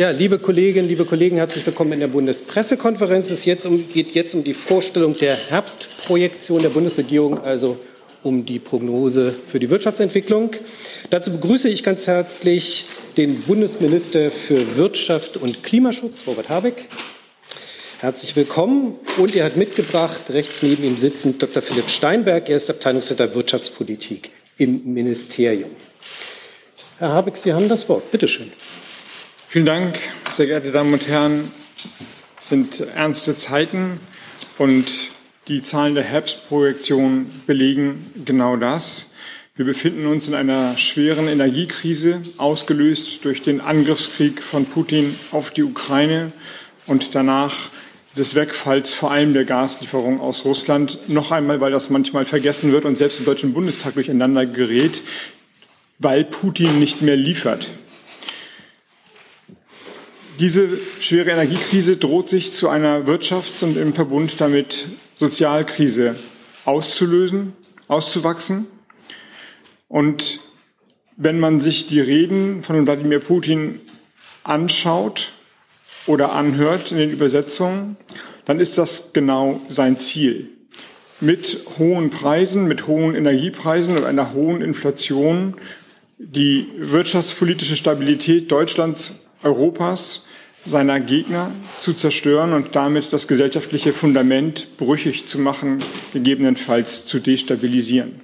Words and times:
Ja, 0.00 0.08
liebe 0.08 0.38
Kolleginnen, 0.38 0.88
liebe 0.88 1.04
Kollegen, 1.04 1.36
herzlich 1.36 1.66
willkommen 1.66 1.92
in 1.92 2.00
der 2.00 2.08
Bundespressekonferenz. 2.08 3.28
Es 3.28 3.44
jetzt 3.44 3.66
um, 3.66 3.86
geht 3.92 4.12
jetzt 4.12 4.34
um 4.34 4.42
die 4.42 4.54
Vorstellung 4.54 5.14
der 5.14 5.36
Herbstprojektion 5.36 6.62
der 6.62 6.70
Bundesregierung, 6.70 7.38
also 7.38 7.78
um 8.22 8.46
die 8.46 8.58
Prognose 8.58 9.34
für 9.46 9.58
die 9.58 9.68
Wirtschaftsentwicklung. 9.68 10.52
Dazu 11.10 11.32
begrüße 11.32 11.68
ich 11.68 11.82
ganz 11.82 12.06
herzlich 12.06 12.86
den 13.18 13.42
Bundesminister 13.42 14.30
für 14.30 14.78
Wirtschaft 14.78 15.36
und 15.36 15.62
Klimaschutz, 15.62 16.22
Robert 16.26 16.48
Habeck. 16.48 16.86
Herzlich 17.98 18.34
willkommen. 18.36 18.94
Und 19.18 19.36
er 19.36 19.44
hat 19.44 19.58
mitgebracht, 19.58 20.30
rechts 20.30 20.62
neben 20.62 20.82
ihm 20.82 20.96
sitzend, 20.96 21.42
Dr. 21.42 21.60
Philipp 21.60 21.90
Steinberg. 21.90 22.48
Er 22.48 22.56
ist 22.56 22.70
Abteilungsleiter 22.70 23.34
Wirtschaftspolitik 23.34 24.30
im 24.56 24.94
Ministerium. 24.94 25.68
Herr 26.98 27.10
Habeck, 27.10 27.36
Sie 27.36 27.52
haben 27.52 27.68
das 27.68 27.86
Wort. 27.90 28.10
Bitte 28.10 28.28
schön. 28.28 28.50
Vielen 29.52 29.66
Dank, 29.66 29.98
sehr 30.30 30.46
geehrte 30.46 30.70
Damen 30.70 30.92
und 30.92 31.08
Herren. 31.08 31.50
Es 32.38 32.50
sind 32.50 32.82
ernste 32.94 33.34
Zeiten 33.34 33.98
und 34.58 35.10
die 35.48 35.60
Zahlen 35.60 35.96
der 35.96 36.04
Herbstprojektion 36.04 37.26
belegen 37.48 38.12
genau 38.24 38.54
das. 38.54 39.12
Wir 39.56 39.64
befinden 39.64 40.06
uns 40.06 40.28
in 40.28 40.34
einer 40.36 40.78
schweren 40.78 41.26
Energiekrise, 41.26 42.22
ausgelöst 42.36 43.24
durch 43.24 43.42
den 43.42 43.60
Angriffskrieg 43.60 44.40
von 44.40 44.66
Putin 44.66 45.16
auf 45.32 45.50
die 45.50 45.64
Ukraine 45.64 46.30
und 46.86 47.16
danach 47.16 47.70
des 48.16 48.36
Wegfalls 48.36 48.92
vor 48.92 49.10
allem 49.10 49.34
der 49.34 49.46
Gaslieferung 49.46 50.20
aus 50.20 50.44
Russland. 50.44 51.00
Noch 51.08 51.32
einmal, 51.32 51.60
weil 51.60 51.72
das 51.72 51.90
manchmal 51.90 52.24
vergessen 52.24 52.70
wird 52.70 52.84
und 52.84 52.94
selbst 52.94 53.18
im 53.18 53.24
Deutschen 53.24 53.52
Bundestag 53.52 53.94
durcheinander 53.94 54.46
gerät, 54.46 55.02
weil 55.98 56.22
Putin 56.22 56.78
nicht 56.78 57.02
mehr 57.02 57.16
liefert. 57.16 57.68
Diese 60.40 60.70
schwere 61.00 61.32
Energiekrise 61.32 61.98
droht 61.98 62.30
sich 62.30 62.50
zu 62.50 62.70
einer 62.70 63.06
Wirtschafts- 63.06 63.62
und 63.62 63.76
im 63.76 63.92
Verbund 63.92 64.40
damit 64.40 64.86
Sozialkrise 65.14 66.16
auszulösen, 66.64 67.52
auszuwachsen. 67.88 68.66
Und 69.88 70.40
wenn 71.18 71.38
man 71.38 71.60
sich 71.60 71.88
die 71.88 72.00
Reden 72.00 72.62
von 72.62 72.86
Wladimir 72.86 73.18
Putin 73.18 73.80
anschaut 74.42 75.34
oder 76.06 76.32
anhört 76.32 76.90
in 76.90 76.96
den 76.96 77.10
Übersetzungen, 77.10 77.98
dann 78.46 78.60
ist 78.60 78.78
das 78.78 79.12
genau 79.12 79.60
sein 79.68 79.98
Ziel. 79.98 80.48
Mit 81.20 81.66
hohen 81.78 82.08
Preisen, 82.08 82.66
mit 82.66 82.86
hohen 82.86 83.14
Energiepreisen 83.14 83.94
und 83.94 84.04
einer 84.04 84.32
hohen 84.32 84.62
Inflation 84.62 85.58
die 86.16 86.66
wirtschaftspolitische 86.78 87.76
Stabilität 87.76 88.50
Deutschlands, 88.50 89.12
Europas 89.42 90.24
seiner 90.66 91.00
Gegner 91.00 91.52
zu 91.78 91.92
zerstören 91.94 92.52
und 92.52 92.76
damit 92.76 93.12
das 93.12 93.28
gesellschaftliche 93.28 93.92
Fundament 93.92 94.76
brüchig 94.76 95.26
zu 95.26 95.38
machen, 95.38 95.82
gegebenenfalls 96.12 97.06
zu 97.06 97.18
destabilisieren. 97.18 98.20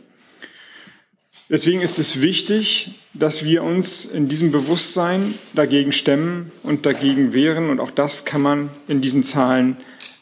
Deswegen 1.49 1.81
ist 1.81 1.99
es 1.99 2.21
wichtig, 2.21 2.97
dass 3.15 3.45
wir 3.45 3.63
uns 3.63 4.05
in 4.05 4.29
diesem 4.29 4.51
Bewusstsein 4.51 5.35
dagegen 5.55 5.93
stemmen 5.93 6.51
und 6.65 6.87
dagegen 6.87 7.33
wehren. 7.33 7.71
Und 7.71 7.79
auch 7.79 7.93
das 7.93 8.25
kann 8.25 8.43
man 8.43 8.71
in 8.89 9.01
diesen 9.01 9.23
Zahlen 9.23 9.77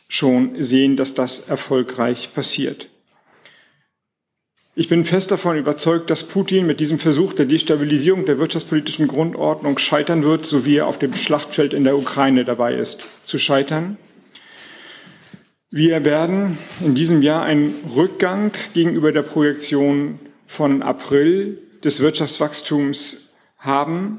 schon 0.07 0.63
sehen, 0.63 0.97
dass 0.97 1.15
das 1.15 1.41
erfolgreich 1.41 2.33
passiert. 2.35 2.89
Ich 4.77 4.89
bin 4.89 5.05
fest 5.05 5.31
davon 5.31 5.57
überzeugt, 5.57 6.11
dass 6.11 6.25
Putin 6.25 6.67
mit 6.67 6.81
diesem 6.81 6.99
Versuch 6.99 7.33
der 7.33 7.47
Destabilisierung 7.47 8.27
der 8.27 8.41
wirtschaftspolitischen 8.41 9.07
Grundordnung 9.07 9.79
scheitern 9.79 10.25
wird, 10.25 10.45
so 10.45 10.67
wie 10.67 10.79
er 10.79 10.89
auf 10.89 10.99
dem 10.99 11.15
Schlachtfeld 11.15 11.75
in 11.75 11.85
der 11.85 11.97
Ukraine 11.97 12.45
dabei 12.45 12.75
ist, 12.75 13.05
zu 13.23 13.39
scheitern. 13.39 13.99
Wir 15.71 16.05
werden 16.05 16.59
in 16.81 16.97
diesem 16.97 17.23
Jahr 17.23 17.45
einen 17.45 17.73
Rückgang 17.95 18.51
gegenüber 18.73 19.13
der 19.13 19.23
Projektion 19.23 20.19
von 20.49 20.83
April 20.83 21.63
des 21.85 22.01
Wirtschaftswachstums 22.01 23.29
haben. 23.59 24.19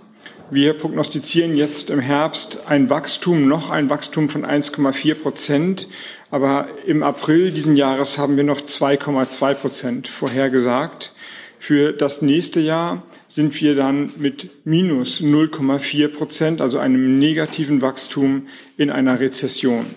Wir 0.51 0.73
prognostizieren 0.73 1.57
jetzt 1.57 1.89
im 1.89 1.99
Herbst 1.99 2.67
ein 2.67 2.91
Wachstum, 2.91 3.47
noch 3.47 3.71
ein 3.71 3.89
Wachstum 3.89 4.29
von 4.29 4.45
1,4 4.45 5.15
Prozent. 5.15 5.87
Aber 6.29 6.67
im 6.85 7.01
April 7.01 7.49
diesen 7.49 7.75
Jahres 7.75 8.19
haben 8.19 8.37
wir 8.37 8.43
noch 8.43 8.61
2,2 8.61 9.53
Prozent 9.55 10.07
vorhergesagt. 10.07 11.13
Für 11.57 11.93
das 11.93 12.21
nächste 12.21 12.59
Jahr 12.59 13.01
sind 13.27 13.59
wir 13.59 13.75
dann 13.75 14.11
mit 14.17 14.65
minus 14.65 15.19
0,4 15.19 16.09
Prozent, 16.09 16.61
also 16.61 16.77
einem 16.77 17.17
negativen 17.17 17.81
Wachstum 17.81 18.47
in 18.77 18.91
einer 18.91 19.19
Rezession. 19.19 19.87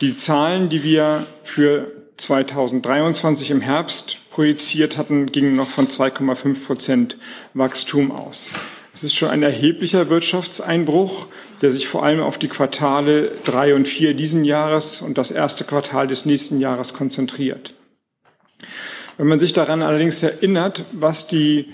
Die 0.00 0.16
Zahlen, 0.16 0.70
die 0.70 0.82
wir 0.82 1.26
für 1.42 1.92
2023 2.16 3.50
im 3.50 3.60
Herbst 3.60 4.16
projiziert 4.30 4.96
hatten, 4.96 5.26
gingen 5.26 5.56
noch 5.56 5.68
von 5.68 5.88
2,5 5.88 6.64
Prozent 6.64 7.18
Wachstum 7.52 8.10
aus. 8.10 8.54
Es 8.98 9.04
ist 9.04 9.14
schon 9.14 9.28
ein 9.28 9.44
erheblicher 9.44 10.10
Wirtschaftseinbruch, 10.10 11.28
der 11.62 11.70
sich 11.70 11.86
vor 11.86 12.02
allem 12.02 12.20
auf 12.20 12.36
die 12.36 12.48
Quartale 12.48 13.30
drei 13.44 13.76
und 13.76 13.86
vier 13.86 14.12
diesen 14.12 14.44
Jahres 14.44 15.02
und 15.02 15.18
das 15.18 15.30
erste 15.30 15.62
Quartal 15.62 16.08
des 16.08 16.24
nächsten 16.24 16.58
Jahres 16.58 16.94
konzentriert. 16.94 17.74
Wenn 19.16 19.28
man 19.28 19.38
sich 19.38 19.52
daran 19.52 19.82
allerdings 19.82 20.20
erinnert, 20.24 20.84
was 20.90 21.28
die 21.28 21.68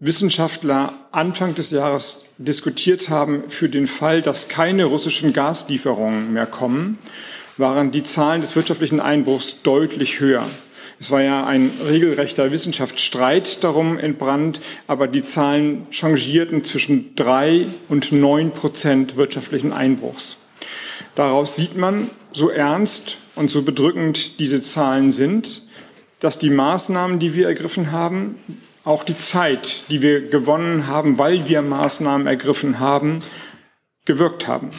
Wissenschaftler 0.00 0.92
Anfang 1.12 1.54
des 1.54 1.70
Jahres 1.70 2.26
diskutiert 2.36 3.08
haben 3.08 3.44
für 3.48 3.70
den 3.70 3.86
Fall, 3.86 4.20
dass 4.20 4.48
keine 4.48 4.84
russischen 4.84 5.32
Gaslieferungen 5.32 6.34
mehr 6.34 6.44
kommen, 6.44 6.98
waren 7.56 7.90
die 7.90 8.02
Zahlen 8.02 8.42
des 8.42 8.54
wirtschaftlichen 8.54 9.00
Einbruchs 9.00 9.62
deutlich 9.62 10.20
höher. 10.20 10.46
Es 10.98 11.10
war 11.10 11.20
ja 11.20 11.44
ein 11.44 11.70
regelrechter 11.86 12.50
Wissenschaftsstreit 12.50 13.62
darum 13.62 13.98
entbrannt, 13.98 14.60
aber 14.86 15.06
die 15.06 15.22
Zahlen 15.22 15.86
changierten 15.90 16.64
zwischen 16.64 17.14
drei 17.14 17.66
und 17.88 18.12
neun 18.12 18.50
Prozent 18.50 19.16
wirtschaftlichen 19.16 19.72
Einbruchs. 19.72 20.38
Daraus 21.14 21.56
sieht 21.56 21.76
man, 21.76 22.10
so 22.32 22.48
ernst 22.48 23.18
und 23.34 23.50
so 23.50 23.62
bedrückend 23.62 24.38
diese 24.38 24.62
Zahlen 24.62 25.12
sind, 25.12 25.64
dass 26.20 26.38
die 26.38 26.50
Maßnahmen, 26.50 27.18
die 27.18 27.34
wir 27.34 27.46
ergriffen 27.46 27.92
haben, 27.92 28.36
auch 28.84 29.04
die 29.04 29.18
Zeit, 29.18 29.82
die 29.90 30.00
wir 30.00 30.28
gewonnen 30.28 30.86
haben, 30.86 31.18
weil 31.18 31.48
wir 31.48 31.60
Maßnahmen 31.60 32.26
ergriffen 32.26 32.78
haben, 32.78 33.20
gewirkt 34.04 34.46
haben. 34.46 34.70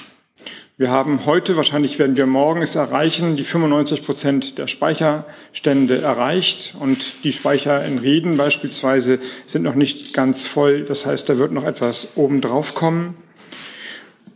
Wir 0.80 0.92
haben 0.92 1.26
heute, 1.26 1.56
wahrscheinlich 1.56 1.98
werden 1.98 2.18
wir 2.18 2.28
morgen 2.28 2.62
es 2.62 2.76
erreichen, 2.76 3.36
die 3.36 3.44
95 3.44 4.06
Prozent 4.06 4.58
der 4.60 4.68
Speicherstände 4.68 6.02
erreicht 6.02 6.76
und 6.80 7.24
die 7.24 7.32
Speicher 7.32 7.84
in 7.84 7.98
Reden 7.98 8.38
beispielsweise 8.38 9.18
sind 9.48 9.64
noch 9.64 9.74
nicht 9.74 10.14
ganz 10.14 10.46
voll. 10.46 10.86
Das 10.86 11.08
heißt, 11.08 11.30
da 11.30 11.40
wird 11.40 11.52
noch 11.52 11.64
etwas 11.64 12.16
obendrauf 12.16 12.76
kommen. 12.76 13.18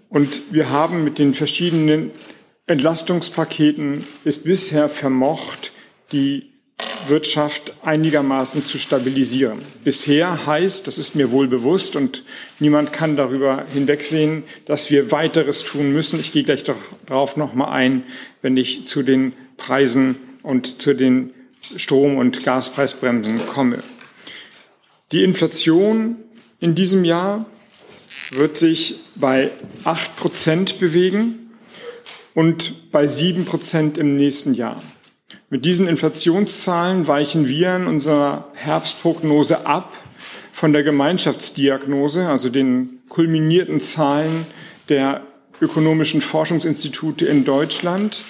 Und 0.09 0.51
wir 0.51 0.71
haben 0.71 1.03
mit 1.03 1.19
den 1.19 1.35
verschiedenen 1.35 2.09
Entlastungspaketen 2.65 4.03
es 4.25 4.41
bisher 4.41 4.89
vermocht, 4.89 5.73
die 6.11 6.50
Wirtschaft 7.07 7.73
einigermaßen 7.83 8.65
zu 8.65 8.77
stabilisieren. 8.77 9.59
Bisher 9.83 10.45
heißt, 10.45 10.87
das 10.87 10.97
ist 10.97 11.15
mir 11.15 11.31
wohl 11.31 11.47
bewusst 11.47 11.95
und 11.95 12.23
niemand 12.59 12.93
kann 12.93 13.15
darüber 13.15 13.65
hinwegsehen, 13.73 14.43
dass 14.65 14.91
wir 14.91 15.11
weiteres 15.11 15.63
tun 15.63 15.91
müssen. 15.93 16.19
Ich 16.19 16.31
gehe 16.31 16.43
gleich 16.43 16.63
darauf 16.63 17.37
noch 17.37 17.53
mal 17.53 17.71
ein, 17.71 18.03
wenn 18.41 18.57
ich 18.57 18.85
zu 18.85 19.03
den 19.03 19.33
Preisen 19.57 20.15
und 20.43 20.81
zu 20.81 20.93
den 20.93 21.33
Strom- 21.75 22.17
und 22.17 22.43
Gaspreisbremsen 22.43 23.45
komme. 23.47 23.79
Die 25.11 25.23
Inflation 25.23 26.15
in 26.59 26.75
diesem 26.75 27.03
Jahr 27.03 27.45
wird 28.31 28.57
sich 28.57 28.95
bei 29.15 29.51
acht 29.83 30.15
Prozent 30.15 30.79
bewegen 30.79 31.51
und 32.33 32.91
bei 32.91 33.07
sieben 33.07 33.45
Prozent 33.45 33.97
im 33.97 34.15
nächsten 34.15 34.53
Jahr. 34.53 34.81
Mit 35.49 35.65
diesen 35.65 35.87
Inflationszahlen 35.87 37.07
weichen 37.07 37.47
wir 37.47 37.75
in 37.75 37.87
unserer 37.87 38.47
Herbstprognose 38.53 39.65
ab 39.65 39.93
von 40.51 40.73
der 40.73 40.83
Gemeinschaftsdiagnose, 40.83 42.27
also 42.27 42.49
den 42.49 42.99
kulminierten 43.09 43.79
Zahlen 43.79 44.45
der 44.89 45.21
ökonomischen 45.61 46.21
Forschungsinstitute 46.21 47.25
in 47.25 47.45
Deutschland, 47.45 48.23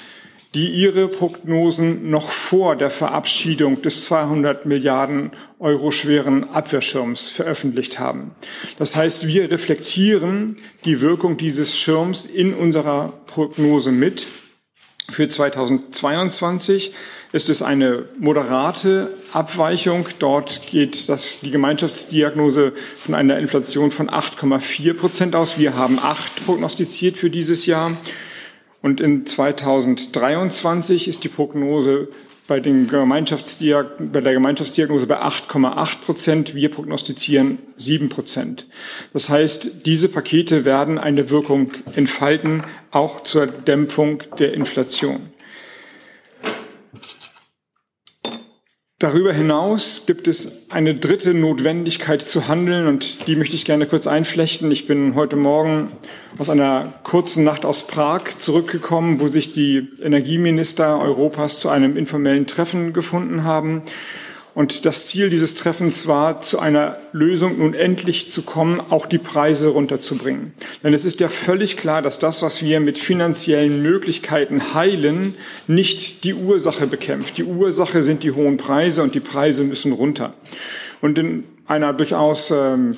die 0.54 0.70
ihre 0.70 1.08
Prognosen 1.08 2.10
noch 2.10 2.30
vor 2.30 2.76
der 2.76 2.90
Verabschiedung 2.90 3.82
des 3.82 4.04
200 4.06 4.66
Milliarden 4.66 5.32
Euro 5.60 5.92
schweren 5.92 6.50
Abwehrschirms 6.50 7.30
veröffentlicht 7.30 8.00
haben. 8.00 8.32
Das 8.78 8.98
heißt, 8.98 9.28
wir 9.28 9.50
reflektieren 9.50 10.58
die 10.84 11.00
Wirkung 11.00 11.38
dieses 11.38 11.78
Schirms 11.78 12.26
in 12.26 12.54
unserer 12.54 13.14
Prognose 13.28 13.94
mit 13.94 14.28
Für 15.10 15.28
2022 15.28 16.94
ist 17.34 17.50
es 17.50 17.62
eine 17.62 18.06
moderate 18.18 19.18
Abweichung. 19.34 20.06
Dort 20.20 20.68
geht 20.68 21.10
das, 21.10 21.40
die 21.42 21.52
Gemeinschaftsdiagnose 21.52 22.74
von 22.98 23.16
einer 23.16 23.38
Inflation 23.40 23.92
von 23.92 24.10
8,4 24.10 24.94
Prozent 24.94 25.36
aus. 25.36 25.58
Wir 25.58 25.76
haben 25.76 26.00
acht 26.00 26.46
prognostiziert 26.46 27.18
für 27.18 27.30
dieses 27.30 27.66
Jahr. 27.66 27.92
Und 28.82 29.02
in 29.02 29.26
2023 29.26 31.08
ist 31.08 31.24
die 31.24 31.30
Prognose 31.30 32.08
bei, 32.52 32.60
den 32.60 32.86
Gemeinschaftsdiag 32.86 33.86
bei 34.12 34.20
der 34.20 34.34
Gemeinschaftsdiagnose 34.34 35.08
bei 35.08 35.22
8,8 35.22 36.02
Prozent. 36.02 36.54
Wir 36.54 36.70
prognostizieren 36.70 37.60
7 37.78 38.10
Prozent. 38.10 38.68
Das 39.14 39.30
heißt, 39.30 39.86
diese 39.86 40.10
Pakete 40.10 40.66
werden 40.66 40.98
eine 40.98 41.30
Wirkung 41.30 41.72
entfalten, 41.96 42.66
auch 42.92 43.24
zur 43.24 43.48
Dämpfung 43.48 44.22
der 44.38 44.54
Inflation. 44.54 45.30
Darüber 49.02 49.34
hinaus 49.34 50.04
gibt 50.06 50.28
es 50.28 50.62
eine 50.70 50.94
dritte 50.94 51.34
Notwendigkeit 51.34 52.22
zu 52.22 52.48
handeln 52.48 52.86
und 52.86 53.26
die 53.26 53.36
möchte 53.36 53.56
ich 53.56 53.66
gerne 53.66 53.88
kurz 53.88 54.06
einflechten. 54.06 54.70
Ich 54.70 54.86
bin 54.86 55.16
heute 55.16 55.36
Morgen 55.36 55.92
aus 56.38 56.52
einer 56.52 56.94
kurzen 57.02 57.44
Nacht 57.44 57.66
aus 57.66 57.88
Prag 57.88 58.38
zurückgekommen, 58.38 59.20
wo 59.20 59.26
sich 59.26 59.54
die 59.54 59.90
Energieminister 60.04 61.00
Europas 61.00 61.60
zu 61.60 61.70
einem 61.70 61.98
informellen 61.98 62.46
Treffen 62.46 62.94
gefunden 62.94 63.44
haben. 63.44 63.82
Und 64.54 64.86
das 64.86 65.08
Ziel 65.08 65.30
dieses 65.30 65.56
Treffens 65.56 66.08
war, 66.08 66.42
zu 66.42 66.60
einer 66.60 66.98
Lösung 67.14 67.60
nun 67.60 67.74
endlich 67.74 68.28
zu 68.28 68.42
kommen, 68.42 68.82
auch 68.90 69.06
die 69.06 69.18
Preise 69.18 69.70
runterzubringen. 69.70 70.54
Denn 70.84 70.94
es 70.94 71.06
ist 71.06 71.22
ja 71.22 71.30
völlig 71.30 71.78
klar, 71.78 72.02
dass 72.02 72.20
das, 72.20 72.42
was 72.42 72.62
wir 72.62 72.82
mit 72.82 73.00
finanziellen 73.00 73.82
Möglichkeiten 73.82 74.74
heilen, 74.74 75.36
nicht 75.68 76.26
die 76.26 76.34
Ursache 76.34 76.88
bekämpft. 76.88 77.38
Die 77.38 77.46
Ursache 77.46 78.04
sind 78.04 78.24
die 78.24 78.32
hohen 78.32 78.58
Preise 78.58 79.04
und 79.04 79.16
die 79.16 79.22
Preise 79.22 79.64
müssen 79.64 79.94
runter. 79.94 80.34
Und 81.00 81.18
in 81.18 81.46
einer 81.66 81.94
durchaus 81.94 82.52
ähm, 82.52 82.98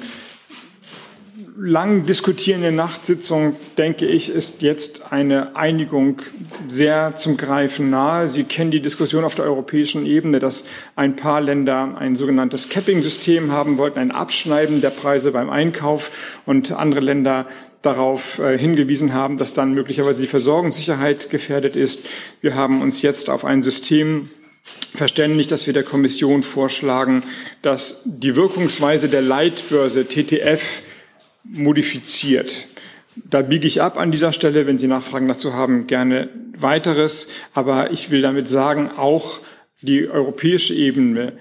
lang 1.56 2.06
diskutierenden 2.06 2.76
Nachtsitzung, 2.76 3.56
denke 3.78 4.06
ich, 4.06 4.30
ist 4.30 4.62
jetzt 4.62 5.12
eine 5.12 5.56
Einigung 5.56 6.22
sehr 6.68 7.16
zum 7.16 7.38
Greifen 7.38 7.90
nahe. 7.90 8.28
Sie 8.28 8.44
kennen 8.44 8.72
die 8.72 8.82
Diskussion 8.82 9.24
auf 9.24 9.36
der 9.36 9.46
europäischen 9.46 10.06
Ebene, 10.06 10.40
dass 10.40 10.66
ein 10.96 11.16
paar 11.16 11.42
Länder 11.42 11.96
ein 11.98 12.16
sogenanntes 12.16 12.70
Capping-System 12.70 13.52
haben 13.52 13.78
wollten, 13.78 14.00
ein 14.00 14.12
Abschneiden 14.12 14.82
der 14.82 14.90
Preise 14.90 15.32
beim 15.32 15.50
Einkauf 15.50 16.42
und 16.46 16.72
andere 16.72 17.02
Länder 17.02 17.46
darauf 17.82 18.40
äh, 18.40 18.58
hingewiesen 18.58 19.14
haben, 19.14 19.38
dass 19.38 19.54
dann 19.54 19.74
möglicherweise 19.74 20.22
die 20.22 20.30
Versorgungssicherheit 20.30 21.30
gefährdet 21.30 21.76
ist. 21.76 22.06
Wir 22.42 22.56
haben 22.56 22.82
uns 22.82 23.02
jetzt 23.02 23.30
auf 23.30 23.46
ein 23.46 23.62
System 23.62 24.30
verständigt, 24.96 25.52
dass 25.52 25.68
wir 25.68 25.74
der 25.74 25.84
Kommission 25.84 26.42
vorschlagen, 26.42 27.24
dass 27.62 28.04
die 28.06 28.36
Wirkungsweise 28.36 29.10
der 29.10 29.22
Leitbörse 29.22 30.08
TTF 30.08 30.82
modifiziert. 31.44 32.68
Da 33.16 33.42
biege 33.42 33.68
ich 33.68 33.82
ab 33.82 33.98
an 33.98 34.12
dieser 34.12 34.34
Stelle. 34.34 34.66
Wenn 34.66 34.78
Sie 34.78 34.88
Nachfragen 34.88 35.28
dazu 35.28 35.54
haben, 35.54 35.88
gerne 35.88 36.30
weiteres. 36.58 37.30
Aber 37.54 37.92
ich 37.92 38.10
will 38.10 38.22
damit 38.22 38.48
sagen, 38.48 38.90
auch 38.98 39.40
die 39.82 40.08
europäische 40.08 40.74
Ebene 40.74 41.34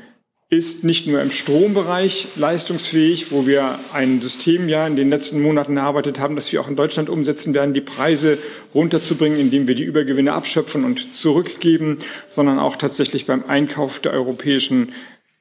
ist 0.53 0.85
nicht 0.85 1.07
nur 1.07 1.23
im 1.23 1.31
Strombereich 1.31 2.29
leistungsfähig, 2.37 3.33
wo 3.33 3.47
wir 3.47 3.79
ein 3.95 4.21
System 4.21 4.69
ja 4.69 4.87
in 4.87 4.97
den 4.97 5.09
letzten 5.09 5.41
Monaten 5.41 5.79
erarbeitet 5.79 6.21
haben, 6.21 6.37
das 6.37 6.53
wir 6.53 6.61
auch 6.61 6.69
in 6.69 6.77
Deutschland 6.77 7.09
umsetzen 7.09 7.55
werden, 7.55 7.73
die 7.73 7.81
Preise 7.81 8.37
runterzubringen, 8.75 9.41
indem 9.41 9.67
wir 9.67 9.75
die 9.75 9.85
Übergewinne 9.85 10.35
abschöpfen 10.35 10.85
und 10.85 11.15
zurückgeben, 11.15 12.01
sondern 12.29 12.59
auch 12.59 12.77
tatsächlich 12.77 13.25
beim 13.25 13.47
Einkauf 13.47 14.01
der 14.01 14.13
europäischen, 14.13 14.93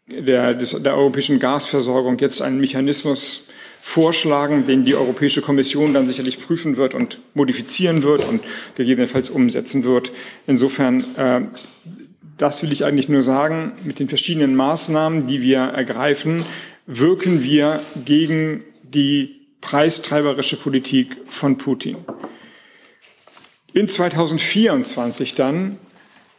der, 0.08 0.54
der 0.54 0.96
europäischen 0.96 1.40
Gasversorgung 1.40 2.18
jetzt 2.20 2.42
einen 2.42 2.62
Mechanismus 2.62 3.44
vorschlagen, 3.82 4.66
den 4.66 4.86
die 4.86 4.96
Europäische 4.96 5.42
Kommission 5.42 5.94
dann 5.94 6.08
sicherlich 6.08 6.40
prüfen 6.40 6.78
wird 6.78 6.94
und 6.94 7.20
modifizieren 7.34 8.04
wird 8.04 8.28
und 8.28 8.42
gegebenenfalls 8.76 9.30
umsetzen 9.30 9.84
wird. 9.84 10.12
Insofern, 10.48 11.16
äh, 11.16 11.42
das 12.38 12.62
will 12.64 12.72
ich 12.72 12.86
eigentlich 12.86 13.10
nur 13.10 13.24
sagen, 13.24 13.74
mit 13.84 14.00
den 14.00 14.08
verschiedenen 14.08 14.56
Maßnahmen, 14.56 15.26
die 15.26 15.42
wir 15.42 15.60
ergreifen, 15.60 16.46
wirken 16.86 17.44
wir 17.44 17.82
gegen 18.06 18.64
die 18.84 19.42
preistreiberische 19.62 20.58
Politik 20.58 21.18
von 21.28 21.58
Putin. 21.58 21.98
In 23.74 23.88
2024 23.88 25.34
dann 25.34 25.78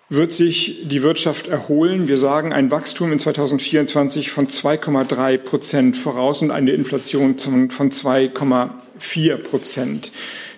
wird 0.09 0.35
sich 0.35 0.81
die 0.85 1.03
Wirtschaft 1.03 1.47
erholen. 1.47 2.09
Wir 2.09 2.19
sagen 2.19 2.53
ein 2.53 2.71
Wachstum 2.71 3.13
in 3.13 3.19
2024 3.19 4.31
von 4.31 4.47
2,3 4.47 5.39
Prozent 5.39 5.97
voraus 5.97 6.43
und 6.43 6.51
eine 6.51 6.73
Inflation 6.73 7.39
von 7.39 7.91
2,4 7.91 9.37
Prozent. 9.37 10.13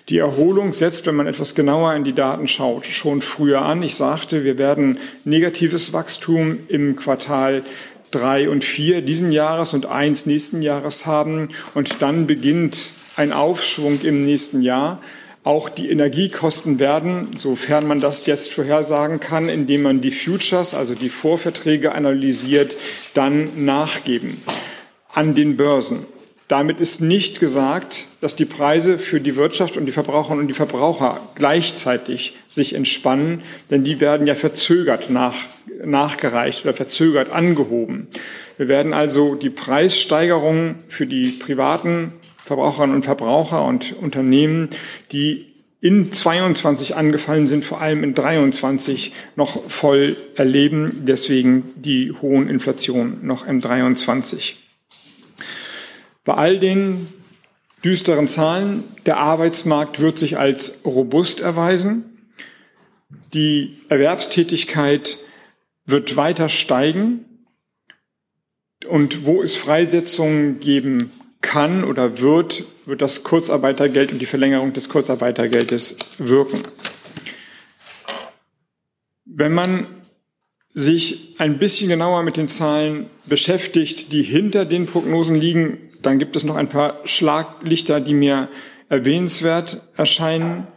Die 0.09 0.19
Erholung 0.19 0.73
setzt, 0.73 1.07
wenn 1.07 1.15
man 1.15 1.25
etwas 1.25 1.55
genauer 1.55 1.95
in 1.95 2.03
die 2.03 2.13
Daten 2.13 2.47
schaut, 2.47 2.85
schon 2.85 3.21
früher 3.21 3.63
an. 3.63 3.81
Ich 3.81 3.95
sagte, 3.95 4.43
wir 4.43 4.59
werden 4.59 4.99
negatives 5.23 5.93
Wachstum 5.93 6.59
im 6.67 6.95
Quartal 6.95 7.63
drei 8.11 8.49
und 8.49 8.63
vier 8.63 9.01
diesen 9.01 9.31
Jahres 9.31 9.73
und 9.73 9.87
eins 9.87 10.25
nächsten 10.25 10.61
Jahres 10.61 11.05
haben. 11.05 11.49
Und 11.73 12.01
dann 12.03 12.27
beginnt 12.27 12.91
ein 13.15 13.33
Aufschwung 13.33 14.01
im 14.01 14.25
nächsten 14.25 14.61
Jahr. 14.61 15.01
Auch 15.45 15.69
die 15.69 15.91
Energiekosten 15.91 16.79
werden, 16.79 17.29
sofern 17.35 17.87
man 17.87 18.01
das 18.01 18.25
jetzt 18.25 18.51
vorhersagen 18.51 19.19
kann, 19.19 19.47
indem 19.47 19.83
man 19.83 20.01
die 20.01 20.09
Futures, 20.09 20.73
also 20.73 20.95
die 20.95 21.09
Vorverträge 21.09 21.93
analysiert, 21.93 22.75
dann 23.13 23.63
nachgeben 23.63 24.41
an 25.13 25.35
den 25.35 25.55
Börsen. 25.55 26.07
Damit 26.47 26.81
ist 26.81 26.99
nicht 26.99 27.39
gesagt, 27.39 28.05
dass 28.21 28.35
die 28.35 28.45
Preise 28.45 28.97
für 28.97 29.21
die 29.21 29.35
Wirtschaft 29.35 29.77
und 29.77 29.85
die 29.85 29.91
Verbraucherinnen 29.91 30.41
und 30.41 30.47
die 30.47 30.55
Verbraucher 30.55 31.19
gleichzeitig 31.35 32.33
sich 32.47 32.73
entspannen, 32.73 33.43
denn 33.69 33.83
die 33.83 33.99
werden 33.99 34.25
ja 34.25 34.33
verzögert 34.33 35.11
nach, 35.11 35.35
nachgereicht 35.83 36.65
oder 36.65 36.73
verzögert 36.73 37.31
angehoben. 37.31 38.07
Wir 38.57 38.67
werden 38.67 38.93
also 38.93 39.35
die 39.35 39.51
Preissteigerungen 39.51 40.79
für 40.87 41.05
die 41.05 41.27
privaten 41.29 42.13
Verbraucherinnen 42.45 42.95
und 42.95 43.03
Verbraucher 43.03 43.65
und 43.65 43.93
Unternehmen, 43.93 44.69
die 45.11 45.47
in 45.81 46.11
22 46.11 46.95
angefallen 46.95 47.47
sind, 47.47 47.65
vor 47.65 47.81
allem 47.81 48.03
in 48.03 48.13
23 48.13 49.13
noch 49.35 49.67
voll 49.67 50.15
erleben. 50.35 51.01
Deswegen 51.05 51.63
die 51.75 52.11
hohen 52.11 52.47
Inflationen 52.47 53.25
noch 53.25 53.47
im 53.47 53.61
23. 53.61 54.57
Bei 56.23 56.35
all 56.35 56.59
den 56.59 57.07
düsteren 57.83 58.27
Zahlen, 58.27 58.83
der 59.07 59.17
Arbeitsmarkt 59.17 59.99
wird 59.99 60.19
sich 60.19 60.37
als 60.37 60.81
robust 60.85 61.39
erweisen. 61.39 62.29
Die 63.33 63.79
Erwerbstätigkeit 63.89 65.17
wird 65.87 66.15
weiter 66.15 66.49
steigen. 66.49 67.25
Und 68.87 69.25
wo 69.25 69.41
es 69.41 69.55
Freisetzungen 69.55 70.59
geben 70.59 71.09
kann 71.45 71.83
oder 71.83 72.19
wird, 72.19 72.65
wird 72.85 73.01
das 73.01 73.23
Kurzarbeitergeld 73.23 74.11
und 74.11 74.19
die 74.19 74.25
Verlängerung 74.25 74.73
des 74.73 74.89
Kurzarbeitergeldes 74.89 75.95
wirken. 76.17 76.63
Wenn 79.25 79.53
man 79.53 79.87
sich 80.73 81.35
ein 81.37 81.59
bisschen 81.59 81.89
genauer 81.89 82.23
mit 82.23 82.37
den 82.37 82.47
Zahlen 82.47 83.09
beschäftigt, 83.27 84.11
die 84.11 84.23
hinter 84.23 84.65
den 84.65 84.87
Prognosen 84.87 85.35
liegen, 85.35 85.91
dann 86.01 86.17
gibt 86.19 86.35
es 86.35 86.43
noch 86.43 86.55
ein 86.55 86.67
paar 86.67 86.99
Schlaglichter, 87.05 88.01
die 88.01 88.15
mir 88.15 88.49
erwähnenswert 88.89 89.81
erscheinen. 89.95 90.67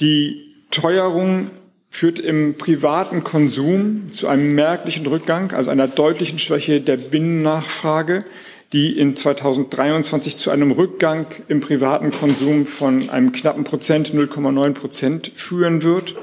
Die 0.00 0.66
Teuerung 0.70 1.50
führt 1.92 2.18
im 2.18 2.56
privaten 2.56 3.22
Konsum 3.22 4.10
zu 4.12 4.26
einem 4.26 4.54
merklichen 4.54 5.06
Rückgang, 5.06 5.52
also 5.52 5.70
einer 5.70 5.86
deutlichen 5.86 6.38
Schwäche 6.38 6.80
der 6.80 6.96
Binnennachfrage, 6.96 8.24
die 8.72 8.98
in 8.98 9.14
2023 9.14 10.38
zu 10.38 10.50
einem 10.50 10.70
Rückgang 10.72 11.26
im 11.48 11.60
privaten 11.60 12.10
Konsum 12.10 12.64
von 12.64 13.10
einem 13.10 13.32
knappen 13.32 13.64
Prozent, 13.64 14.14
0,9 14.14 14.72
Prozent 14.72 15.32
führen 15.36 15.82
wird. 15.82 16.16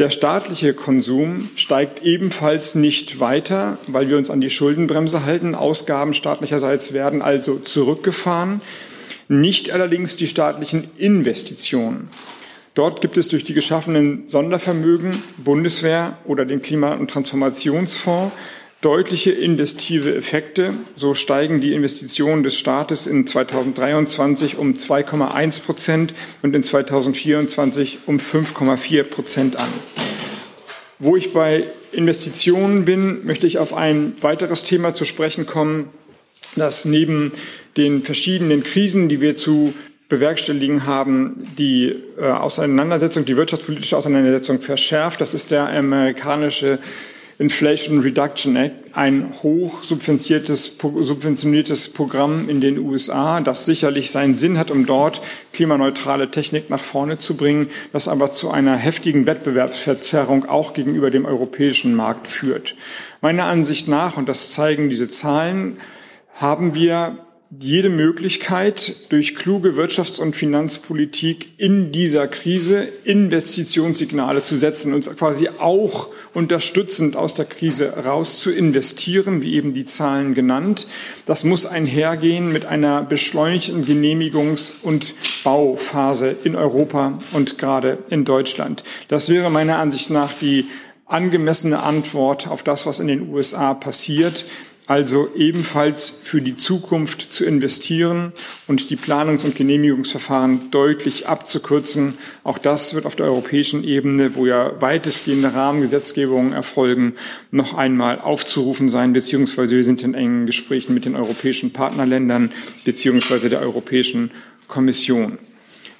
Der 0.00 0.10
staatliche 0.10 0.74
Konsum 0.74 1.50
steigt 1.54 2.02
ebenfalls 2.02 2.74
nicht 2.74 3.20
weiter, 3.20 3.78
weil 3.86 4.08
wir 4.08 4.18
uns 4.18 4.28
an 4.28 4.40
die 4.40 4.50
Schuldenbremse 4.50 5.24
halten. 5.24 5.54
Ausgaben 5.54 6.14
staatlicherseits 6.14 6.92
werden 6.92 7.22
also 7.22 7.58
zurückgefahren, 7.58 8.60
nicht 9.28 9.70
allerdings 9.70 10.16
die 10.16 10.26
staatlichen 10.26 10.88
Investitionen. 10.96 12.10
Dort 12.74 13.00
gibt 13.00 13.16
es 13.16 13.28
durch 13.28 13.44
die 13.44 13.54
geschaffenen 13.54 14.28
Sondervermögen 14.28 15.10
Bundeswehr 15.38 16.18
oder 16.24 16.44
den 16.44 16.62
Klima- 16.62 16.94
und 16.94 17.10
Transformationsfonds 17.10 18.32
deutliche 18.80 19.32
investive 19.32 20.14
Effekte. 20.14 20.72
So 20.94 21.14
steigen 21.14 21.60
die 21.60 21.74
Investitionen 21.74 22.42
des 22.42 22.56
Staates 22.56 23.06
in 23.06 23.26
2023 23.26 24.56
um 24.56 24.72
2,1 24.72 25.62
Prozent 25.62 26.14
und 26.42 26.54
in 26.54 26.62
2024 26.62 28.00
um 28.06 28.16
5,4 28.16 29.02
Prozent 29.04 29.56
an. 29.56 29.68
Wo 30.98 31.16
ich 31.16 31.32
bei 31.32 31.64
Investitionen 31.92 32.84
bin, 32.84 33.24
möchte 33.24 33.46
ich 33.46 33.58
auf 33.58 33.74
ein 33.74 34.14
weiteres 34.20 34.64
Thema 34.64 34.94
zu 34.94 35.04
sprechen 35.04 35.44
kommen, 35.44 35.90
das 36.56 36.84
neben 36.84 37.32
den 37.76 38.02
verschiedenen 38.02 38.62
Krisen, 38.62 39.08
die 39.08 39.20
wir 39.20 39.36
zu 39.36 39.74
bewerkstelligen 40.10 40.86
haben, 40.86 41.46
die 41.56 41.96
äh, 42.18 42.24
Auseinandersetzung, 42.24 43.24
die 43.24 43.38
wirtschaftspolitische 43.38 43.96
Auseinandersetzung 43.96 44.60
verschärft. 44.60 45.22
Das 45.22 45.32
ist 45.32 45.50
der 45.50 45.70
amerikanische 45.70 46.78
Inflation 47.38 48.00
Reduction 48.00 48.54
Act, 48.56 48.94
ein 48.94 49.32
hoch 49.42 49.82
subventioniertes, 49.82 50.76
subventioniertes 50.78 51.88
Programm 51.88 52.50
in 52.50 52.60
den 52.60 52.78
USA, 52.78 53.40
das 53.40 53.64
sicherlich 53.64 54.10
seinen 54.10 54.34
Sinn 54.36 54.58
hat, 54.58 54.70
um 54.70 54.84
dort 54.84 55.22
klimaneutrale 55.54 56.30
Technik 56.30 56.68
nach 56.68 56.80
vorne 56.80 57.16
zu 57.16 57.36
bringen, 57.36 57.68
das 57.94 58.08
aber 58.08 58.30
zu 58.30 58.50
einer 58.50 58.76
heftigen 58.76 59.26
Wettbewerbsverzerrung 59.26 60.50
auch 60.50 60.74
gegenüber 60.74 61.10
dem 61.10 61.24
europäischen 61.24 61.94
Markt 61.94 62.28
führt. 62.28 62.74
Meiner 63.22 63.44
Ansicht 63.44 63.88
nach, 63.88 64.18
und 64.18 64.28
das 64.28 64.52
zeigen 64.52 64.90
diese 64.90 65.08
Zahlen, 65.08 65.78
haben 66.34 66.74
wir 66.74 67.16
jede 67.58 67.90
Möglichkeit, 67.90 69.10
durch 69.10 69.34
kluge 69.34 69.70
Wirtschafts- 69.70 70.20
und 70.20 70.36
Finanzpolitik 70.36 71.48
in 71.56 71.90
dieser 71.90 72.28
Krise 72.28 72.86
Investitionssignale 73.02 74.44
zu 74.44 74.56
setzen 74.56 74.94
und 74.94 75.16
quasi 75.16 75.48
auch 75.58 76.10
unterstützend 76.32 77.16
aus 77.16 77.34
der 77.34 77.46
Krise 77.46 78.04
raus 78.04 78.38
zu 78.38 78.52
investieren, 78.52 79.42
wie 79.42 79.54
eben 79.54 79.72
die 79.72 79.84
Zahlen 79.84 80.34
genannt. 80.34 80.86
Das 81.26 81.42
muss 81.42 81.66
einhergehen 81.66 82.52
mit 82.52 82.66
einer 82.66 83.02
beschleunigten 83.02 83.84
Genehmigungs- 83.84 84.74
und 84.82 85.14
Bauphase 85.42 86.36
in 86.44 86.54
Europa 86.54 87.18
und 87.32 87.58
gerade 87.58 87.98
in 88.10 88.24
Deutschland. 88.24 88.84
Das 89.08 89.28
wäre 89.28 89.50
meiner 89.50 89.78
Ansicht 89.78 90.10
nach 90.10 90.32
die 90.34 90.66
angemessene 91.04 91.82
Antwort 91.82 92.46
auf 92.46 92.62
das, 92.62 92.86
was 92.86 93.00
in 93.00 93.08
den 93.08 93.28
USA 93.30 93.74
passiert 93.74 94.44
also 94.90 95.28
ebenfalls 95.36 96.10
für 96.10 96.42
die 96.42 96.56
Zukunft 96.56 97.32
zu 97.32 97.44
investieren 97.44 98.32
und 98.66 98.90
die 98.90 98.96
Planungs- 98.96 99.44
und 99.44 99.54
Genehmigungsverfahren 99.54 100.72
deutlich 100.72 101.28
abzukürzen. 101.28 102.14
Auch 102.42 102.58
das 102.58 102.92
wird 102.92 103.06
auf 103.06 103.14
der 103.14 103.26
europäischen 103.26 103.84
Ebene, 103.84 104.34
wo 104.34 104.46
ja 104.46 104.72
weitestgehende 104.82 105.54
Rahmengesetzgebungen 105.54 106.52
erfolgen, 106.52 107.14
noch 107.52 107.74
einmal 107.74 108.20
aufzurufen 108.20 108.88
sein, 108.88 109.12
beziehungsweise 109.12 109.76
wir 109.76 109.84
sind 109.84 110.02
in 110.02 110.14
engen 110.14 110.46
Gesprächen 110.46 110.92
mit 110.92 111.04
den 111.04 111.14
europäischen 111.14 111.72
Partnerländern 111.72 112.50
beziehungsweise 112.84 113.48
der 113.48 113.60
Europäischen 113.60 114.32
Kommission. 114.66 115.38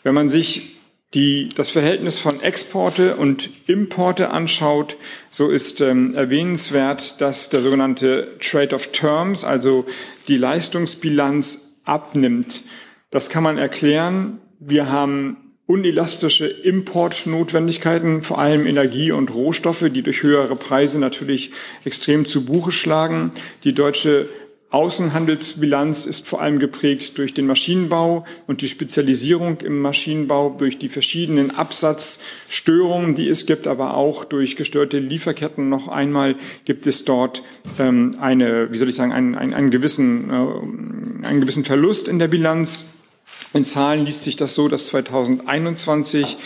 Wenn 0.02 0.14
man 0.14 0.28
sich 0.28 0.79
die 1.14 1.48
das 1.48 1.70
Verhältnis 1.70 2.18
von 2.18 2.40
Exporte 2.40 3.16
und 3.16 3.50
Importe 3.66 4.30
anschaut, 4.30 4.96
so 5.30 5.48
ist 5.48 5.80
ähm, 5.80 6.14
erwähnenswert, 6.14 7.20
dass 7.20 7.48
der 7.48 7.62
sogenannte 7.62 8.36
Trade 8.40 8.74
of 8.74 8.88
Terms, 8.88 9.44
also 9.44 9.86
die 10.28 10.36
Leistungsbilanz, 10.36 11.78
abnimmt. 11.84 12.62
Das 13.10 13.30
kann 13.30 13.42
man 13.42 13.58
erklären. 13.58 14.38
Wir 14.60 14.92
haben 14.92 15.50
unelastische 15.66 16.46
Importnotwendigkeiten, 16.46 18.22
vor 18.22 18.38
allem 18.38 18.66
Energie 18.66 19.12
und 19.12 19.32
Rohstoffe, 19.32 19.84
die 19.88 20.02
durch 20.02 20.22
höhere 20.22 20.56
Preise 20.56 20.98
natürlich 20.98 21.52
extrem 21.84 22.26
zu 22.26 22.44
Buche 22.44 22.72
schlagen. 22.72 23.32
Die 23.62 23.72
deutsche 23.72 24.28
Außenhandelsbilanz 24.70 26.06
ist 26.06 26.28
vor 26.28 26.40
allem 26.40 26.60
geprägt 26.60 27.18
durch 27.18 27.34
den 27.34 27.46
Maschinenbau 27.46 28.24
und 28.46 28.60
die 28.60 28.68
Spezialisierung 28.68 29.60
im 29.62 29.80
Maschinenbau, 29.80 30.54
durch 30.56 30.78
die 30.78 30.88
verschiedenen 30.88 31.50
Absatzstörungen, 31.50 33.16
die 33.16 33.28
es 33.28 33.46
gibt, 33.46 33.66
aber 33.66 33.96
auch 33.96 34.24
durch 34.24 34.54
gestörte 34.54 35.00
Lieferketten. 35.00 35.68
Noch 35.68 35.88
einmal 35.88 36.36
gibt 36.64 36.86
es 36.86 37.04
dort 37.04 37.42
ähm, 37.80 38.16
eine, 38.20 38.72
wie 38.72 38.78
soll 38.78 38.88
ich 38.88 38.94
sagen, 38.94 39.12
einen, 39.12 39.34
einen, 39.34 39.54
einen, 39.54 39.70
gewissen, 39.70 40.30
äh, 40.30 41.26
einen 41.26 41.40
gewissen 41.40 41.64
Verlust 41.64 42.06
in 42.06 42.20
der 42.20 42.28
Bilanz. 42.28 42.84
In 43.52 43.64
Zahlen 43.64 44.06
liest 44.06 44.22
sich 44.22 44.36
das 44.36 44.54
so, 44.54 44.68
dass 44.68 44.86
2021 44.86 46.38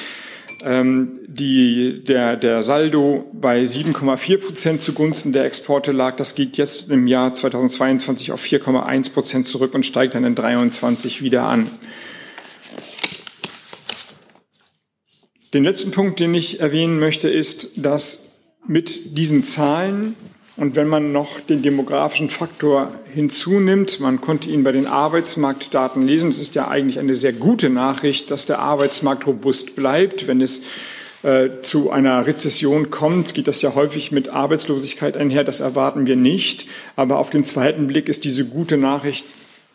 ähm, 0.64 1.20
die, 1.26 2.02
der, 2.04 2.36
der 2.36 2.62
Saldo 2.62 3.30
bei 3.32 3.62
7,4 3.62 4.38
Prozent 4.38 4.80
zugunsten 4.80 5.32
der 5.32 5.44
Exporte 5.44 5.92
lag. 5.92 6.16
Das 6.16 6.34
geht 6.34 6.56
jetzt 6.56 6.90
im 6.90 7.06
Jahr 7.06 7.32
2022 7.32 8.32
auf 8.32 8.42
4,1 8.42 9.12
Prozent 9.12 9.46
zurück 9.46 9.74
und 9.74 9.84
steigt 9.84 10.14
dann 10.14 10.24
in 10.24 10.34
23 10.34 11.22
wieder 11.22 11.44
an. 11.44 11.70
Den 15.52 15.62
letzten 15.62 15.92
Punkt, 15.92 16.18
den 16.18 16.34
ich 16.34 16.58
erwähnen 16.60 16.98
möchte, 16.98 17.28
ist, 17.28 17.70
dass 17.76 18.30
mit 18.66 19.16
diesen 19.18 19.44
Zahlen 19.44 20.16
und 20.56 20.76
wenn 20.76 20.86
man 20.86 21.10
noch 21.10 21.40
den 21.40 21.62
demografischen 21.62 22.30
Faktor 22.30 22.92
hinzunimmt, 23.12 23.98
man 23.98 24.20
konnte 24.20 24.48
ihn 24.50 24.62
bei 24.62 24.70
den 24.70 24.86
Arbeitsmarktdaten 24.86 26.06
lesen, 26.06 26.30
es 26.30 26.38
ist 26.38 26.54
ja 26.54 26.68
eigentlich 26.68 27.00
eine 27.00 27.14
sehr 27.14 27.32
gute 27.32 27.70
Nachricht, 27.70 28.30
dass 28.30 28.46
der 28.46 28.60
Arbeitsmarkt 28.60 29.26
robust 29.26 29.74
bleibt. 29.74 30.28
Wenn 30.28 30.40
es 30.40 30.62
äh, 31.24 31.48
zu 31.62 31.90
einer 31.90 32.24
Rezession 32.28 32.90
kommt, 32.90 33.34
geht 33.34 33.48
das 33.48 33.62
ja 33.62 33.74
häufig 33.74 34.12
mit 34.12 34.28
Arbeitslosigkeit 34.28 35.16
einher. 35.16 35.42
Das 35.42 35.58
erwarten 35.58 36.06
wir 36.06 36.14
nicht. 36.14 36.68
Aber 36.94 37.18
auf 37.18 37.30
den 37.30 37.42
zweiten 37.42 37.88
Blick 37.88 38.08
ist 38.08 38.24
diese 38.24 38.44
gute 38.44 38.76
Nachricht 38.76 39.26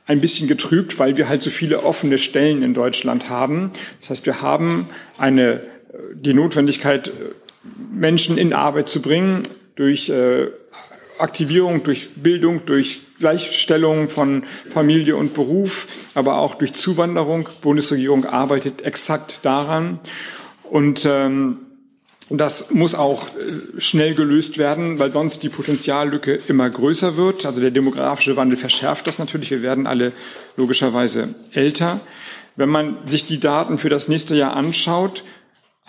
ein 0.06 0.22
bisschen 0.22 0.48
getrübt, 0.48 0.98
weil 0.98 1.18
wir 1.18 1.28
halt 1.28 1.42
so 1.42 1.50
viele 1.50 1.84
offene 1.84 2.18
Stellen 2.18 2.64
in 2.64 2.74
Deutschland 2.74 3.30
haben. 3.30 3.72
Das 4.00 4.12
heißt, 4.12 4.26
wir 4.26 4.42
haben 4.42 4.88
eine, 5.18 5.60
die 6.14 6.34
Notwendigkeit, 6.34 7.12
Menschen 7.92 8.38
in 8.38 8.54
Arbeit 8.54 8.88
zu 8.88 9.02
bringen 9.02 9.44
durch 9.80 10.10
äh, 10.10 10.48
Aktivierung, 11.20 11.84
durch 11.84 12.10
Bildung, 12.16 12.66
durch 12.66 13.00
Gleichstellung 13.18 14.10
von 14.10 14.44
Familie 14.70 15.16
und 15.16 15.34
Beruf, 15.34 15.88
aber 16.16 16.40
auch 16.40 16.56
durch 16.56 16.74
Zuwanderung. 16.74 17.48
Die 17.50 17.62
Bundesregierung 17.62 18.26
arbeitet 18.26 18.82
exakt 18.82 19.40
daran. 19.44 20.00
Und 20.64 21.06
ähm, 21.06 21.60
das 22.30 22.72
muss 22.72 22.94
auch 22.94 23.28
äh, 23.28 23.80
schnell 23.80 24.16
gelöst 24.16 24.58
werden, 24.58 25.00
weil 25.00 25.14
sonst 25.14 25.44
die 25.44 25.50
Potenziallücke 25.50 26.38
immer 26.50 26.70
größer 26.70 27.16
wird. 27.16 27.46
Also 27.46 27.62
der 27.62 27.72
demografische 27.72 28.36
Wandel 28.36 28.58
verschärft 28.58 29.08
das 29.08 29.18
natürlich. 29.18 29.50
Wir 29.50 29.62
werden 29.62 29.88
alle 29.88 30.12
logischerweise 30.58 31.36
älter. 31.54 32.02
Wenn 32.58 32.70
man 32.70 32.98
sich 33.08 33.24
die 33.24 33.40
Daten 33.40 33.78
für 33.78 33.88
das 33.88 34.10
nächste 34.10 34.36
Jahr 34.36 34.58
anschaut, 34.58 35.24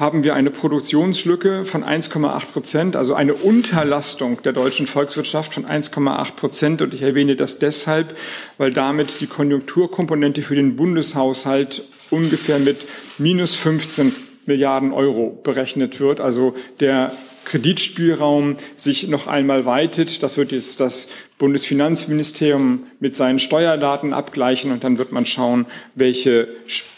haben 0.00 0.25
wir 0.25 0.35
eine 0.35 0.50
Produktionslücke 0.50 1.66
von 1.66 1.85
1,8 1.85 2.47
Prozent, 2.52 2.97
also 2.97 3.14
eine 3.14 3.35
Unterlastung 3.35 4.42
der 4.42 4.54
deutschen 4.54 4.87
Volkswirtschaft 4.87 5.52
von 5.52 5.66
1,8 5.66 6.33
Prozent. 6.37 6.83
Und 6.83 6.95
ich 6.95 7.02
erwähne 7.02 7.37
das 7.37 7.59
deshalb, 7.59 8.16
weil 8.57 8.71
damit 8.71 9.21
die 9.21 9.26
Konjunkturkomponente 9.26 10.40
für 10.40 10.54
den 10.54 10.75
Bundeshaushalt 10.75 11.85
ungefähr 12.09 12.59
mit 12.59 12.87
minus 13.19 13.54
15 13.57 14.14
Milliarden 14.47 14.92
Euro 14.92 15.38
berechnet 15.42 16.00
wird. 16.00 16.21
Also 16.21 16.54
der 16.80 17.12
Kreditspielraum 17.44 18.56
sich 18.76 19.09
noch 19.09 19.26
einmal 19.26 19.64
weitet. 19.64 20.23
Das 20.23 20.37
wird 20.37 20.52
jetzt 20.52 20.80
das 20.80 21.09
Bundesfinanzministerium 21.38 22.87
mit 23.00 23.16
seinen 23.16 23.38
Steuerdaten 23.38 24.12
abgleichen 24.12 24.73
und 24.73 24.85
dann 24.85 24.99
wird 24.99 25.11
man 25.11 25.26
schauen, 25.26 25.66
welche, 25.94 26.49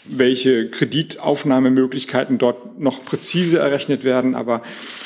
welche 0.03 0.69
Kreditaufnahmemöglichkeiten 0.69 2.37
dort 2.37 2.79
noch 2.79 3.03
präzise 3.05 3.59
errechnet 3.59 4.03
werden. 4.03 4.35
Aber 4.35 4.61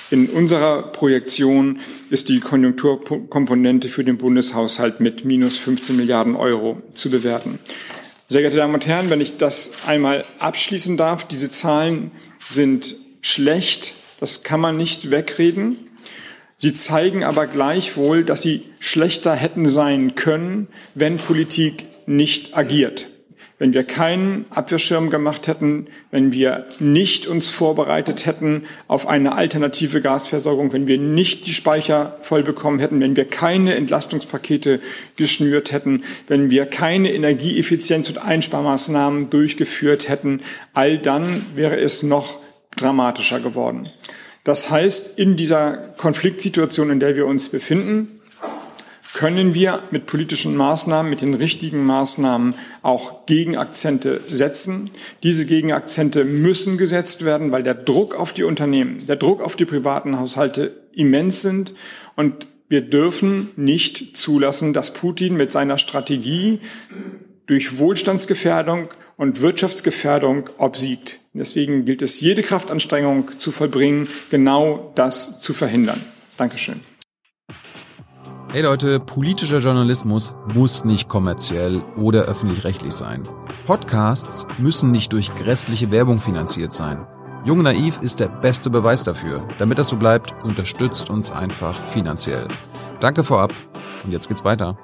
in 0.09 0.29
unserer 0.29 0.83
Projektion 0.91 1.79
ist 2.09 2.29
die 2.29 2.39
Konjunkturkomponente 2.39 3.89
für 3.89 4.03
den 4.03 4.17
Bundeshaushalt 4.17 4.99
mit 4.99 5.23
minus 5.23 5.57
15 5.57 5.95
Milliarden 5.95 6.35
Euro 6.35 6.81
zu 6.93 7.09
bewerten. 7.09 7.59
Sehr 8.29 8.41
geehrte 8.41 8.57
Damen 8.57 8.73
und 8.73 8.85
Herren, 8.87 9.09
wenn 9.09 9.21
ich 9.21 9.37
das 9.37 9.71
einmal 9.85 10.25
abschließen 10.39 10.97
darf, 10.97 11.25
diese 11.25 11.49
Zahlen 11.49 12.11
sind 12.49 12.95
schlecht, 13.21 13.93
das 14.19 14.43
kann 14.43 14.59
man 14.59 14.77
nicht 14.77 15.11
wegreden. 15.11 15.77
Sie 16.55 16.73
zeigen 16.73 17.23
aber 17.23 17.45
gleichwohl, 17.45 18.23
dass 18.23 18.41
sie 18.41 18.63
schlechter 18.79 19.35
hätten 19.35 19.69
sein 19.69 20.15
können, 20.15 20.67
wenn 20.95 21.17
Politik 21.17 21.85
nicht 22.07 22.57
agiert. 22.57 23.07
Wenn 23.59 23.73
wir 23.73 23.83
keinen 23.83 24.45
Abwehrschirm 24.51 25.09
gemacht 25.09 25.47
hätten, 25.47 25.87
wenn 26.11 26.31
wir 26.31 26.67
nicht 26.79 27.25
uns 27.25 27.49
vorbereitet 27.49 28.27
hätten 28.27 28.65
auf 28.87 29.07
eine 29.07 29.33
alternative 29.33 29.99
Gasversorgung, 29.99 30.73
wenn 30.73 30.85
wir 30.85 30.99
nicht 30.99 31.47
die 31.47 31.53
Speicher 31.53 32.17
voll 32.21 32.43
bekommen 32.43 32.77
hätten, 32.77 32.99
wenn 32.99 33.15
wir 33.15 33.25
keine 33.25 33.73
Entlastungspakete 33.73 34.79
geschnürt 35.15 35.71
hätten, 35.71 36.03
wenn 36.27 36.51
wir 36.51 36.67
keine 36.67 37.11
Energieeffizienz- 37.11 38.09
und 38.09 38.19
Einsparmaßnahmen 38.19 39.31
durchgeführt 39.31 40.07
hätten, 40.07 40.41
all 40.73 40.99
dann 40.99 41.43
wäre 41.55 41.79
es 41.79 42.03
noch 42.03 42.39
dramatischer 42.81 43.39
geworden. 43.39 43.89
Das 44.43 44.69
heißt, 44.69 45.19
in 45.19 45.35
dieser 45.35 45.75
Konfliktsituation, 45.97 46.89
in 46.89 46.99
der 46.99 47.15
wir 47.15 47.25
uns 47.25 47.49
befinden, 47.49 48.17
können 49.13 49.55
wir 49.55 49.81
mit 49.89 50.05
politischen 50.05 50.55
Maßnahmen, 50.55 51.09
mit 51.09 51.21
den 51.21 51.33
richtigen 51.33 51.83
Maßnahmen 51.83 52.53
auch 52.83 53.25
Gegenakzente 53.25 54.21
setzen. 54.29 54.91
Diese 55.23 55.45
Gegenakzente 55.45 56.23
müssen 56.23 56.77
gesetzt 56.77 57.25
werden, 57.25 57.51
weil 57.51 57.63
der 57.63 57.73
Druck 57.73 58.13
auf 58.15 58.31
die 58.31 58.43
Unternehmen, 58.43 59.05
der 59.07 59.15
Druck 59.15 59.41
auf 59.41 59.55
die 59.55 59.65
privaten 59.65 60.19
Haushalte 60.19 60.75
immens 60.93 61.41
sind. 61.41 61.73
Und 62.15 62.47
wir 62.69 62.81
dürfen 62.81 63.49
nicht 63.55 64.15
zulassen, 64.15 64.71
dass 64.73 64.93
Putin 64.93 65.35
mit 65.35 65.51
seiner 65.51 65.79
Strategie 65.79 66.59
durch 67.47 67.79
Wohlstandsgefährdung 67.79 68.89
und 69.17 69.41
Wirtschaftsgefährdung 69.41 70.49
obsiegt. 70.57 71.19
Deswegen 71.33 71.85
gilt 71.85 72.01
es, 72.01 72.21
jede 72.21 72.43
Kraftanstrengung 72.43 73.37
zu 73.37 73.51
vollbringen, 73.51 74.07
genau 74.29 74.91
das 74.95 75.41
zu 75.41 75.53
verhindern. 75.53 76.01
Dankeschön. 76.37 76.81
Hey 78.53 78.61
Leute, 78.61 79.01
politischer 79.01 79.59
Journalismus 79.59 80.33
muss 80.53 80.85
nicht 80.85 81.09
kommerziell 81.09 81.81
oder 81.97 82.23
öffentlich-rechtlich 82.23 82.93
sein. 82.93 83.23
Podcasts 83.65 84.47
müssen 84.57 84.91
nicht 84.91 85.11
durch 85.11 85.35
grässliche 85.35 85.91
Werbung 85.91 86.19
finanziert 86.19 86.71
sein. 86.71 87.05
Jung 87.43 87.61
Naiv 87.61 87.99
ist 88.01 88.19
der 88.19 88.29
beste 88.29 88.69
Beweis 88.69 89.03
dafür. 89.03 89.47
Damit 89.57 89.79
das 89.79 89.89
so 89.89 89.97
bleibt, 89.97 90.33
unterstützt 90.43 91.09
uns 91.09 91.29
einfach 91.29 91.75
finanziell. 91.91 92.47
Danke 92.99 93.23
vorab 93.23 93.53
und 94.05 94.11
jetzt 94.11 94.27
geht's 94.27 94.45
weiter. 94.45 94.77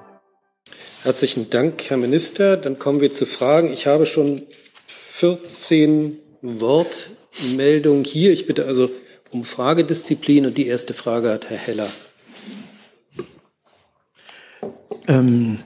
Herzlichen 1.04 1.50
Dank, 1.50 1.90
Herr 1.90 1.98
Minister. 1.98 2.56
Dann 2.56 2.80
kommen 2.80 3.02
wir 3.02 3.12
zu 3.12 3.26
Fragen. 3.26 3.74
Ich 3.74 3.88
habe 3.88 4.06
schon 4.06 4.44
14 4.88 6.18
Wortmeldungen 6.42 8.06
hier. 8.06 8.32
Ich 8.32 8.48
bitte 8.48 8.66
also 8.66 8.90
um 9.30 9.44
Fragedisziplin 9.44 10.46
und 10.46 10.58
die 10.58 10.66
erste 10.66 10.94
Frage 10.94 11.30
hat 11.30 11.50
Herr 11.50 11.58
Heller. 11.58 11.90
Ähm, 15.10 15.60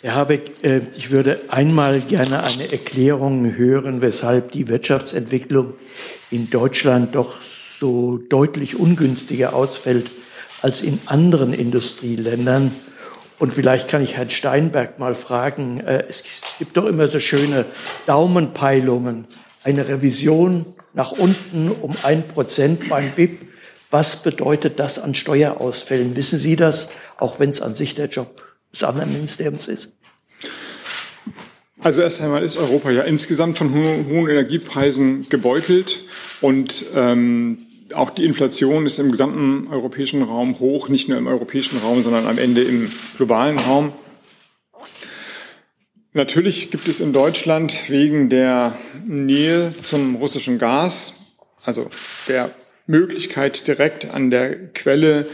Herr 0.00 0.14
Habeck, 0.14 0.50
äh, 0.62 0.80
ich 0.96 1.10
würde 1.10 1.42
einmal 1.48 2.00
gerne 2.00 2.42
eine 2.42 2.72
Erklärung 2.72 3.54
hören, 3.56 4.00
weshalb 4.00 4.52
die 4.52 4.68
Wirtschaftsentwicklung 4.68 5.74
in 6.30 6.48
Deutschland 6.48 7.14
doch 7.14 7.42
so 7.42 8.16
deutlich 8.16 8.80
ungünstiger 8.80 9.54
ausfällt 9.54 10.10
als 10.62 10.80
in 10.80 11.00
anderen 11.04 11.52
Industrieländern. 11.52 12.72
Und 13.44 13.52
vielleicht 13.52 13.88
kann 13.88 14.02
ich 14.02 14.16
Herrn 14.16 14.30
Steinberg 14.30 14.98
mal 14.98 15.14
fragen, 15.14 15.78
äh, 15.80 16.02
es 16.08 16.24
gibt 16.58 16.78
doch 16.78 16.86
immer 16.86 17.08
so 17.08 17.18
schöne 17.18 17.66
Daumenpeilungen, 18.06 19.26
eine 19.62 19.86
Revision 19.86 20.64
nach 20.94 21.12
unten 21.12 21.70
um 21.70 21.94
ein 22.04 22.26
Prozent 22.26 22.88
beim 22.88 23.10
BIP. 23.10 23.42
Was 23.90 24.22
bedeutet 24.22 24.80
das 24.80 24.98
an 24.98 25.14
Steuerausfällen? 25.14 26.16
Wissen 26.16 26.38
Sie 26.38 26.56
das, 26.56 26.88
auch 27.18 27.38
wenn 27.38 27.50
es 27.50 27.60
an 27.60 27.74
sich 27.74 27.94
der 27.94 28.06
Job 28.06 28.42
des 28.72 28.82
anderen 28.82 29.12
Ministeriums 29.12 29.68
ist? 29.68 29.90
Also 31.80 32.00
erst 32.00 32.22
einmal 32.22 32.42
ist 32.42 32.56
Europa 32.56 32.92
ja 32.92 33.02
insgesamt 33.02 33.58
von 33.58 33.74
hohen 33.74 34.26
Energiepreisen 34.26 35.28
gebeutelt 35.28 36.00
und 36.40 36.86
ähm, 36.94 37.63
auch 37.92 38.10
die 38.10 38.24
Inflation 38.24 38.86
ist 38.86 38.98
im 38.98 39.10
gesamten 39.10 39.68
europäischen 39.68 40.22
Raum 40.22 40.58
hoch, 40.58 40.88
nicht 40.88 41.08
nur 41.08 41.18
im 41.18 41.26
europäischen 41.26 41.78
Raum, 41.78 42.02
sondern 42.02 42.26
am 42.26 42.38
Ende 42.38 42.62
im 42.62 42.90
globalen 43.16 43.58
Raum. 43.58 43.92
Natürlich 46.12 46.70
gibt 46.70 46.88
es 46.88 47.00
in 47.00 47.12
Deutschland 47.12 47.90
wegen 47.90 48.30
der 48.30 48.78
Nähe 49.04 49.74
zum 49.82 50.16
russischen 50.16 50.58
Gas, 50.58 51.14
also 51.64 51.90
der 52.28 52.54
Möglichkeit 52.86 53.66
direkt 53.66 54.10
an 54.10 54.30
der 54.30 54.68
Quelle 54.72 55.26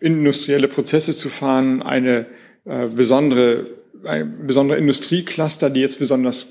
industrielle 0.00 0.68
Prozesse 0.68 1.12
zu 1.12 1.28
fahren, 1.28 1.82
eine 1.82 2.26
äh, 2.64 2.86
besondere, 2.86 3.66
ein 4.04 4.46
besondere 4.46 4.78
Industriecluster, 4.78 5.70
die 5.70 5.80
jetzt 5.80 5.98
besonders 5.98 6.46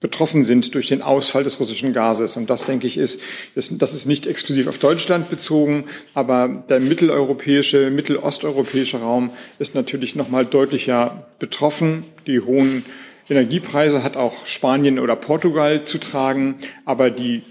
betroffen 0.00 0.44
sind 0.44 0.74
durch 0.74 0.86
den 0.86 1.02
Ausfall 1.02 1.44
des 1.44 1.60
russischen 1.60 1.92
Gases. 1.92 2.36
Und 2.38 2.48
das, 2.48 2.64
denke 2.64 2.86
ich, 2.86 2.96
ist, 2.96 3.20
das, 3.54 3.70
ist 3.70 4.06
nicht 4.06 4.26
exklusiv 4.26 4.66
auf 4.66 4.78
Deutschland 4.78 5.28
bezogen, 5.28 5.84
aber 6.14 6.64
der 6.68 6.80
mitteleuropäische, 6.80 7.90
mittelosteuropäische 7.90 8.98
Raum 8.98 9.30
ist 9.58 9.74
natürlich 9.74 10.16
nochmal 10.16 10.46
deutlicher 10.46 11.26
betroffen. 11.38 12.04
Die 12.26 12.40
hohen 12.40 12.84
Energiepreise 13.28 14.02
hat 14.02 14.16
auch 14.16 14.46
Spanien 14.46 14.98
oder 14.98 15.16
Portugal 15.16 15.82
zu 15.82 15.98
tragen, 15.98 16.58
aber 16.86 17.10
die 17.10 17.42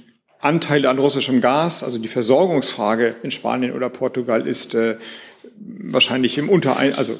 Anteile 0.42 0.90
an 0.90 0.98
russischem 1.00 1.42
Gas, 1.42 1.84
also 1.84 2.00
die 2.00 2.08
Versorgungsfrage 2.08 3.16
in 3.24 3.30
Spanien 3.30 3.74
oder 3.74 3.90
Portugal 3.90 4.48
ist 4.48 4.74
äh, 4.74 4.98
wahrscheinlich 5.60 6.38
im 6.38 6.50
unter 6.50 6.78
also 6.78 7.18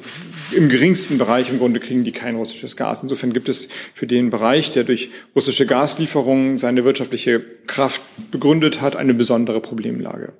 im 0.52 0.68
geringsten 0.68 1.18
Bereich 1.18 1.50
im 1.50 1.58
Grunde 1.58 1.80
kriegen 1.80 2.04
die 2.04 2.12
kein 2.12 2.36
russisches 2.36 2.76
Gas. 2.76 3.02
Insofern 3.02 3.32
gibt 3.32 3.48
es 3.48 3.68
für 3.94 4.06
den 4.06 4.30
Bereich, 4.30 4.72
der 4.72 4.84
durch 4.84 5.10
russische 5.34 5.66
Gaslieferungen 5.66 6.58
seine 6.58 6.84
wirtschaftliche 6.84 7.40
Kraft 7.66 8.02
begründet 8.30 8.80
hat, 8.80 8.96
eine 8.96 9.14
besondere 9.14 9.60
Problemlage. 9.60 10.32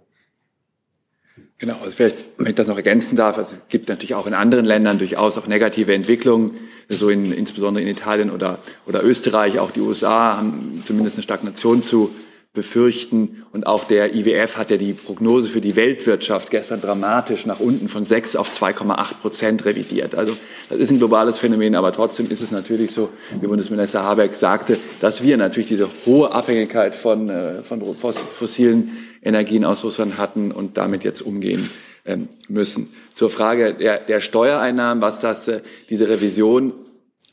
Genau, 1.59 1.77
also 1.83 1.95
vielleicht, 1.95 2.25
wenn 2.39 2.47
ich 2.47 2.55
das 2.55 2.69
noch 2.69 2.77
ergänzen 2.77 3.17
darf, 3.17 3.37
also 3.37 3.53
es 3.53 3.61
gibt 3.69 3.91
natürlich 3.91 4.15
auch 4.15 4.27
in 4.27 4.33
anderen 4.33 4.65
Ländern 4.65 4.99
durchaus 4.99 5.37
auch 5.37 5.47
negative 5.47 5.93
Entwicklungen, 5.93 6.55
so 6.89 7.11
in, 7.11 7.33
insbesondere 7.33 7.83
in 7.83 7.91
Italien 7.91 8.31
oder, 8.31 8.61
oder 8.87 9.05
Österreich, 9.05 9.59
auch 9.59 9.71
die 9.71 9.81
USA 9.81 10.39
haben 10.39 10.81
zumindest 10.83 11.17
eine 11.17 11.23
Stagnation 11.23 11.83
zu 11.83 12.15
befürchten. 12.53 13.45
Und 13.53 13.67
auch 13.67 13.85
der 13.85 14.15
IWF 14.15 14.57
hat 14.57 14.71
ja 14.71 14.77
die 14.77 14.93
Prognose 14.93 15.49
für 15.49 15.61
die 15.61 15.77
Weltwirtschaft 15.77 16.51
gestern 16.51 16.81
dramatisch 16.81 17.47
nach 17.47 17.61
unten 17.61 17.89
von 17.89 18.05
6 18.05 18.35
auf 18.37 18.51
2,8 18.51 19.15
Prozent 19.21 19.65
revidiert. 19.65 20.17
Also 20.17 20.37
das 20.69 20.79
ist 20.79 20.91
ein 20.91 20.99
globales 20.99 21.39
Phänomen, 21.39 21.77
aber 21.77 21.93
trotzdem 21.93 22.29
ist 22.29 22.41
es 22.41 22.51
natürlich 22.51 22.91
so, 22.91 23.11
wie 23.41 23.47
Bundesminister 23.47 24.03
Habeck 24.03 24.35
sagte, 24.35 24.79
dass 25.01 25.23
wir 25.23 25.37
natürlich 25.37 25.69
diese 25.69 25.89
hohe 26.07 26.33
Abhängigkeit 26.33 26.97
von, 26.97 27.29
äh, 27.29 27.63
von 27.63 27.83
fossilen 27.95 28.97
Energien 29.23 29.65
aus 29.65 29.85
Russland 29.85 30.19
hatten 30.19 30.51
und 30.51 30.77
damit 30.77 31.05
jetzt 31.05 31.21
umgehen 31.21 31.71
ähm, 32.05 32.29
müssen. 32.49 32.93
Zur 33.15 33.31
Frage 33.31 33.75
der, 33.75 33.99
der 33.99 34.21
Steuereinnahmen, 34.21 35.03
was 35.03 35.21
das, 35.21 35.47
äh, 35.47 35.61
diese 35.89 36.09
Revision 36.09 36.73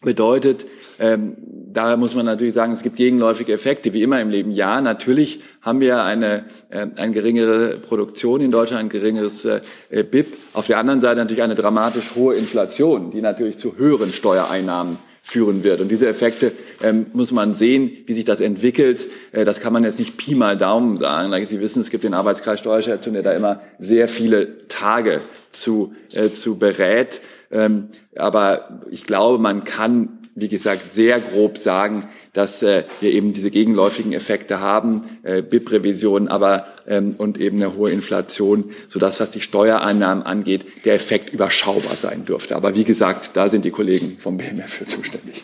bedeutet, 0.02 0.66
ähm, 1.00 1.36
da 1.74 1.96
muss 1.98 2.16
man 2.16 2.26
natürlich 2.26 2.54
sagen, 2.54 2.74
es 2.74 2.82
gibt 2.82 2.96
gegenläufige 2.96 3.54
Effekte, 3.54 3.94
wie 3.94 4.02
immer 4.02 4.20
im 4.22 4.30
Leben. 4.30 4.52
Ja, 4.52 4.82
natürlich 4.82 5.42
haben 5.62 5.80
wir 5.80 6.04
eine, 6.04 6.46
äh, 6.70 6.88
eine 6.96 7.12
geringere 7.12 7.78
Produktion 7.78 8.42
in 8.42 8.52
Deutschland, 8.52 8.86
ein 8.86 8.90
geringeres 8.90 9.46
äh, 9.46 9.62
BIP. 9.90 10.38
Auf 10.54 10.68
der 10.68 10.80
anderen 10.80 11.02
Seite 11.02 11.20
natürlich 11.20 11.44
eine 11.44 11.56
dramatisch 11.56 12.16
hohe 12.16 12.36
Inflation, 12.36 13.12
die 13.12 13.22
natürlich 13.22 13.58
zu 13.58 13.78
höheren 13.78 14.12
Steuereinnahmen 14.12 14.98
führen 15.28 15.66
wird. 15.66 15.82
Und 15.82 15.90
diese 15.90 16.08
Effekte 16.08 16.54
ähm, 16.82 17.08
muss 17.12 17.34
man 17.34 17.54
sehen, 17.54 17.92
wie 18.06 18.14
sich 18.14 18.24
das 18.24 18.40
entwickelt. 18.40 19.08
Äh, 19.34 19.44
das 19.44 19.60
kann 19.60 19.74
man 19.74 19.84
jetzt 19.84 20.00
nicht 20.00 20.16
Pi 20.16 20.36
mal 20.36 20.58
Daumen 20.58 20.96
sagen. 20.96 21.46
Sie 21.46 21.60
wissen, 21.60 21.82
es 21.82 21.90
gibt 21.90 22.06
den 22.06 22.14
Arbeitskreis 22.14 22.60
Steuerschätzung, 22.60 23.12
der 23.14 23.24
da 23.24 23.34
immer 23.34 23.60
sehr 23.78 24.08
viele 24.08 24.68
Tage 24.70 25.20
zu, 25.50 25.94
äh, 26.14 26.30
zu 26.30 26.58
berät. 26.58 27.22
Ähm, 27.52 27.90
aber 28.16 28.82
ich 28.90 29.06
glaube, 29.06 29.38
man 29.38 29.64
kann 29.64 30.18
wie 30.40 30.50
gesagt, 30.50 30.92
sehr 30.92 31.20
grob 31.20 31.58
sagen, 31.58 32.08
dass 32.32 32.62
äh, 32.62 32.84
wir 33.02 33.12
eben 33.12 33.34
diese 33.34 33.50
gegenläufigen 33.50 34.14
Effekte 34.14 34.60
haben, 34.60 35.02
äh, 35.24 35.42
BIP-Revision, 35.42 36.28
aber 36.28 36.68
ähm, 36.88 37.16
und 37.18 37.40
eben 37.40 37.58
eine 37.58 37.76
hohe 37.76 37.90
Inflation, 37.90 38.66
so 38.88 39.00
dass 39.00 39.20
was 39.20 39.32
die 39.32 39.42
Steuereinnahmen 39.42 40.24
angeht, 40.24 40.86
der 40.86 40.94
Effekt 40.94 41.34
überschaubar 41.34 41.96
sein 41.96 42.24
dürfte. 42.24 42.56
Aber 42.56 42.76
wie 42.76 42.84
gesagt, 42.84 43.32
da 43.34 43.50
sind 43.50 43.66
die 43.66 43.72
Kollegen 43.72 44.18
vom 44.20 44.38
BMF 44.38 44.72
für 44.72 44.86
zuständig. 44.86 45.44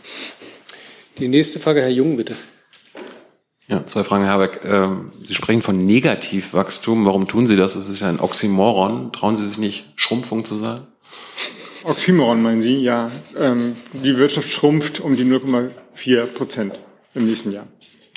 Die 1.17 1.27
nächste 1.27 1.57
Frage, 1.57 1.81
Herr 1.81 1.89
Jung, 1.89 2.15
bitte. 2.17 2.35
Ja, 3.67 3.87
zwei 3.87 4.03
Fragen, 4.03 4.25
Herr 4.25 4.33
Herbeck. 4.33 4.61
Ähm, 4.63 5.11
Sie 5.25 5.33
sprechen 5.33 5.63
von 5.63 5.79
Negativwachstum. 5.79 7.03
Warum 7.07 7.27
tun 7.27 7.47
Sie 7.47 7.55
das? 7.55 7.73
Das 7.73 7.89
ist 7.89 8.01
ja 8.01 8.09
ein 8.09 8.19
Oxymoron. 8.19 9.11
Trauen 9.11 9.35
Sie 9.35 9.47
sich 9.47 9.57
nicht, 9.57 9.91
Schrumpfung 9.95 10.45
zu 10.45 10.59
sagen? 10.59 10.85
Oxymoron 11.83 12.41
meinen 12.41 12.61
Sie? 12.61 12.77
Ja. 12.77 13.11
Ähm, 13.37 13.75
die 13.91 14.17
Wirtschaft 14.17 14.49
schrumpft 14.49 14.99
um 14.99 15.15
die 15.15 15.25
0,4 15.25 16.25
Prozent 16.27 16.79
im 17.13 17.25
nächsten 17.25 17.51
Jahr. 17.51 17.67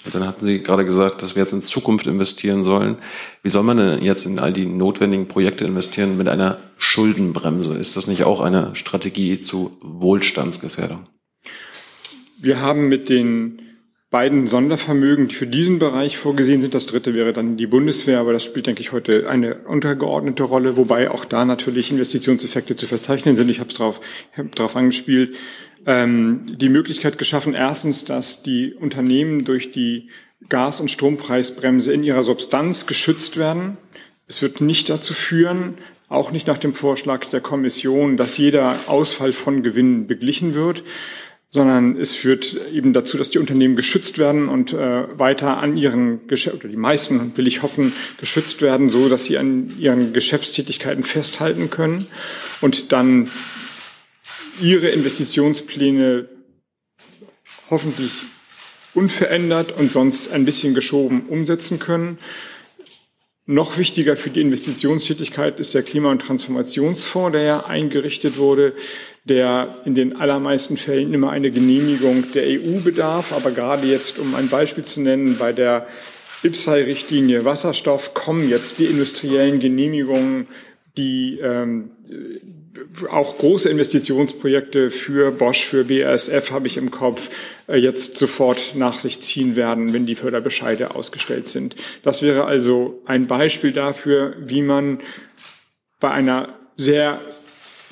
Und 0.05 0.15
dann 0.15 0.25
hatten 0.25 0.45
Sie 0.45 0.63
gerade 0.63 0.85
gesagt, 0.85 1.23
dass 1.23 1.35
wir 1.35 1.43
jetzt 1.43 1.53
in 1.53 1.63
Zukunft 1.63 2.07
investieren 2.07 2.63
sollen. 2.63 2.97
Wie 3.43 3.49
soll 3.49 3.65
man 3.65 3.77
denn 3.77 4.03
jetzt 4.03 4.25
in 4.25 4.39
all 4.39 4.53
die 4.53 4.65
notwendigen 4.65 5.27
Projekte 5.27 5.65
investieren 5.65 6.17
mit 6.17 6.29
einer 6.29 6.59
Schuldenbremse? 6.79 7.75
Ist 7.75 7.97
das 7.97 8.07
nicht 8.07 8.23
auch 8.23 8.41
eine 8.41 8.77
Strategie 8.77 9.41
zu 9.41 9.77
Wohlstandsgefährdung? 9.83 11.09
Wir 12.39 12.61
haben 12.61 12.89
mit 12.89 13.09
den 13.09 13.66
beiden 14.11 14.47
Sondervermögen, 14.47 15.29
die 15.29 15.35
für 15.35 15.47
diesen 15.47 15.79
Bereich 15.79 16.17
vorgesehen 16.17 16.61
sind. 16.61 16.75
Das 16.75 16.87
dritte 16.87 17.15
wäre 17.15 17.33
dann 17.33 17.57
die 17.57 17.67
Bundeswehr, 17.67 18.21
aber 18.21 18.33
das 18.33 18.45
spielt, 18.45 18.67
denke 18.67 18.81
ich, 18.81 18.93
heute 18.93 19.29
eine 19.29 19.57
untergeordnete 19.67 20.45
Rolle, 20.45 20.77
wobei 20.77 21.11
auch 21.11 21.25
da 21.25 21.45
natürlich 21.45 21.91
Investitionseffekte 21.91 22.77
zu 22.77 22.87
verzeichnen 22.87 23.35
sind. 23.35 23.51
Ich 23.51 23.59
habe 23.59 23.69
es 23.69 23.75
darauf 23.75 24.01
hab 24.37 24.55
drauf 24.55 24.77
angespielt. 24.77 25.35
Ähm, 25.87 26.57
die 26.57 26.69
Möglichkeit 26.69 27.19
geschaffen, 27.19 27.55
erstens, 27.55 28.05
dass 28.05 28.43
die 28.43 28.75
Unternehmen 28.75 29.45
durch 29.45 29.73
die 29.73 30.09
Gas- 30.49 30.81
und 30.81 30.91
Strompreisbremse 30.91 31.93
in 31.93 32.05
ihrer 32.05 32.23
Substanz 32.23 32.87
geschützt 32.87 33.37
werden. 33.37 33.77
Es 34.29 34.43
wird 34.43 34.61
nicht 34.61 34.89
dazu 34.89 35.15
führen, 35.15 35.79
auch 36.09 36.31
nicht 36.31 36.47
nach 36.47 36.59
dem 36.59 36.75
Vorschlag 36.75 37.25
der 37.27 37.41
Kommission, 37.41 38.17
dass 38.17 38.37
jeder 38.37 38.77
Ausfall 38.87 39.33
von 39.33 39.63
Gewinnen 39.63 40.07
beglichen 40.07 40.55
wird, 40.55 40.85
sondern 41.57 41.97
es 41.99 42.15
führt 42.15 42.55
eben 42.73 42.93
dazu, 42.93 43.17
dass 43.17 43.31
die 43.31 43.39
Unternehmen 43.39 43.75
geschützt 43.75 44.19
werden 44.19 44.49
und 44.49 44.73
äh, 44.73 45.19
weiter 45.19 45.63
an 45.63 45.77
ihren 45.77 46.29
Geschäft 46.29 46.57
oder 46.57 46.69
die 46.69 46.77
meisten 46.77 47.37
will 47.37 47.47
ich 47.47 47.63
hoffen 47.63 47.93
geschützt 48.21 48.63
werden, 48.63 48.89
so 48.89 49.09
dass 49.09 49.25
sie 49.25 49.39
an 49.39 49.75
ihren 49.79 50.13
Geschäftstätigkeiten 50.13 51.03
festhalten 51.03 51.71
können 51.71 52.07
und 52.61 52.93
dann 52.93 53.31
ihre 54.61 54.91
Investitionspläne 54.91 56.29
hoffentlich 57.71 58.13
unverändert 58.95 59.73
und 59.73 59.91
sonst 59.91 60.33
ein 60.33 60.45
bisschen 60.45 60.75
geschoben 60.75 61.23
umsetzen 61.23 61.79
können. 61.79 62.19
Noch 63.49 63.79
wichtiger 63.79 64.17
für 64.17 64.31
die 64.31 64.41
Investitionstätigkeit 64.41 65.61
ist 65.61 65.73
der 65.73 65.85
Klima- 65.85 66.11
und 66.11 66.21
Transformationsfonds, 66.21 67.33
der 67.33 67.43
ja 67.43 67.67
eingerichtet 67.67 68.39
wurde, 68.39 68.73
der 69.23 69.79
in 69.85 69.95
den 69.95 70.17
allermeisten 70.17 70.77
Fällen 70.77 71.15
immer 71.15 71.31
eine 71.31 71.53
Genehmigung 71.53 72.25
der 72.33 72.43
EU 72.45 72.81
bedarf. 72.81 73.33
Aber 73.33 73.53
gerade 73.53 73.87
jetzt, 73.87 74.19
um 74.19 74.35
ein 74.35 74.49
Beispiel 74.49 74.85
zu 74.85 75.01
nennen, 75.01 75.37
bei 75.39 75.53
der 75.53 75.87
IPSAI-Richtlinie 76.43 77.45
Wasserstoff 77.45 78.15
kommen 78.15 78.49
jetzt 78.49 78.81
die 78.81 78.87
industriellen 78.87 79.61
Genehmigungen, 79.61 80.49
die 80.97 81.39
ähm, 81.41 81.91
auch 83.11 83.39
große 83.39 83.69
Investitionsprojekte 83.69 84.91
für 84.91 85.31
Bosch, 85.31 85.65
für 85.65 85.85
BASF 85.85 86.51
habe 86.51 86.67
ich 86.67 86.77
im 86.77 86.91
Kopf, 86.91 87.31
äh, 87.69 87.77
jetzt 87.77 88.19
sofort 88.19 88.75
nach 88.75 88.99
sich 88.99 89.21
ziehen 89.21 89.57
werden, 89.57 89.93
wenn 89.93 90.07
die 90.07 90.15
Förderbescheide 90.15 90.95
ausgestellt 90.95 91.49
sind. 91.49 91.77
Das 92.03 92.23
wäre 92.23 92.45
also 92.45 93.03
ein 93.07 93.27
Beispiel 93.27 93.73
dafür, 93.73 94.35
wie 94.39 94.63
man 94.63 95.01
bei 96.01 96.11
einer 96.11 96.55
sehr 96.77 97.21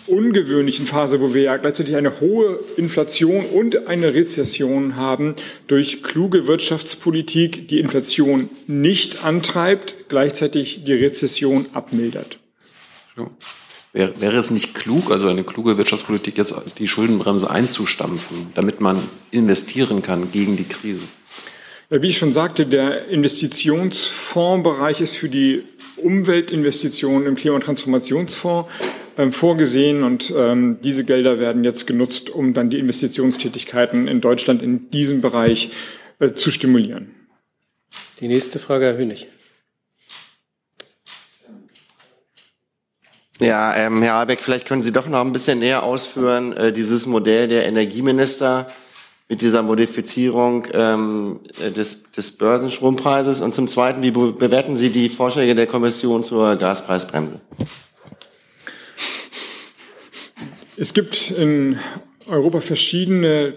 ungewöhnlichen 0.07 0.87
Phase, 0.87 1.21
wo 1.21 1.33
wir 1.33 1.43
ja 1.43 1.57
gleichzeitig 1.57 1.97
eine 1.97 2.21
hohe 2.21 2.61
Inflation 2.77 3.47
und 3.47 3.87
eine 3.87 4.15
Rezession 4.15 4.97
haben, 4.97 5.35
durch 5.67 6.03
kluge 6.03 6.47
Wirtschaftspolitik 6.47 7.69
die 7.69 7.81
Inflation 7.81 8.51
nicht 8.67 9.25
antreibt, 9.25 10.09
gleichzeitig 10.09 10.85
die 10.85 10.93
Rezession 10.93 11.67
abmildert. 11.73 12.39
Ja. 13.17 13.31
Wäre, 13.95 14.21
wäre 14.21 14.37
es 14.39 14.51
nicht 14.51 14.75
klug, 14.75 15.13
also 15.13 15.29
eine 15.29 15.45
kluge 15.45 15.79
Wirtschaftspolitik, 15.79 16.37
jetzt 16.37 16.53
die 16.79 16.89
Schuldenbremse 16.89 17.49
einzustampfen, 17.49 18.49
damit 18.57 18.81
man 18.81 18.99
investieren 19.31 20.03
kann 20.03 20.33
gegen 20.33 20.57
die 20.57 20.65
Krise? 20.65 21.05
Ja, 21.91 22.03
wie 22.03 22.09
ich 22.09 22.19
schon 22.19 22.33
sagte, 22.33 22.67
der 22.67 23.07
Investitionsfondsbereich 23.07 25.01
ist 25.01 25.15
für 25.15 25.29
die 25.29 25.63
Umweltinvestitionen 25.97 27.29
im 27.29 27.37
Klima- 27.37 27.55
und 27.55 27.63
Transformationsfonds 27.63 28.69
ähm, 29.17 29.31
vorgesehen 29.31 30.03
und 30.03 30.35
ähm, 30.37 30.79
diese 30.83 31.05
Gelder 31.05 31.39
werden 31.39 31.63
jetzt 31.63 31.87
genutzt, 31.87 32.31
um 32.31 32.53
dann 32.53 32.71
die 32.71 32.81
Investitionstätigkeiten 32.81 34.09
in 34.09 34.21
Deutschland 34.21 34.61
in 34.61 34.91
diesem 34.91 35.21
Bereich 35.21 35.71
äh, 36.19 36.33
zu 36.33 36.51
stimulieren. 36.51 37.15
Die 38.19 38.27
nächste 38.27 38.59
Frage, 38.59 38.87
Herr 38.87 38.97
Hönig. 38.97 39.29
Ja, 43.41 43.75
ähm, 43.75 44.01
Herr 44.03 44.15
Habeck, 44.15 44.41
vielleicht 44.41 44.67
können 44.67 44.83
Sie 44.83 44.93
doch 44.93 45.09
noch 45.09 45.21
ein 45.21 45.33
bisschen 45.33 45.59
näher 45.59 45.83
ausführen, 45.83 46.53
äh, 46.53 46.73
dieses 46.73 47.07
Modell 47.07 47.49
der 47.49 47.67
Energieminister 47.67 48.69
mit 49.29 49.43
dieser 49.43 49.63
Modifizierung 49.63 50.67
ähm, 50.73 51.41
des, 51.75 51.99
des 52.13 52.31
Börsenstrompreises. 52.31 53.41
Und 53.41 53.55
zum 53.55 53.67
Zweiten, 53.67 54.03
wie 54.03 54.13
bewerten 54.13 54.77
Sie 54.77 54.91
die 54.91 55.09
Vorschläge 55.09 55.57
der 55.57 55.67
Kommission 55.67 56.23
zur 56.23 56.55
Gaspreisbremse? 56.57 57.41
Es 60.77 60.95
gibt 60.95 61.31
in 61.31 61.79
Europa 62.27 62.61
verschiedene 62.61 63.55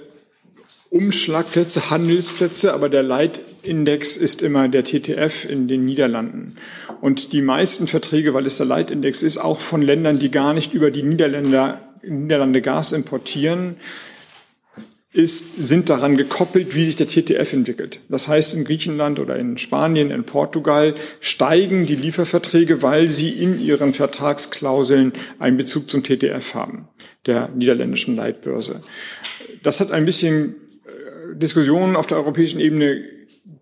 Umschlagplätze, 0.90 1.92
Handelsplätze, 1.92 2.74
aber 2.74 2.90
der 2.90 3.04
Leitindex 3.64 4.18
ist 4.18 4.42
immer 4.42 4.68
der 4.68 4.84
TTF 4.84 5.46
in 5.46 5.68
den 5.68 5.86
Niederlanden. 5.86 6.56
Und 7.02 7.34
die 7.34 7.42
meisten 7.42 7.88
Verträge, 7.88 8.34
weil 8.34 8.46
es 8.46 8.58
der 8.58 8.66
Leitindex 8.66 9.22
ist, 9.22 9.38
auch 9.38 9.60
von 9.60 9.82
Ländern, 9.82 10.20
die 10.20 10.32
gar 10.32 10.54
nicht 10.54 10.74
über 10.74 10.92
die 10.92 11.04
Niederländer, 11.04 11.82
Niederlande 12.04 12.62
Gas 12.62 12.92
importieren, 12.92 13.78
ist, 15.14 15.56
sind 15.58 15.90
daran 15.90 16.16
gekoppelt, 16.16 16.76
wie 16.76 16.84
sich 16.84 16.96
der 16.96 17.08
TTF 17.08 17.54
entwickelt. 17.54 18.02
Das 18.08 18.28
heißt, 18.28 18.54
in 18.54 18.66
Griechenland 18.66 19.20
oder 19.20 19.38
in 19.38 19.58
Spanien, 19.58 20.12
in 20.12 20.26
Portugal 20.26 20.94
steigen 21.20 21.88
die 21.88 21.96
Lieferverträge, 21.96 22.84
weil 22.84 23.10
sie 23.10 23.30
in 23.30 23.60
ihren 23.60 23.94
Vertragsklauseln 23.94 25.14
einen 25.40 25.58
Bezug 25.58 25.90
zum 25.90 26.04
TTF 26.04 26.54
haben, 26.54 26.88
der 27.26 27.50
niederländischen 27.50 28.16
Leitbörse. 28.16 28.82
Das 29.64 29.80
hat 29.80 29.92
ein 29.92 30.06
bisschen 30.06 30.56
Diskussionen 31.34 31.96
auf 31.96 32.08
der 32.08 32.18
europäischen 32.18 32.60
Ebene 32.60 33.17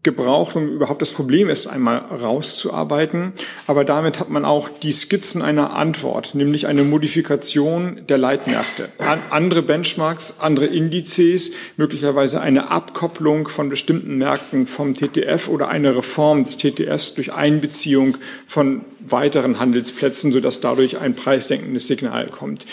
gebraucht, 0.05 0.55
um 0.55 0.69
überhaupt 0.69 1.01
das 1.01 1.11
Problem 1.11 1.49
erst 1.49 1.67
einmal 1.67 1.97
rauszuarbeiten. 1.97 3.33
Aber 3.67 3.83
damit 3.83 4.19
hat 4.19 4.29
man 4.29 4.45
auch 4.45 4.69
die 4.69 4.93
Skizzen 4.93 5.41
einer 5.41 5.75
Antwort, 5.75 6.35
nämlich 6.35 6.67
eine 6.67 6.83
Modifikation 6.83 8.01
der 8.07 8.17
Leitmärkte. 8.17 8.89
An 8.99 9.19
andere 9.31 9.63
Benchmarks, 9.63 10.39
andere 10.39 10.67
Indizes, 10.67 11.51
möglicherweise 11.75 12.39
eine 12.39 12.71
Abkopplung 12.71 13.49
von 13.49 13.67
bestimmten 13.67 14.17
Märkten 14.17 14.67
vom 14.67 14.93
TTF 14.93 15.49
oder 15.49 15.69
eine 15.69 15.97
Reform 15.97 16.45
des 16.45 16.57
TTFs 16.57 17.15
durch 17.15 17.33
Einbeziehung 17.33 18.17
von 18.47 18.85
weiteren 18.99 19.59
Handelsplätzen, 19.59 20.31
sodass 20.31 20.61
dadurch 20.61 20.99
ein 20.99 21.15
preissenkendes 21.15 21.87
Signal 21.87 22.29
kommt. 22.29 22.67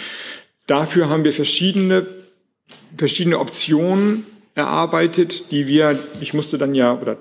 Dafür 0.67 1.09
haben 1.09 1.25
wir 1.25 1.33
verschiedene, 1.33 2.07
verschiedene 2.97 3.39
Optionen 3.39 4.27
erarbeitet, 4.55 5.51
die 5.51 5.67
wir, 5.67 5.99
ich 6.21 6.35
musste 6.35 6.59
dann 6.59 6.75
ja, 6.75 6.93
oder 6.95 7.17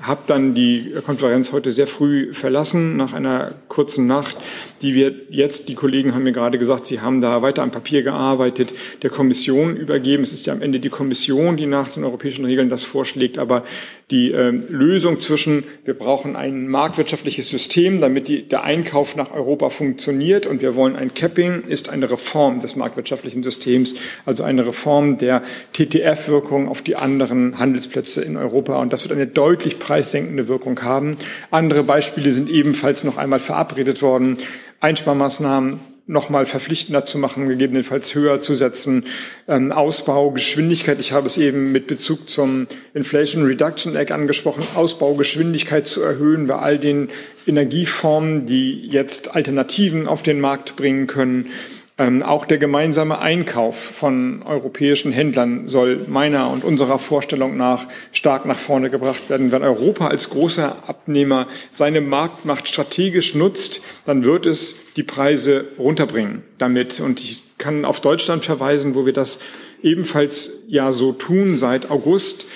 habe 0.00 0.22
dann 0.26 0.54
die 0.54 0.92
Konferenz 1.04 1.52
heute 1.52 1.70
sehr 1.70 1.86
früh 1.86 2.32
verlassen, 2.32 2.96
nach 2.96 3.12
einer 3.12 3.54
kurzen 3.68 4.06
Nacht, 4.06 4.36
die 4.82 4.94
wir 4.94 5.14
jetzt, 5.30 5.68
die 5.68 5.74
Kollegen 5.74 6.14
haben 6.14 6.24
mir 6.24 6.32
gerade 6.32 6.58
gesagt, 6.58 6.84
sie 6.84 7.00
haben 7.00 7.20
da 7.20 7.42
weiter 7.42 7.62
am 7.62 7.70
Papier 7.70 8.02
gearbeitet, 8.02 8.74
der 9.02 9.10
Kommission 9.10 9.76
übergeben. 9.76 10.22
Es 10.22 10.32
ist 10.32 10.46
ja 10.46 10.52
am 10.52 10.62
Ende 10.62 10.80
die 10.80 10.90
Kommission, 10.90 11.56
die 11.56 11.66
nach 11.66 11.88
den 11.88 12.04
europäischen 12.04 12.44
Regeln 12.44 12.68
das 12.68 12.82
vorschlägt, 12.82 13.38
aber 13.38 13.64
die 14.10 14.32
äh, 14.32 14.50
Lösung 14.50 15.20
zwischen, 15.20 15.64
wir 15.84 15.94
brauchen 15.94 16.36
ein 16.36 16.68
marktwirtschaftliches 16.68 17.48
System, 17.48 18.00
damit 18.00 18.28
die, 18.28 18.46
der 18.46 18.62
Einkauf 18.62 19.16
nach 19.16 19.32
Europa 19.32 19.70
funktioniert 19.70 20.46
und 20.46 20.60
wir 20.60 20.74
wollen 20.74 20.96
ein 20.96 21.14
Capping, 21.14 21.62
ist 21.62 21.88
eine 21.88 22.10
Reform 22.10 22.60
des 22.60 22.76
marktwirtschaftlichen 22.76 23.42
Systems, 23.42 23.94
also 24.26 24.42
eine 24.42 24.66
Reform 24.66 25.16
der 25.16 25.42
TTF-Wirkung 25.72 26.68
auf 26.68 26.82
die 26.82 26.96
anderen 26.96 27.58
Handelsplätze 27.58 28.22
in 28.22 28.36
Europa. 28.36 28.80
Und 28.80 28.92
das 28.92 29.04
wird 29.04 29.12
eine 29.12 29.26
deutlich 29.26 29.78
preissenkende 29.84 30.48
Wirkung 30.48 30.80
haben. 30.82 31.16
Andere 31.50 31.84
Beispiele 31.84 32.32
sind 32.32 32.48
ebenfalls 32.48 33.04
noch 33.04 33.18
einmal 33.18 33.40
verabredet 33.40 34.00
worden. 34.00 34.38
Einsparmaßnahmen 34.80 35.80
nochmal 36.06 36.44
verpflichtender 36.44 37.06
zu 37.06 37.18
machen, 37.18 37.48
gegebenenfalls 37.48 38.14
höher 38.14 38.40
zu 38.40 38.54
setzen. 38.54 39.06
Ähm, 39.48 39.72
Ausbau, 39.72 40.34
ich 40.36 41.12
habe 41.12 41.26
es 41.26 41.36
eben 41.38 41.72
mit 41.72 41.86
Bezug 41.86 42.28
zum 42.28 42.66
Inflation 42.92 43.44
Reduction 43.44 43.96
Act 43.96 44.12
angesprochen, 44.12 44.66
Ausbaugeschwindigkeit 44.74 45.86
zu 45.86 46.02
erhöhen 46.02 46.46
bei 46.46 46.56
all 46.56 46.78
den 46.78 47.08
Energieformen, 47.46 48.44
die 48.44 48.86
jetzt 48.86 49.34
Alternativen 49.34 50.06
auf 50.06 50.22
den 50.22 50.40
Markt 50.40 50.76
bringen 50.76 51.06
können. 51.06 51.50
Ähm, 51.96 52.24
auch 52.24 52.44
der 52.44 52.58
gemeinsame 52.58 53.20
Einkauf 53.20 53.78
von 53.78 54.42
europäischen 54.42 55.12
Händlern 55.12 55.68
soll 55.68 56.06
meiner 56.08 56.50
und 56.50 56.64
unserer 56.64 56.98
Vorstellung 56.98 57.56
nach 57.56 57.86
stark 58.10 58.46
nach 58.46 58.58
vorne 58.58 58.90
gebracht 58.90 59.30
werden. 59.30 59.52
Wenn 59.52 59.62
Europa 59.62 60.08
als 60.08 60.28
großer 60.28 60.88
Abnehmer 60.88 61.46
seine 61.70 62.00
Marktmacht 62.00 62.66
strategisch 62.66 63.36
nutzt, 63.36 63.80
dann 64.06 64.24
wird 64.24 64.44
es 64.44 64.74
die 64.96 65.04
Preise 65.04 65.68
runterbringen 65.78 66.42
damit. 66.58 66.98
Und 66.98 67.20
ich 67.20 67.44
kann 67.58 67.84
auf 67.84 68.00
Deutschland 68.00 68.44
verweisen, 68.44 68.96
wo 68.96 69.06
wir 69.06 69.12
das 69.12 69.38
ebenfalls 69.80 70.64
ja 70.66 70.90
so 70.90 71.12
tun 71.12 71.56
seit 71.56 71.92
August. 71.92 72.46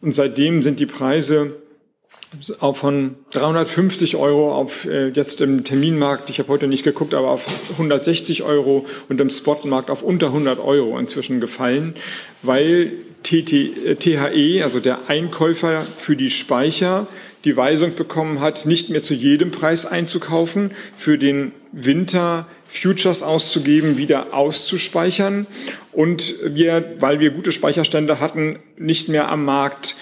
Und 0.00 0.12
seitdem 0.12 0.62
sind 0.62 0.80
die 0.80 0.86
Preise 0.86 1.56
von 2.72 3.14
350 3.30 4.16
Euro 4.16 4.54
auf 4.54 4.84
äh, 4.84 5.08
jetzt 5.08 5.40
im 5.40 5.64
Terminmarkt, 5.64 6.28
ich 6.28 6.38
habe 6.38 6.48
heute 6.48 6.66
nicht 6.66 6.84
geguckt, 6.84 7.14
aber 7.14 7.30
auf 7.30 7.48
160 7.72 8.42
Euro 8.42 8.86
und 9.08 9.20
im 9.20 9.30
Spotmarkt 9.30 9.90
auf 9.90 10.02
unter 10.02 10.26
100 10.26 10.58
Euro 10.58 10.98
inzwischen 10.98 11.40
gefallen, 11.40 11.94
weil 12.42 12.92
TT, 13.22 13.52
äh, 13.52 13.96
THE, 13.96 14.62
also 14.62 14.80
der 14.80 15.08
Einkäufer 15.08 15.86
für 15.96 16.16
die 16.16 16.30
Speicher, 16.30 17.06
die 17.44 17.56
Weisung 17.56 17.94
bekommen 17.94 18.40
hat, 18.40 18.66
nicht 18.66 18.90
mehr 18.90 19.02
zu 19.02 19.14
jedem 19.14 19.50
Preis 19.50 19.86
einzukaufen, 19.86 20.72
für 20.96 21.18
den 21.18 21.52
Winter 21.72 22.46
Futures 22.66 23.22
auszugeben, 23.22 23.98
wieder 23.98 24.34
auszuspeichern 24.34 25.46
und 25.92 26.34
wir, 26.42 26.94
weil 26.98 27.20
wir 27.20 27.30
gute 27.30 27.52
Speicherstände 27.52 28.18
hatten, 28.18 28.58
nicht 28.76 29.08
mehr 29.08 29.30
am 29.30 29.44
Markt 29.44 29.94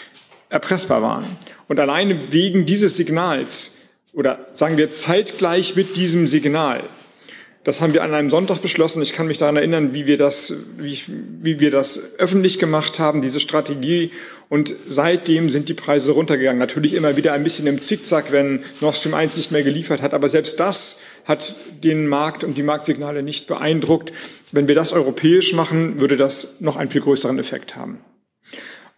erpressbar 0.55 1.03
waren. 1.03 1.25
Und 1.69 1.79
alleine 1.81 2.33
wegen 2.33 2.65
dieses 2.65 2.97
Signals 2.97 3.79
oder 4.13 4.47
sagen 4.55 4.79
wir 4.79 4.91
zeitgleich 4.91 5.77
mit 5.77 5.97
diesem 5.97 6.27
Signal 6.27 6.81
Das 7.65 7.81
haben 7.81 7.95
wir 7.95 8.03
an 8.03 8.13
einem 8.13 8.29
Sonntag 8.29 8.61
beschlossen. 8.61 9.01
Ich 9.01 9.15
kann 9.15 9.27
mich 9.27 9.39
daran 9.39 9.57
erinnern, 9.57 9.95
wie 9.95 10.07
wir 10.07 10.19
das, 10.19 10.53
wie, 10.77 10.99
wie 11.41 11.61
wir 11.61 11.71
das 11.71 12.19
öffentlich 12.19 12.59
gemacht 12.59 12.99
haben, 12.99 13.23
diese 13.23 13.41
Strategie. 13.41 14.11
Und 14.51 14.75
seitdem 14.87 15.49
sind 15.49 15.71
die 15.71 15.75
Preise 15.75 16.13
runtergegangen. 16.13 16.59
Natürlich 16.59 16.93
immer 16.93 17.17
wieder 17.17 17.33
ein 17.33 17.43
bisschen 17.43 17.67
im 17.67 17.81
Zickzack, 17.81 18.33
wenn 18.33 18.65
Nord 18.83 18.97
Stream 18.97 19.15
1 19.15 19.39
nicht 19.39 19.51
mehr 19.51 19.63
geliefert 19.63 20.03
hat. 20.03 20.13
Aber 20.13 20.29
selbst 20.29 20.61
das 20.61 21.01
hat 21.25 21.55
den 21.83 22.07
Markt 22.07 22.45
und 22.45 22.59
die 22.59 22.63
Marktsignale 22.63 23.23
nicht 23.23 23.47
beeindruckt. 23.47 24.13
Wenn 24.53 24.69
wir 24.69 24.75
das 24.75 24.93
europäisch 24.93 25.55
machen, 25.55 26.01
würde 26.01 26.19
das 26.19 26.61
noch 26.61 26.77
einen 26.77 26.91
viel 26.91 27.01
größeren 27.01 27.39
Effekt 27.39 27.77
haben. 27.77 28.01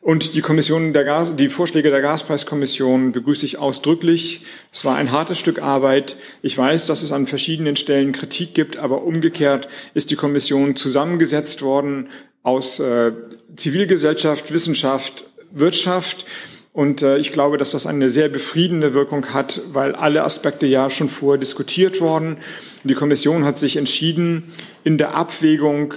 Und 0.06 0.36
die 0.36 0.40
Kommission 0.40 0.92
der 0.92 1.02
Gas, 1.02 1.34
die 1.34 1.48
Vorschläge 1.48 1.90
der 1.90 2.00
Gaspreiskommission 2.00 3.10
begrüße 3.10 3.44
ich 3.44 3.58
ausdrücklich. 3.58 4.42
Es 4.72 4.84
war 4.84 4.94
ein 4.94 5.10
hartes 5.10 5.36
Stück 5.36 5.60
Arbeit. 5.60 6.16
Ich 6.42 6.56
weiß, 6.56 6.86
dass 6.86 7.02
es 7.02 7.10
an 7.10 7.26
verschiedenen 7.26 7.74
Stellen 7.74 8.12
Kritik 8.12 8.54
gibt, 8.54 8.76
aber 8.76 9.02
umgekehrt 9.02 9.68
ist 9.94 10.12
die 10.12 10.14
Kommission 10.14 10.76
zusammengesetzt 10.76 11.60
worden 11.60 12.10
aus 12.44 12.78
äh, 12.78 13.10
Zivilgesellschaft, 13.56 14.52
Wissenschaft, 14.52 15.24
Wirtschaft. 15.50 16.24
Und 16.72 17.02
äh, 17.02 17.18
ich 17.18 17.32
glaube, 17.32 17.58
dass 17.58 17.72
das 17.72 17.84
eine 17.84 18.08
sehr 18.08 18.28
befriedende 18.28 18.94
Wirkung 18.94 19.34
hat, 19.34 19.60
weil 19.72 19.96
alle 19.96 20.22
Aspekte 20.22 20.66
ja 20.66 20.88
schon 20.88 21.08
vorher 21.08 21.40
diskutiert 21.40 22.00
worden. 22.00 22.36
Die 22.84 22.94
Kommission 22.94 23.44
hat 23.44 23.58
sich 23.58 23.74
entschieden, 23.74 24.52
in 24.84 24.98
der 24.98 25.16
Abwägung 25.16 25.94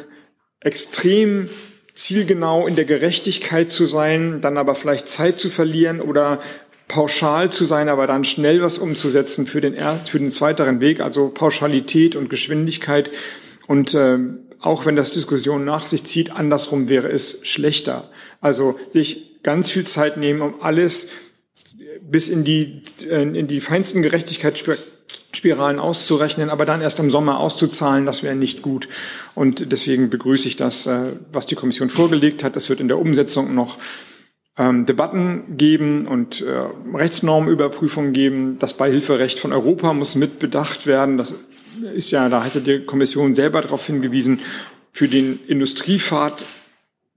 extrem 0.62 1.52
zielgenau 2.00 2.66
in 2.66 2.76
der 2.76 2.86
Gerechtigkeit 2.86 3.70
zu 3.70 3.86
sein, 3.86 4.42
dann 4.42 4.58
aber 4.58 4.76
vielleicht 4.76 5.08
Zeit 5.08 5.40
zu 5.40 5.50
verlieren 5.50 6.02
oder 6.02 6.40
pauschal 6.88 7.52
zu 7.52 7.66
sein, 7.66 7.90
aber 7.90 8.08
dann 8.08 8.24
schnell 8.24 8.62
was 8.62 8.78
umzusetzen 8.78 9.46
für 9.46 9.62
den 9.62 9.74
erst, 9.74 10.10
für 10.10 10.20
den 10.20 10.30
zweiteren 10.30 10.80
Weg, 10.80 11.02
also 11.02 11.30
Pauschalität 11.30 12.16
und 12.16 12.30
Geschwindigkeit. 12.30 13.12
Und 13.68 13.94
äh, 13.94 14.18
auch 14.60 14.86
wenn 14.86 14.96
das 14.96 15.12
Diskussion 15.12 15.66
nach 15.66 15.86
sich 15.86 16.04
zieht, 16.04 16.36
andersrum 16.36 16.90
wäre 16.90 17.10
es 17.10 17.46
schlechter. 17.46 18.10
Also 18.42 18.80
sich 18.90 19.42
ganz 19.44 19.70
viel 19.70 19.86
Zeit 19.86 20.18
nehmen, 20.18 20.42
um 20.42 20.62
alles 20.62 21.10
bis 22.02 22.28
in 22.28 22.44
die, 22.44 22.82
in 23.08 23.48
die 23.48 23.60
feinsten 23.60 24.02
Gerechtigkeitsspektren 24.02 24.99
Spiralen 25.32 25.80
auszurechnen, 25.80 26.50
aber 26.50 26.66
dann 26.66 26.82
erst 26.82 27.00
im 27.00 27.10
Sommer 27.10 27.40
auszuzahlen, 27.40 28.06
das 28.06 28.24
wäre 28.24 28.36
nicht 28.36 28.62
gut. 28.62 28.90
Und 29.36 29.72
deswegen 29.72 30.10
begrüße 30.10 30.48
ich 30.48 30.56
das, 30.56 30.88
äh, 30.88 31.14
was 31.32 31.46
die 31.46 31.56
Kommission 31.56 31.90
vorgelegt 31.90 32.44
hat. 32.44 32.56
Es 32.56 32.70
wird 32.70 32.80
in 32.80 32.88
der 32.88 32.98
Umsetzung 32.98 33.54
noch 33.54 33.78
ähm, 34.58 34.86
Debatten 34.86 35.58
geben 35.58 36.08
und 36.08 36.42
äh, 36.42 36.66
Rechtsnormüberprüfungen 36.94 38.12
geben. 38.12 38.58
Das 38.60 38.74
Beihilferecht 38.74 39.40
von 39.40 39.54
Europa 39.54 39.94
muss 39.94 40.16
mitbedacht 40.16 40.88
werden. 40.88 41.18
Das 41.18 41.36
ist 41.94 42.12
ja, 42.12 42.28
da 42.30 42.44
hatte 42.44 42.62
die 42.62 42.86
Kommission 42.86 43.36
selber 43.36 43.62
darauf 43.62 43.86
hingewiesen, 43.86 44.42
für 44.92 45.08
den 45.08 45.40
Industriefahrt 45.48 46.44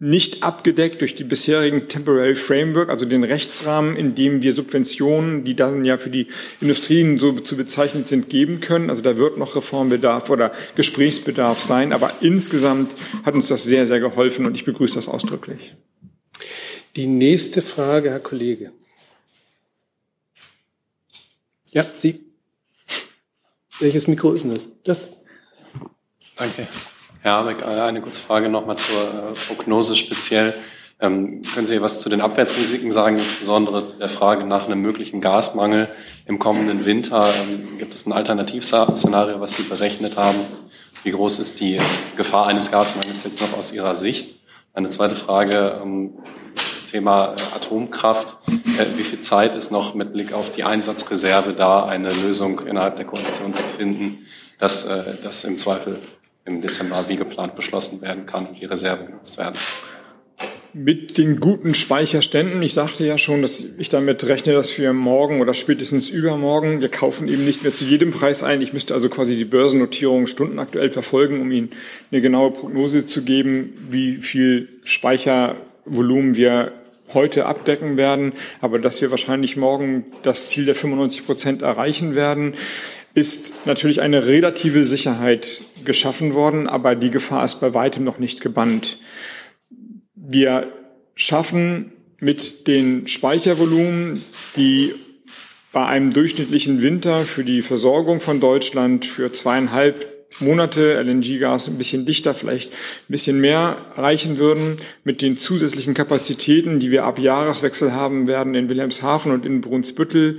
nicht 0.03 0.43
abgedeckt 0.43 1.01
durch 1.01 1.15
die 1.15 1.23
bisherigen 1.23 1.89
Temporary 1.89 2.35
Framework, 2.35 2.91
also 2.91 3.05
den 3.05 3.23
Rechtsrahmen, 3.23 3.95
in 3.95 4.17
dem 4.17 4.43
wir 4.43 4.53
Subventionen, 4.53 5.45
die 5.45 5.55
dann 5.55 5.85
ja 5.85 5.97
für 5.97 6.11
die 6.11 6.27
Industrien 6.61 7.21
so 7.21 7.39
zu 7.39 7.57
bezeichnen 7.57 8.05
sind, 8.05 8.29
geben 8.29 8.61
können. 8.61 8.91
Also 8.91 9.01
da 9.01 9.17
wird 9.17 9.39
noch 9.39 9.55
Reformbedarf 9.55 10.29
oder 10.29 10.51
Gesprächsbedarf 10.75 11.61
sein. 11.61 11.93
Aber 11.93 12.15
insgesamt 12.21 12.97
hat 13.23 13.35
uns 13.35 13.47
das 13.47 13.63
sehr, 13.63 13.87
sehr 13.87 14.01
geholfen 14.01 14.45
und 14.45 14.57
ich 14.57 14.65
begrüße 14.65 14.97
das 14.97 15.07
ausdrücklich. 15.07 15.77
Die 16.97 17.07
nächste 17.07 17.63
Frage, 17.63 18.11
Herr 18.11 18.19
Kollege. 18.19 18.73
Ja, 21.71 21.87
Sie. 21.95 22.19
Welches 23.79 24.09
Mikro 24.09 24.33
ist 24.33 24.43
denn 24.43 24.51
das? 24.51 24.69
Das. 24.83 25.17
Danke. 26.37 26.67
Äh, 27.25 27.29
eine 27.29 28.01
kurze 28.01 28.21
Frage 28.21 28.49
nochmal 28.49 28.77
zur 28.77 29.03
äh, 29.03 29.33
Prognose 29.47 29.97
speziell. 29.97 30.55
Ähm, 31.01 31.43
können 31.55 31.67
Sie 31.67 31.81
was 31.81 32.01
zu 32.01 32.09
den 32.09 32.21
Abwärtsrisiken 32.21 32.93
sagen, 32.93 33.17
insbesondere 33.17 33.85
zu 33.85 33.99
der 33.99 34.09
Frage 34.09 34.45
nach 34.45 34.67
einem 34.67 34.81
möglichen 34.81 35.21
Gasmangel 35.21 35.89
im 36.27 36.39
kommenden 36.39 36.85
Winter? 36.85 37.33
Ähm, 37.43 37.79
gibt 37.79 37.95
es 37.95 38.07
ein 38.07 38.13
Alternativszenario, 38.13 39.41
was 39.41 39.55
Sie 39.57 39.63
berechnet 39.63 40.17
haben? 40.17 40.39
Wie 41.05 41.11
groß 41.11 41.39
ist 41.39 41.61
die 41.61 41.81
Gefahr 42.17 42.47
eines 42.47 42.71
Gasmangels 42.71 43.25
jetzt 43.25 43.41
noch 43.41 43.57
aus 43.57 43.73
Ihrer 43.73 43.95
Sicht? 43.95 44.39
Eine 44.75 44.89
zweite 44.89 45.17
Frage, 45.17 45.81
ähm, 45.83 46.15
Thema 46.91 47.35
äh, 47.35 47.57
Atomkraft. 47.57 48.37
Wie 48.97 49.05
viel 49.05 49.21
Zeit 49.21 49.55
ist 49.55 49.71
noch 49.71 49.95
mit 49.95 50.13
Blick 50.13 50.33
auf 50.33 50.51
die 50.51 50.65
Einsatzreserve 50.65 51.53
da, 51.53 51.85
eine 51.85 52.13
Lösung 52.13 52.61
innerhalb 52.67 52.97
der 52.97 53.07
Koalition 53.07 53.55
zu 53.55 53.63
finden, 53.63 54.27
dass 54.59 54.89
das 55.23 55.45
im 55.45 55.59
Zweifel 55.59 55.99
im 56.45 56.61
Dezember 56.61 57.05
wie 57.09 57.17
geplant 57.17 57.55
beschlossen 57.55 58.01
werden 58.03 58.27
kann 58.27 58.47
und 58.47 58.61
die 58.61 58.65
Reserven 58.65 59.07
genutzt 59.07 59.39
werden. 59.39 59.57
Mit 60.75 61.19
den 61.19 61.39
guten 61.39 61.75
Speicherständen, 61.75 62.63
ich 62.63 62.73
sagte 62.73 63.07
ja 63.07 63.19
schon, 63.19 63.43
dass 63.43 63.63
ich 63.77 63.91
damit 63.91 64.27
rechne, 64.27 64.55
dass 64.55 64.79
wir 64.79 64.95
morgen 64.95 65.43
oder 65.43 65.53
spätestens 65.53 66.09
übermorgen, 66.09 66.81
wir 66.81 66.89
kaufen 66.89 67.29
eben 67.29 67.45
nicht 67.45 67.63
mehr 67.63 67.75
zu 67.75 67.85
jedem 67.85 68.11
Preis 68.11 68.43
ein. 68.43 68.63
Ich 68.63 68.73
müsste 68.73 68.95
also 68.95 69.11
quasi 69.11 69.37
die 69.37 69.45
Börsennotierung 69.45 70.27
stundenaktuell 70.27 70.91
verfolgen, 70.91 71.43
um 71.43 71.51
Ihnen 71.51 71.73
eine 72.11 72.23
genaue 72.23 72.53
Prognose 72.53 73.05
zu 73.05 73.23
geben, 73.23 73.75
wie 73.91 74.17
viel 74.17 74.81
Speichervolumen 74.83 76.37
wir 76.37 76.73
heute 77.13 77.45
abdecken 77.45 77.99
werden, 77.99 78.33
aber 78.63 78.79
dass 78.79 79.03
wir 79.03 79.11
wahrscheinlich 79.11 79.59
morgen 79.59 80.07
das 80.23 80.49
Ziel 80.49 80.65
der 80.65 80.75
95 80.75 81.27
Prozent 81.27 81.61
erreichen 81.61 82.15
werden 82.15 82.55
ist 83.15 83.67
natürlich 83.67 84.01
eine 84.01 84.27
relative 84.27 84.85
Sicherheit 84.85 85.63
geschaffen 85.85 86.35
worden, 86.35 86.67
aber 86.69 86.95
die 86.95 87.11
Gefahr 87.11 87.45
ist 87.45 87.61
bei 87.61 87.75
weitem 87.75 88.05
noch 88.05 88.19
nicht 88.19 88.41
gebannt. 88.41 88.99
Wir 90.15 90.73
schaffen 91.15 91.93
mit 92.21 92.67
den 92.67 93.07
Speichervolumen, 93.09 94.25
die 94.57 94.95
bei 95.73 95.87
einem 95.87 96.13
durchschnittlichen 96.13 96.83
Winter 96.83 97.25
für 97.25 97.45
die 97.45 97.63
Versorgung 97.63 98.21
von 98.21 98.41
Deutschland 98.41 99.05
für 99.05 99.33
zweieinhalb 99.33 100.07
Monate 100.41 101.03
LNG-Gas 101.03 101.69
ein 101.69 101.79
bisschen 101.79 102.07
dichter, 102.07 102.35
vielleicht 102.35 102.73
ein 102.73 103.09
bisschen 103.09 103.41
mehr 103.41 103.77
reichen 103.97 104.39
würden, 104.39 104.77
mit 105.05 105.21
den 105.21 105.37
zusätzlichen 105.37 105.95
Kapazitäten, 105.95 106.79
die 106.79 106.91
wir 106.91 107.05
ab 107.05 107.19
Jahreswechsel 107.19 107.93
haben 107.93 108.27
werden 108.27 108.55
in 108.55 108.69
Wilhelmshaven 108.69 109.33
und 109.33 109.45
in 109.45 109.61
Brunsbüttel, 109.61 110.39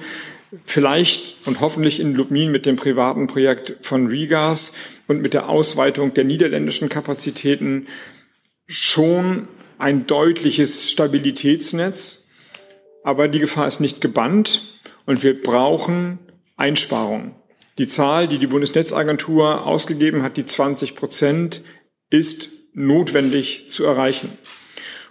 vielleicht 0.65 1.35
und 1.47 1.59
hoffentlich 1.59 1.99
in 1.99 2.13
Lubmin 2.13 2.51
mit 2.51 2.65
dem 2.65 2.75
privaten 2.75 3.27
Projekt 3.27 3.77
von 3.81 4.07
Rigas 4.07 4.73
und 5.07 5.21
mit 5.21 5.33
der 5.33 5.49
Ausweitung 5.49 6.13
der 6.13 6.23
niederländischen 6.23 6.89
Kapazitäten 6.89 7.87
schon 8.67 9.47
ein 9.77 10.05
deutliches 10.07 10.91
Stabilitätsnetz. 10.91 12.29
Aber 13.03 13.27
die 13.27 13.39
Gefahr 13.39 13.67
ist 13.67 13.79
nicht 13.79 14.01
gebannt 14.01 14.61
und 15.05 15.23
wir 15.23 15.41
brauchen 15.41 16.19
Einsparungen. 16.55 17.35
Die 17.77 17.87
Zahl, 17.87 18.27
die 18.27 18.37
die 18.37 18.47
Bundesnetzagentur 18.47 19.65
ausgegeben 19.65 20.21
hat, 20.21 20.37
die 20.37 20.45
20 20.45 20.95
Prozent, 20.95 21.63
ist 22.09 22.49
notwendig 22.73 23.69
zu 23.69 23.83
erreichen. 23.83 24.37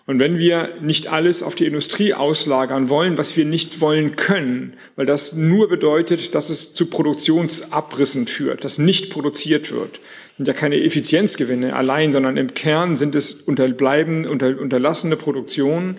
Und 0.05 0.19
wenn 0.19 0.38
wir 0.38 0.75
nicht 0.81 1.07
alles 1.12 1.43
auf 1.43 1.55
die 1.55 1.67
Industrie 1.67 2.12
auslagern 2.12 2.88
wollen, 2.88 3.19
was 3.19 3.37
wir 3.37 3.45
nicht 3.45 3.81
wollen 3.81 4.17
können, 4.17 4.75
weil 4.97 5.07
das 5.07 5.35
nur 5.35 5.69
bedeutet, 5.69 6.35
dass 6.35 6.51
es 6.51 6.75
zu 6.75 6.87
Produktionsabrissen 6.87 8.27
führt, 8.27 8.65
dass 8.65 8.79
nicht 8.79 9.11
produziert 9.11 9.71
wird, 9.71 10.01
sind 10.37 10.49
ja 10.49 10.55
keine 10.55 10.83
Effizienzgewinne 10.83 11.77
allein, 11.77 12.12
sondern 12.12 12.37
im 12.37 12.55
Kern 12.55 12.97
sind 12.97 13.15
es 13.15 13.33
unterbleiben, 13.33 14.27
unter, 14.27 14.59
unterlassene 14.59 15.17
Produktionen. 15.17 15.99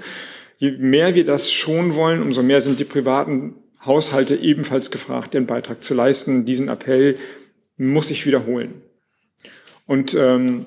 Je 0.57 0.71
mehr 0.71 1.15
wir 1.15 1.23
das 1.23 1.51
schon 1.51 1.95
wollen, 1.95 2.21
umso 2.21 2.43
mehr 2.43 2.59
sind 2.59 2.79
die 2.79 2.85
privaten 2.85 3.55
Haushalte 3.85 4.35
ebenfalls 4.35 4.91
gefragt, 4.91 5.33
den 5.33 5.45
Beitrag 5.45 5.81
zu 5.81 5.93
leisten. 5.93 6.45
Diesen 6.45 6.67
Appell 6.67 7.17
muss 7.77 8.11
ich 8.11 8.25
wiederholen. 8.25 8.81
Und 9.85 10.13
ähm, 10.13 10.65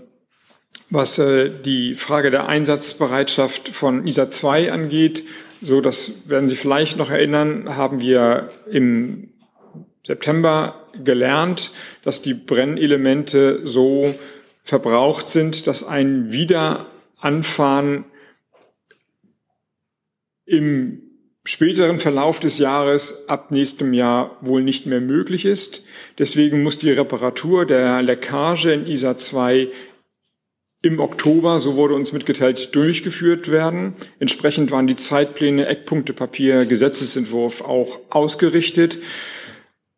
was 0.90 1.18
äh, 1.18 1.50
die 1.50 1.94
Frage 1.94 2.30
der 2.30 2.48
Einsatzbereitschaft 2.48 3.68
von 3.68 4.06
ISA 4.06 4.30
2 4.30 4.72
angeht, 4.72 5.24
so 5.62 5.80
das 5.80 6.28
werden 6.28 6.48
Sie 6.48 6.56
vielleicht 6.56 6.96
noch 6.96 7.10
erinnern, 7.10 7.76
haben 7.76 8.00
wir 8.00 8.50
im 8.70 9.30
September 10.06 10.86
gelernt, 11.02 11.72
dass 12.02 12.22
die 12.22 12.34
Brennelemente 12.34 13.66
so 13.66 14.14
verbraucht 14.62 15.28
sind, 15.28 15.66
dass 15.66 15.84
ein 15.84 16.32
Wiederanfahren 16.32 18.04
im 20.44 21.02
späteren 21.44 22.00
Verlauf 22.00 22.40
des 22.40 22.58
Jahres 22.58 23.28
ab 23.28 23.50
nächstem 23.50 23.92
Jahr 23.92 24.36
wohl 24.40 24.62
nicht 24.62 24.86
mehr 24.86 25.00
möglich 25.00 25.44
ist. 25.44 25.84
Deswegen 26.18 26.62
muss 26.62 26.78
die 26.78 26.90
Reparatur 26.90 27.66
der 27.66 28.02
Leckage 28.02 28.66
in 28.66 28.86
ISA 28.86 29.16
2 29.16 29.68
im 30.86 31.00
Oktober, 31.00 31.60
so 31.60 31.76
wurde 31.76 31.94
uns 31.94 32.12
mitgeteilt, 32.12 32.74
durchgeführt 32.74 33.50
werden. 33.50 33.94
Entsprechend 34.18 34.70
waren 34.70 34.86
die 34.86 34.96
Zeitpläne, 34.96 35.66
Eckpunktepapier, 35.66 36.66
Gesetzesentwurf 36.66 37.60
auch 37.62 38.00
ausgerichtet. 38.10 38.98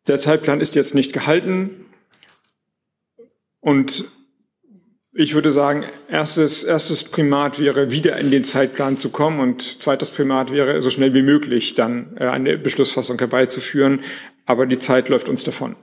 Der 0.07 0.17
Zeitplan 0.17 0.61
ist 0.61 0.75
jetzt 0.75 0.95
nicht 0.95 1.13
gehalten 1.13 1.85
Und 3.61 4.05
ich 5.13 5.33
würde 5.33 5.51
sagen, 5.51 5.83
erstes, 6.07 6.63
erstes 6.63 7.03
Primat 7.03 7.59
wäre, 7.59 7.91
wieder 7.91 8.17
in 8.17 8.31
den 8.31 8.43
Zeitplan 8.43 8.97
zu 8.97 9.09
kommen 9.09 9.39
und 9.39 9.81
zweites 9.81 10.11
Primat 10.11 10.51
wäre, 10.51 10.81
so 10.81 10.89
schnell 10.89 11.13
wie 11.13 11.23
möglich 11.23 11.73
dann 11.73 12.15
äh, 12.17 12.27
eine 12.27 12.57
Beschlussfassung 12.57 13.17
herbeizuführen. 13.17 14.01
Aber 14.45 14.65
die 14.65 14.77
Zeit 14.77 15.09
läuft 15.09 15.29
uns 15.29 15.43
davon. 15.43 15.75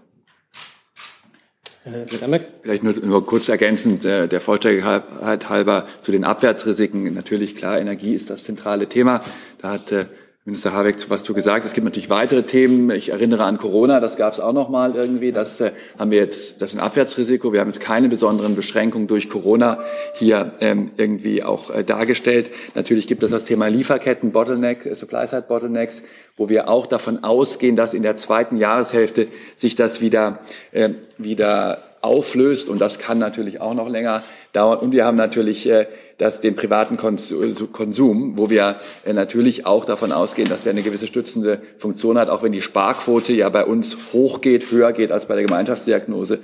Vielleicht 2.62 2.82
nur, 2.82 2.94
nur 2.94 3.24
kurz 3.24 3.48
ergänzend, 3.48 4.04
äh, 4.04 4.26
der 4.26 4.40
Vollständigkeit 4.40 5.48
halber 5.48 5.86
zu 6.02 6.10
den 6.10 6.24
Abwärtsrisiken. 6.24 7.14
Natürlich, 7.14 7.54
klar, 7.54 7.78
Energie 7.78 8.12
ist 8.12 8.28
das 8.28 8.42
zentrale 8.42 8.88
Thema. 8.88 9.20
Da 9.58 9.72
hat 9.72 9.92
äh, 9.92 10.06
Minister 10.46 10.72
Habeck 10.72 11.10
was 11.10 11.24
zu 11.24 11.34
gesagt. 11.34 11.66
Es 11.66 11.72
gibt 11.72 11.84
natürlich 11.84 12.08
weitere 12.08 12.44
Themen. 12.44 12.92
Ich 12.92 13.08
erinnere 13.08 13.42
an 13.42 13.58
Corona, 13.58 13.98
das 13.98 14.14
gab 14.14 14.32
es 14.32 14.38
auch 14.38 14.52
noch 14.52 14.68
mal 14.68 14.94
irgendwie. 14.94 15.32
Das 15.32 15.60
äh, 15.60 15.72
haben 15.98 16.12
wir 16.12 16.18
jetzt, 16.18 16.62
das 16.62 16.70
ist 16.70 16.78
ein 16.78 16.84
Abwärtsrisiko. 16.84 17.52
Wir 17.52 17.58
haben 17.58 17.66
jetzt 17.66 17.80
keine 17.80 18.08
besonderen 18.08 18.54
Beschränkungen 18.54 19.08
durch 19.08 19.28
Corona 19.28 19.80
hier 20.14 20.52
ähm, 20.60 20.92
irgendwie 20.98 21.42
auch 21.42 21.70
äh, 21.70 21.82
dargestellt. 21.82 22.50
Natürlich 22.76 23.08
gibt 23.08 23.24
es 23.24 23.32
das 23.32 23.44
Thema 23.44 23.66
Lieferketten, 23.66 24.30
Bottleneck, 24.30 24.86
äh, 24.86 24.94
Supply-Side 24.94 25.46
Bottlenecks, 25.48 26.04
wo 26.36 26.48
wir 26.48 26.68
auch 26.68 26.86
davon 26.86 27.24
ausgehen, 27.24 27.74
dass 27.74 27.92
in 27.92 28.04
der 28.04 28.14
zweiten 28.14 28.56
Jahreshälfte 28.56 29.26
sich 29.56 29.74
das 29.74 30.00
wieder, 30.00 30.38
äh, 30.70 30.90
wieder 31.18 31.82
auflöst. 32.02 32.68
Und 32.68 32.80
das 32.80 33.00
kann 33.00 33.18
natürlich 33.18 33.60
auch 33.60 33.74
noch 33.74 33.88
länger 33.88 34.22
dauern. 34.52 34.78
Und 34.78 34.92
wir 34.92 35.06
haben 35.06 35.16
natürlich 35.16 35.68
äh, 35.68 35.88
das, 36.18 36.40
den 36.40 36.56
privaten 36.56 36.96
Konsum, 36.96 38.38
wo 38.38 38.48
wir 38.48 38.76
äh, 39.04 39.12
natürlich 39.12 39.66
auch 39.66 39.84
davon 39.84 40.12
ausgehen, 40.12 40.48
dass 40.48 40.62
der 40.62 40.72
eine 40.72 40.82
gewisse 40.82 41.06
stützende 41.06 41.60
Funktion 41.78 42.18
hat, 42.18 42.30
auch 42.30 42.42
wenn 42.42 42.52
die 42.52 42.62
Sparquote 42.62 43.32
ja 43.32 43.48
bei 43.48 43.64
uns 43.64 43.96
hochgeht, 44.12 44.70
höher 44.70 44.92
geht 44.92 45.12
als 45.12 45.26
bei 45.26 45.34
der 45.34 45.44
Gemeinschaftsdiagnose, 45.44 46.40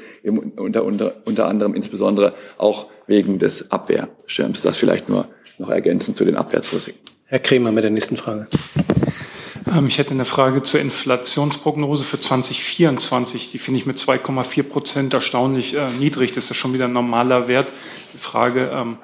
unter, 0.56 0.84
unter, 0.84 1.14
unter 1.24 1.48
anderem 1.48 1.74
insbesondere 1.74 2.34
auch 2.58 2.86
wegen 3.06 3.38
des 3.38 3.70
Abwehrschirms. 3.70 4.62
Das 4.62 4.76
vielleicht 4.76 5.08
nur 5.08 5.28
noch 5.58 5.70
ergänzend 5.70 6.16
zu 6.16 6.24
den 6.24 6.36
Abwärtsrisiken. 6.36 7.00
Herr 7.26 7.38
Kremer 7.38 7.72
mit 7.72 7.82
der 7.82 7.90
nächsten 7.90 8.18
Frage. 8.18 8.46
Ähm, 9.72 9.86
ich 9.86 9.98
hätte 9.98 10.12
eine 10.12 10.24
Frage 10.24 10.62
zur 10.62 10.80
Inflationsprognose 10.80 12.04
für 12.04 12.20
2024. 12.20 13.50
Die 13.50 13.58
finde 13.58 13.80
ich 13.80 13.86
mit 13.86 13.96
2,4 13.96 14.62
Prozent 14.64 15.14
erstaunlich 15.14 15.74
äh, 15.74 15.90
niedrig. 15.90 16.32
Das 16.32 16.44
ist 16.44 16.50
ja 16.50 16.54
schon 16.54 16.74
wieder 16.74 16.86
ein 16.86 16.92
normaler 16.92 17.48
Wert. 17.48 17.72
Die 18.12 18.18
Frage, 18.18 18.70
ähm, 18.72 18.98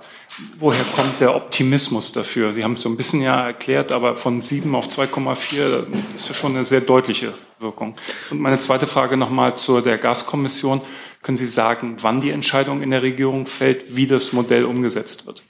woher 0.59 0.85
kommt 0.95 1.21
der 1.21 1.35
Optimismus 1.35 2.13
dafür? 2.13 2.53
Sie 2.53 2.65
haben 2.65 2.75
es 2.75 2.83
so 2.83 2.89
ein 2.89 2.97
bisschen 2.97 3.23
ja 3.23 3.47
erklärt, 3.47 3.93
aber 3.93 4.17
von 4.17 4.41
7 4.41 4.75
auf 4.75 4.89
2,4 4.89 5.87
ist 6.15 6.29
ja 6.29 6.35
schon 6.35 6.55
eine 6.55 6.65
sehr 6.65 6.81
deutliche 6.81 7.33
Wirkung. 7.59 7.97
Und 8.31 8.41
meine 8.41 8.61
zweite 8.61 8.87
Frage 8.87 9.17
nochmal 9.17 9.57
zur 9.57 9.83
der 9.83 9.99
Gaskommission. 9.99 10.81
Können 11.23 11.37
Sie 11.37 11.47
sagen, 11.47 11.97
wann 12.01 12.21
die 12.21 12.31
Entscheidung 12.31 12.83
in 12.83 12.91
der 12.91 13.03
Regierung 13.03 13.47
fällt, 13.47 13.97
wie 13.97 14.07
das 14.07 14.33
Modell 14.33 14.65
umgesetzt 14.65 15.27
wird? 15.27 15.43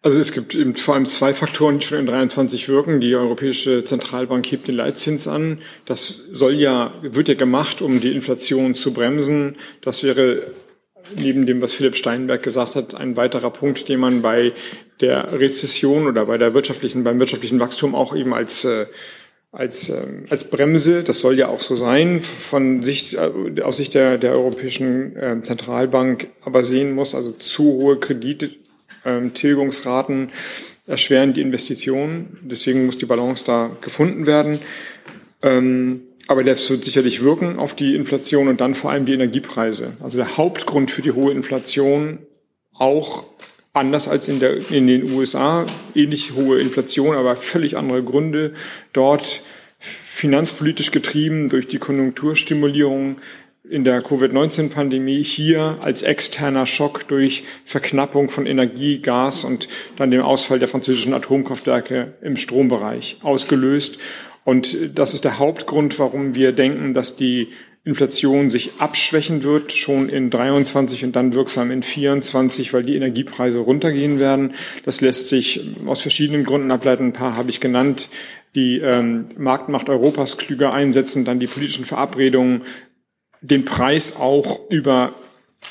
Also 0.00 0.20
es 0.20 0.30
gibt 0.30 0.54
eben 0.54 0.76
vor 0.76 0.94
allem 0.94 1.06
zwei 1.06 1.34
Faktoren, 1.34 1.80
die 1.80 1.86
schon 1.86 1.98
in 1.98 2.06
23 2.06 2.68
wirken. 2.68 3.00
Die 3.00 3.16
Europäische 3.16 3.84
Zentralbank 3.84 4.46
hebt 4.46 4.68
den 4.68 4.76
Leitzins 4.76 5.26
an. 5.26 5.58
Das 5.86 6.20
soll 6.30 6.54
ja, 6.54 6.92
wird 7.02 7.28
ja 7.28 7.34
gemacht, 7.34 7.82
um 7.82 8.00
die 8.00 8.12
Inflation 8.12 8.76
zu 8.76 8.92
bremsen. 8.92 9.56
Das 9.80 10.04
wäre 10.04 10.52
neben 11.16 11.46
dem, 11.46 11.60
was 11.60 11.72
Philipp 11.72 11.96
Steinberg 11.96 12.42
gesagt 12.42 12.76
hat, 12.76 12.94
ein 12.94 13.16
weiterer 13.16 13.50
Punkt, 13.50 13.88
den 13.88 13.98
man 13.98 14.22
bei 14.22 14.52
der 15.00 15.32
Rezession 15.32 16.06
oder 16.06 16.26
bei 16.26 16.38
der 16.38 16.54
wirtschaftlichen, 16.54 17.02
beim 17.02 17.18
wirtschaftlichen 17.18 17.58
Wachstum 17.58 17.94
auch 17.94 18.14
eben 18.14 18.34
als 18.34 18.64
äh, 18.64 18.86
als, 19.50 19.88
äh, 19.88 20.02
als 20.28 20.50
Bremse, 20.50 21.02
das 21.02 21.20
soll 21.20 21.38
ja 21.38 21.48
auch 21.48 21.60
so 21.60 21.74
sein, 21.74 22.20
von 22.20 22.82
Sicht, 22.82 23.14
äh, 23.14 23.62
aus 23.62 23.78
Sicht 23.78 23.94
der, 23.94 24.18
der 24.18 24.32
Europäischen 24.32 25.16
äh, 25.16 25.40
Zentralbank 25.42 26.28
aber 26.42 26.62
sehen 26.62 26.94
muss, 26.94 27.14
also 27.14 27.32
zu 27.32 27.64
hohe 27.64 27.98
Kredite, 27.98 28.50
ähm, 29.08 29.34
Tilgungsraten 29.34 30.28
erschweren 30.86 31.34
die 31.34 31.40
Investitionen. 31.40 32.38
Deswegen 32.42 32.86
muss 32.86 32.98
die 32.98 33.06
Balance 33.06 33.44
da 33.44 33.70
gefunden 33.80 34.26
werden. 34.26 34.58
Ähm, 35.42 36.02
aber 36.26 36.44
das 36.44 36.68
wird 36.68 36.84
sicherlich 36.84 37.22
wirken 37.22 37.58
auf 37.58 37.74
die 37.74 37.94
Inflation 37.94 38.48
und 38.48 38.60
dann 38.60 38.74
vor 38.74 38.90
allem 38.90 39.06
die 39.06 39.14
Energiepreise. 39.14 39.96
Also 40.00 40.18
der 40.18 40.36
Hauptgrund 40.36 40.90
für 40.90 41.02
die 41.02 41.12
hohe 41.12 41.32
Inflation 41.32 42.18
auch 42.74 43.24
anders 43.72 44.08
als 44.08 44.28
in, 44.28 44.40
der, 44.40 44.70
in 44.70 44.86
den 44.86 45.12
USA, 45.12 45.66
ähnlich 45.94 46.32
hohe 46.34 46.60
Inflation, 46.60 47.16
aber 47.16 47.36
völlig 47.36 47.76
andere 47.76 48.02
Gründe. 48.02 48.52
Dort 48.92 49.42
finanzpolitisch 49.78 50.90
getrieben 50.90 51.48
durch 51.48 51.66
die 51.66 51.78
Konjunkturstimulierung 51.78 53.16
in 53.70 53.84
der 53.84 54.02
Covid-19-Pandemie 54.02 55.22
hier 55.22 55.78
als 55.80 56.02
externer 56.02 56.66
Schock 56.66 57.06
durch 57.08 57.44
Verknappung 57.64 58.30
von 58.30 58.46
Energie, 58.46 59.00
Gas 59.00 59.44
und 59.44 59.68
dann 59.96 60.10
dem 60.10 60.22
Ausfall 60.22 60.58
der 60.58 60.68
französischen 60.68 61.14
Atomkraftwerke 61.14 62.14
im 62.22 62.36
Strombereich 62.36 63.18
ausgelöst. 63.22 63.98
Und 64.44 64.76
das 64.94 65.14
ist 65.14 65.24
der 65.24 65.38
Hauptgrund, 65.38 65.98
warum 65.98 66.34
wir 66.34 66.52
denken, 66.52 66.94
dass 66.94 67.16
die 67.16 67.48
Inflation 67.84 68.50
sich 68.50 68.72
abschwächen 68.78 69.42
wird, 69.42 69.72
schon 69.72 70.10
in 70.10 70.28
23 70.28 71.04
und 71.04 71.16
dann 71.16 71.32
wirksam 71.32 71.70
in 71.70 71.82
24, 71.82 72.74
weil 72.74 72.82
die 72.82 72.96
Energiepreise 72.96 73.60
runtergehen 73.60 74.18
werden. 74.18 74.52
Das 74.84 75.00
lässt 75.00 75.30
sich 75.30 75.60
aus 75.86 76.00
verschiedenen 76.00 76.44
Gründen 76.44 76.70
ableiten. 76.70 77.06
Ein 77.06 77.12
paar 77.14 77.36
habe 77.36 77.48
ich 77.48 77.60
genannt. 77.60 78.10
Die 78.54 78.78
ähm, 78.78 79.28
Marktmacht 79.36 79.88
Europas 79.88 80.36
klüger 80.36 80.72
einsetzen, 80.72 81.24
dann 81.24 81.38
die 81.38 81.46
politischen 81.46 81.84
Verabredungen, 81.84 82.62
den 83.40 83.64
Preis 83.64 84.16
auch 84.16 84.60
über, 84.70 85.14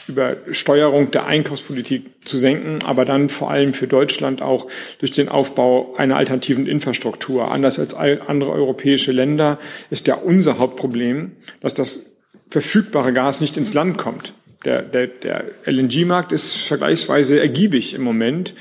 über 0.08 0.38
Steuerung 0.52 1.12
der 1.12 1.26
Einkaufspolitik 1.26 2.06
zu 2.26 2.38
senken, 2.38 2.80
aber 2.86 3.06
dann 3.06 3.30
vor 3.30 3.52
allem 3.52 3.74
für 3.74 3.88
Deutschland 3.88 4.42
auch 4.42 4.68
durch 5.00 5.12
den 5.12 5.30
Aufbau 5.30 5.94
einer 5.96 6.18
alternativen 6.18 6.68
Infrastruktur. 6.68 7.52
Anders 7.52 7.80
als 7.80 7.94
andere 7.94 8.52
europäische 8.52 9.12
Länder 9.12 9.60
ist 9.90 10.08
ja 10.08 10.16
unser 10.16 10.60
Hauptproblem, 10.60 11.32
dass 11.62 11.74
das 11.74 12.16
verfügbare 12.50 13.14
Gas 13.14 13.42
nicht 13.42 13.58
ins 13.58 13.74
Land 13.74 13.98
kommt. 13.98 14.34
Der, 14.66 14.82
der, 14.82 15.08
der 15.08 15.46
LNG-Markt 15.66 16.32
ist 16.32 16.56
vergleichsweise 16.56 17.40
ergiebig 17.40 17.94
im 17.94 18.02
Moment, 18.02 18.54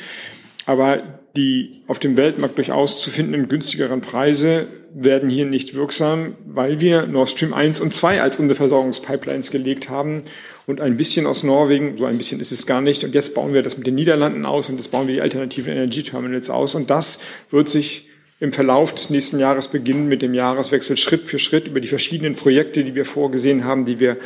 aber 0.66 1.15
die 1.36 1.82
auf 1.86 1.98
dem 1.98 2.16
Weltmarkt 2.16 2.56
durchaus 2.56 3.00
zu 3.00 3.10
findenden 3.10 3.48
günstigeren 3.48 4.00
Preise 4.00 4.66
werden 4.94 5.28
hier 5.28 5.44
nicht 5.44 5.74
wirksam, 5.74 6.36
weil 6.46 6.80
wir 6.80 7.06
Nord 7.06 7.28
Stream 7.28 7.52
1 7.52 7.80
und 7.80 7.92
2 7.92 8.22
als 8.22 8.38
unsere 8.38 8.56
Versorgungspipelines 8.56 9.50
gelegt 9.50 9.90
haben 9.90 10.22
und 10.66 10.80
ein 10.80 10.96
bisschen 10.96 11.26
aus 11.26 11.42
Norwegen, 11.42 11.98
so 11.98 12.06
ein 12.06 12.16
bisschen 12.16 12.40
ist 12.40 12.50
es 12.50 12.66
gar 12.66 12.80
nicht. 12.80 13.04
Und 13.04 13.14
jetzt 13.14 13.34
bauen 13.34 13.52
wir 13.52 13.62
das 13.62 13.76
mit 13.76 13.86
den 13.86 13.94
Niederlanden 13.94 14.46
aus 14.46 14.70
und 14.70 14.76
jetzt 14.76 14.90
bauen 14.90 15.06
wir 15.06 15.14
die 15.14 15.20
alternativen 15.20 15.72
Energieterminals 15.72 16.48
aus. 16.48 16.74
Und 16.74 16.88
das 16.88 17.20
wird 17.50 17.68
sich 17.68 18.08
im 18.38 18.52
Verlauf 18.52 18.94
des 18.94 19.08
nächsten 19.10 19.38
Jahres 19.38 19.68
beginnen 19.68 20.08
mit 20.08 20.20
dem 20.20 20.34
Jahreswechsel 20.34 20.96
Schritt 20.96 21.28
für 21.28 21.38
Schritt 21.38 21.68
über 21.68 21.80
die 21.80 21.88
verschiedenen 21.88 22.34
Projekte, 22.34 22.84
die 22.84 22.94
wir 22.94 23.06
vorgesehen 23.06 23.64
haben, 23.64 23.86
die 23.86 23.98
wir, 23.98 24.18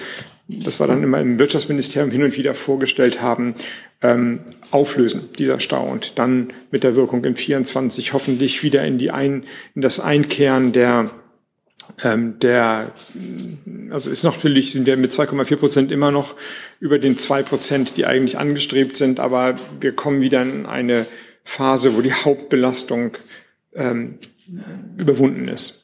das 0.49 0.81
war 0.81 0.89
dann 0.89 1.05
immer 1.05 1.21
im 1.21 1.39
Wirtschaftsministerium 1.39 2.11
hin 2.11 2.25
und 2.25 2.37
wieder 2.37 2.55
vorgestellt 2.55 3.23
haben, 3.23 3.55
ähm, 4.03 4.41
auflösen, 4.73 5.31
dieser 5.39 5.61
Stau. 5.61 5.89
Und 5.89 6.19
dann 6.19 6.53
mit 6.73 6.83
der 6.83 6.97
Wirkung 6.97 7.25
in 7.25 7.37
24 7.37 8.13
hoffentlich 8.13 8.65
wieder 8.65 8.85
in, 8.85 8.99
die 8.99 9.13
ein, 9.13 9.45
in 9.77 9.83
das 9.83 10.01
Einkehren 10.01 10.73
der, 10.73 11.11
ähm, 12.03 12.41
der, 12.41 12.91
also 13.91 14.11
ist 14.11 14.25
natürlich, 14.25 14.73
sind 14.73 14.87
wir 14.87 14.97
mit 14.97 15.13
2,4 15.13 15.57
Prozent 15.57 15.93
immer 15.93 16.11
noch 16.11 16.35
über 16.81 16.99
den 16.99 17.17
zwei 17.17 17.45
Prozent, 17.45 17.97
die 17.97 18.07
eigentlich 18.07 18.39
angestrebt 18.39 18.97
sind, 18.97 19.21
aber 19.21 19.57
wir 19.81 19.93
kommen 19.93 20.21
wieder 20.21 20.43
in 20.43 20.67
eine 20.67 21.07
Phase, 21.45 21.97
wo 21.97 22.01
die 22.01 22.13
Hauptbelastung 22.13 23.13
ähm, 23.75 24.19
überwunden 24.97 25.49
ist. 25.49 25.81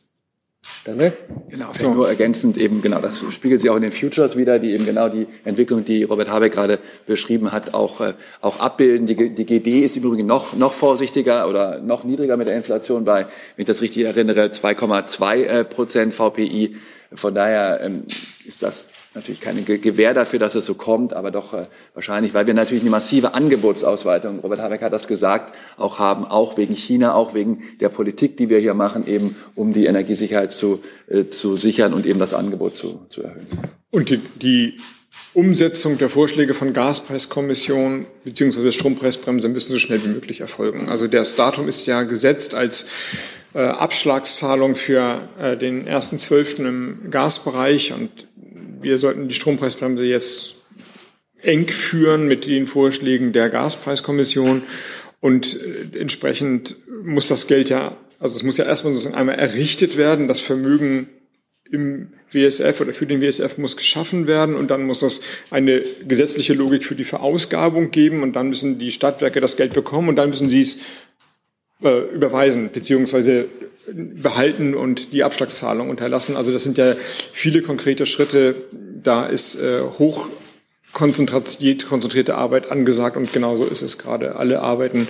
Daniel? 0.85 1.13
Genau, 1.49 1.73
so. 1.73 1.93
nur 1.93 2.09
ergänzend 2.09 2.57
eben, 2.59 2.83
genau, 2.83 3.01
das 3.01 3.23
spiegelt 3.31 3.61
sich 3.61 3.71
auch 3.71 3.77
in 3.77 3.83
den 3.83 3.93
Futures 3.93 4.37
wieder, 4.37 4.59
die 4.59 4.73
eben 4.73 4.85
genau 4.85 5.09
die 5.09 5.27
Entwicklung, 5.45 5.85
die 5.85 6.05
Robert 6.05 6.31
Habeck 6.31 6.53
gerade 6.53 6.79
beschrieben 7.07 7.53
hat, 7.53 7.75
auch, 7.75 8.01
äh, 8.01 8.15
auch 8.41 8.61
abbilden. 8.61 9.07
Die, 9.07 9.35
die 9.35 9.47
GD 9.47 9.81
ist 9.81 9.97
übrigens 9.97 10.27
noch, 10.27 10.55
noch 10.55 10.73
vorsichtiger 10.73 11.49
oder 11.49 11.81
noch 11.81 12.05
niedriger 12.05 12.37
mit 12.37 12.49
der 12.49 12.57
Inflation 12.57 13.05
bei, 13.05 13.21
wenn 13.21 13.29
ich 13.57 13.67
das 13.67 13.81
richtig 13.83 14.05
erinnere, 14.05 14.47
2,2 14.47 15.43
äh, 15.43 15.65
Prozent 15.65 16.15
VPI. 16.15 16.77
Von 17.15 17.35
daher 17.35 17.81
ähm, 17.83 18.05
ist 18.45 18.63
das 18.63 18.89
natürlich 19.17 19.41
keine 19.41 19.63
Gewähr 19.63 20.15
dafür, 20.15 20.39
dass 20.39 20.55
es 20.55 20.67
so 20.67 20.75
kommt, 20.75 21.13
aber 21.13 21.31
doch 21.31 21.53
äh, 21.53 21.67
wahrscheinlich, 21.95 22.35
weil 22.35 22.47
wir 22.47 22.55
natürlich 22.55 22.83
eine 22.83 22.91
massive 22.91 23.35
Angebotsausweitung, 23.35 24.39
Robert 24.41 24.61
Habeck 24.61 24.83
hat 24.83 24.93
das 24.93 25.09
gesagt, 25.09 25.55
auch 25.77 25.99
haben, 25.99 26.25
auch 26.25 26.57
wegen 26.57 26.75
China, 26.75 27.15
auch 27.15 27.35
wegen 27.35 27.65
der 27.81 27.89
Politik, 27.89 28.37
die 28.37 28.49
wir 28.49 28.59
hier 28.59 28.75
machen, 28.75 29.07
eben 29.07 29.35
um 29.55 29.73
die 29.73 29.87
Energiesicherheit 29.87 30.53
zu, 30.53 30.81
äh, 31.09 31.25
zu 31.25 31.57
sichern 31.57 31.93
und 31.93 32.07
eben 32.07 32.21
das 32.21 32.35
Angebot 32.35 32.77
zu, 32.77 33.07
zu 33.11 33.23
erhöhen. 33.23 33.47
Und 33.91 34.11
die, 34.11 34.21
die 34.41 34.77
Umsetzung 35.33 35.99
der 35.99 36.09
Vorschläge 36.09 36.55
von 36.55 36.73
Gaspreiskommission 36.73 38.07
bzw. 38.25 38.71
Strompreisbremse 38.71 39.49
müssen 39.49 39.73
so 39.73 39.79
schnell 39.79 40.03
wie 40.05 40.09
möglich 40.09 40.41
erfolgen. 40.41 40.89
Also 40.89 41.09
das 41.09 41.35
Datum 41.35 41.69
ist 41.69 41.87
ja 41.87 42.03
gesetzt 42.03 42.55
als 42.55 42.87
äh, 43.55 43.61
Abschlagszahlung 43.61 44.77
für 44.77 45.21
äh, 45.41 45.57
den 45.57 45.87
ersten 45.87 46.19
Zwölften 46.19 46.67
im 46.67 47.11
Gasbereich 47.11 47.93
und 47.93 48.27
wir 48.87 48.99
sollten 48.99 49.27
die 49.27 49.35
Strompreisbremse 49.35 50.05
jetzt 50.05 50.55
eng 51.43 51.67
führen 51.67 52.29
mit 52.29 52.47
den 52.47 52.69
Vorschlägen 52.69 53.33
der 53.33 53.51
Gaspreiskommission. 53.51 54.63
Und 55.21 55.61
äh, 55.61 55.99
entsprechend 55.99 56.77
muss 57.03 57.27
das 57.27 57.49
Geld 57.49 57.69
ja, 57.69 57.97
also 58.21 58.37
es 58.37 58.45
muss 58.45 58.59
ja 58.59 58.65
erstmal 58.65 58.93
sozusagen 58.93 59.17
einmal 59.17 59.35
errichtet 59.35 59.97
werden, 59.97 60.29
das 60.29 60.41
Vermögen 60.41 61.09
im 61.69 62.13
WSF 62.31 62.81
oder 62.81 62.93
für 62.93 63.07
den 63.07 63.21
WSF 63.21 63.59
muss 63.59 63.77
geschaffen 63.77 64.29
werden. 64.29 64.55
Und 64.55 64.71
dann 64.71 64.85
muss 64.85 65.03
es 65.03 65.21
eine 65.51 65.83
gesetzliche 66.07 66.55
Logik 66.55 66.85
für 66.85 66.95
die 66.95 67.03
Verausgabung 67.03 67.91
geben. 67.91 68.23
Und 68.23 68.35
dann 68.35 68.51
müssen 68.51 68.79
die 68.79 68.93
Stadtwerke 68.93 69.41
das 69.41 69.57
Geld 69.57 69.75
bekommen. 69.75 70.09
Und 70.09 70.15
dann 70.15 70.31
müssen 70.31 70.49
sie 70.49 70.61
es 70.61 70.79
äh, 71.83 72.15
überweisen 72.15 72.71
beziehungsweise 72.73 73.47
behalten 73.93 74.75
und 74.75 75.13
die 75.13 75.25
Abschlagszahlung 75.25 75.91
unterlassen. 75.91 76.37
Also 76.37 76.53
das 76.53 76.65
sind 76.65 76.79
ja 76.79 76.95
viele 77.33 77.63
konkrete 77.63 78.07
Schritte. 78.07 78.55
Da 79.03 79.27
ist 79.27 79.61
äh, 79.63 79.83
hoch 79.99 80.29
konzentriert, 80.93 81.87
konzentrierte 81.87 82.37
Arbeit 82.37 82.71
angesagt 82.71 83.17
und 83.17 83.33
genauso 83.33 83.65
ist 83.67 83.83
es 83.83 83.99
gerade. 83.99 84.37
Alle 84.37 84.61
arbeiten 84.61 85.09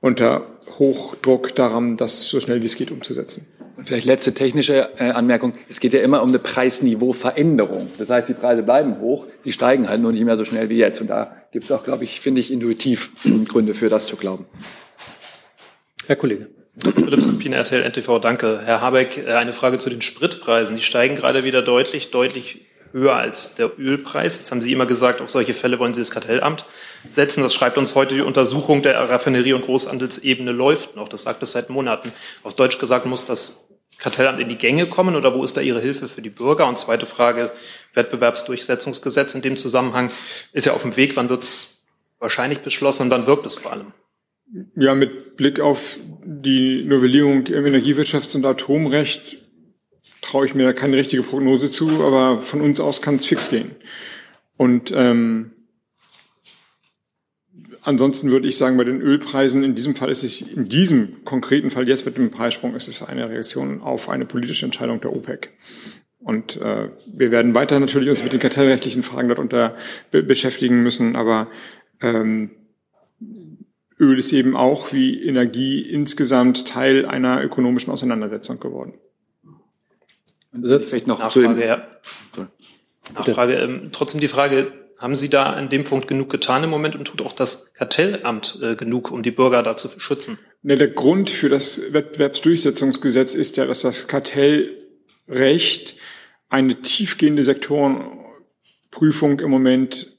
unter 0.00 0.46
Hochdruck 0.78 1.54
daran, 1.54 1.96
das 1.96 2.28
so 2.28 2.40
schnell 2.40 2.62
wie 2.62 2.66
es 2.66 2.76
geht 2.76 2.90
umzusetzen. 2.90 3.46
Und 3.76 3.86
vielleicht 3.86 4.06
letzte 4.06 4.34
technische 4.34 4.88
äh, 4.98 5.10
Anmerkung. 5.10 5.52
Es 5.68 5.78
geht 5.78 5.92
ja 5.92 6.00
immer 6.00 6.22
um 6.22 6.30
eine 6.30 6.40
Preisniveauveränderung. 6.40 7.88
Das 7.98 8.10
heißt, 8.10 8.28
die 8.28 8.34
Preise 8.34 8.64
bleiben 8.64 9.00
hoch, 9.00 9.26
sie 9.44 9.52
steigen 9.52 9.88
halt 9.88 10.02
nur 10.02 10.10
nicht 10.10 10.24
mehr 10.24 10.36
so 10.36 10.44
schnell 10.44 10.68
wie 10.68 10.78
jetzt. 10.78 11.00
Und 11.00 11.06
da 11.06 11.36
gibt 11.52 11.66
es 11.66 11.70
auch, 11.70 11.84
glaube 11.84 12.02
ich, 12.02 12.20
finde 12.20 12.40
ich, 12.40 12.52
intuitiv 12.52 13.12
Gründe 13.48 13.74
für 13.74 13.88
das 13.88 14.06
zu 14.06 14.16
glauben. 14.16 14.46
Herr 16.06 16.16
Kollege. 16.16 16.57
Philipp 16.82 17.22
Skupin, 17.22 17.52
RTL 17.52 17.82
NTV, 17.82 18.18
danke. 18.20 18.60
Herr 18.64 18.80
Habeck, 18.80 19.18
äh, 19.18 19.34
eine 19.34 19.52
Frage 19.52 19.78
zu 19.78 19.90
den 19.90 20.02
Spritpreisen. 20.02 20.76
Die 20.76 20.82
steigen 20.82 21.16
gerade 21.16 21.44
wieder 21.44 21.62
deutlich, 21.62 22.10
deutlich 22.10 22.66
höher 22.92 23.14
als 23.14 23.54
der 23.54 23.78
Ölpreis. 23.78 24.38
Jetzt 24.38 24.50
haben 24.50 24.60
Sie 24.60 24.72
immer 24.72 24.86
gesagt, 24.86 25.20
auf 25.20 25.30
solche 25.30 25.54
Fälle 25.54 25.78
wollen 25.78 25.94
Sie 25.94 26.00
das 26.00 26.10
Kartellamt 26.10 26.64
setzen. 27.08 27.42
Das 27.42 27.54
schreibt 27.54 27.78
uns 27.78 27.94
heute 27.94 28.14
die 28.14 28.20
Untersuchung 28.22 28.82
der 28.82 29.10
Raffinerie- 29.10 29.52
und 29.52 29.64
Großhandelsebene 29.64 30.52
läuft 30.52 30.96
noch. 30.96 31.08
Das 31.08 31.22
sagt 31.22 31.42
es 31.42 31.52
seit 31.52 31.70
Monaten. 31.70 32.12
Auf 32.42 32.54
Deutsch 32.54 32.78
gesagt 32.78 33.06
muss 33.06 33.24
das 33.24 33.68
Kartellamt 33.98 34.40
in 34.40 34.48
die 34.48 34.56
Gänge 34.56 34.86
kommen 34.86 35.16
oder 35.16 35.34
wo 35.34 35.42
ist 35.42 35.56
da 35.56 35.60
Ihre 35.60 35.80
Hilfe 35.80 36.08
für 36.08 36.22
die 36.22 36.30
Bürger? 36.30 36.66
Und 36.66 36.78
zweite 36.78 37.04
Frage, 37.04 37.50
Wettbewerbsdurchsetzungsgesetz 37.94 39.34
in 39.34 39.42
dem 39.42 39.56
Zusammenhang 39.56 40.10
ist 40.52 40.66
ja 40.66 40.72
auf 40.72 40.82
dem 40.82 40.96
Weg. 40.96 41.16
Wann 41.16 41.28
wird 41.28 41.42
es 41.42 41.82
wahrscheinlich 42.20 42.60
beschlossen 42.60 43.04
und 43.04 43.10
wann 43.10 43.26
wirkt 43.26 43.44
es 43.44 43.56
vor 43.56 43.72
allem? 43.72 43.92
Ja, 44.80 44.94
mit 44.94 45.36
Blick 45.36 45.58
auf 45.58 45.98
die 46.24 46.84
Novellierung 46.84 47.46
im 47.48 47.64
Energiewirtschafts- 47.64 48.36
und 48.36 48.46
Atomrecht 48.46 49.38
traue 50.22 50.46
ich 50.46 50.54
mir 50.54 50.72
keine 50.72 50.96
richtige 50.96 51.24
Prognose 51.24 51.68
zu, 51.68 52.04
aber 52.04 52.40
von 52.40 52.60
uns 52.60 52.78
aus 52.78 53.02
kann 53.02 53.16
es 53.16 53.26
fix 53.26 53.50
gehen. 53.50 53.72
Und 54.56 54.92
ähm, 54.94 55.50
ansonsten 57.82 58.30
würde 58.30 58.46
ich 58.46 58.56
sagen, 58.56 58.76
bei 58.76 58.84
den 58.84 59.00
Ölpreisen 59.00 59.64
in 59.64 59.74
diesem 59.74 59.96
Fall 59.96 60.10
ist 60.10 60.22
es, 60.22 60.42
in 60.42 60.68
diesem 60.68 61.24
konkreten 61.24 61.72
Fall 61.72 61.88
jetzt 61.88 62.06
mit 62.06 62.16
dem 62.16 62.30
Preissprung, 62.30 62.76
ist 62.76 62.86
es 62.86 63.02
eine 63.02 63.28
Reaktion 63.28 63.82
auf 63.82 64.08
eine 64.08 64.26
politische 64.26 64.64
Entscheidung 64.64 65.00
der 65.00 65.12
OPEC. 65.12 65.50
Und 66.20 66.56
äh, 66.56 66.90
wir 67.04 67.32
werden 67.32 67.56
weiter 67.56 67.80
natürlich 67.80 68.10
uns 68.10 68.22
mit 68.22 68.32
den 68.32 68.40
kartellrechtlichen 68.40 69.02
Fragen 69.02 69.28
darunter 69.28 69.76
be 70.12 70.22
beschäftigen 70.22 70.84
müssen, 70.84 71.16
aber 71.16 71.48
ähm, 72.00 72.50
Öl 74.00 74.18
ist 74.18 74.32
eben 74.32 74.56
auch 74.56 74.92
wie 74.92 75.22
Energie 75.22 75.80
insgesamt 75.80 76.68
Teil 76.68 77.06
einer 77.06 77.42
ökonomischen 77.42 77.92
Auseinandersetzung 77.92 78.60
geworden. 78.60 78.94
Vielleicht 80.52 81.06
noch 81.06 81.18
Nachfrage, 81.18 81.60
zu 81.60 81.60
ja. 81.60 81.88
Nachfrage, 83.14 83.54
ähm, 83.54 83.90
trotzdem 83.92 84.20
die 84.20 84.28
Frage, 84.28 84.72
haben 84.98 85.14
Sie 85.14 85.28
da 85.28 85.52
an 85.52 85.68
dem 85.68 85.84
Punkt 85.84 86.08
genug 86.08 86.30
getan 86.30 86.64
im 86.64 86.70
Moment 86.70 86.96
und 86.96 87.04
tut 87.04 87.22
auch 87.22 87.32
das 87.32 87.72
Kartellamt 87.74 88.58
äh, 88.62 88.74
genug, 88.74 89.10
um 89.10 89.22
die 89.22 89.30
Bürger 89.30 89.62
da 89.62 89.76
zu 89.76 89.88
schützen? 90.00 90.38
Ne, 90.62 90.76
der 90.76 90.88
Grund 90.88 91.30
für 91.30 91.48
das 91.48 91.92
Wettbewerbsdurchsetzungsgesetz 91.92 93.34
ist 93.34 93.56
ja, 93.56 93.66
dass 93.66 93.82
das 93.82 94.08
Kartellrecht 94.08 95.96
eine 96.48 96.82
tiefgehende 96.82 97.44
Sektorenprüfung 97.44 99.38
im 99.38 99.50
Moment, 99.50 100.18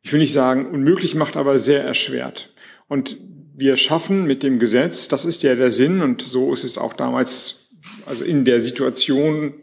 ich 0.00 0.12
will 0.12 0.20
nicht 0.20 0.32
sagen 0.32 0.70
unmöglich 0.70 1.14
macht, 1.14 1.36
aber 1.36 1.58
sehr 1.58 1.84
erschwert. 1.84 2.54
Und 2.88 3.16
wir 3.56 3.76
schaffen 3.76 4.26
mit 4.26 4.42
dem 4.42 4.58
Gesetz, 4.58 5.08
das 5.08 5.24
ist 5.24 5.42
ja 5.42 5.54
der 5.54 5.70
Sinn 5.70 6.00
und 6.00 6.22
so 6.22 6.52
ist 6.52 6.64
es 6.64 6.78
auch 6.78 6.94
damals, 6.94 7.68
also 8.06 8.24
in 8.24 8.44
der 8.44 8.60
Situation 8.60 9.54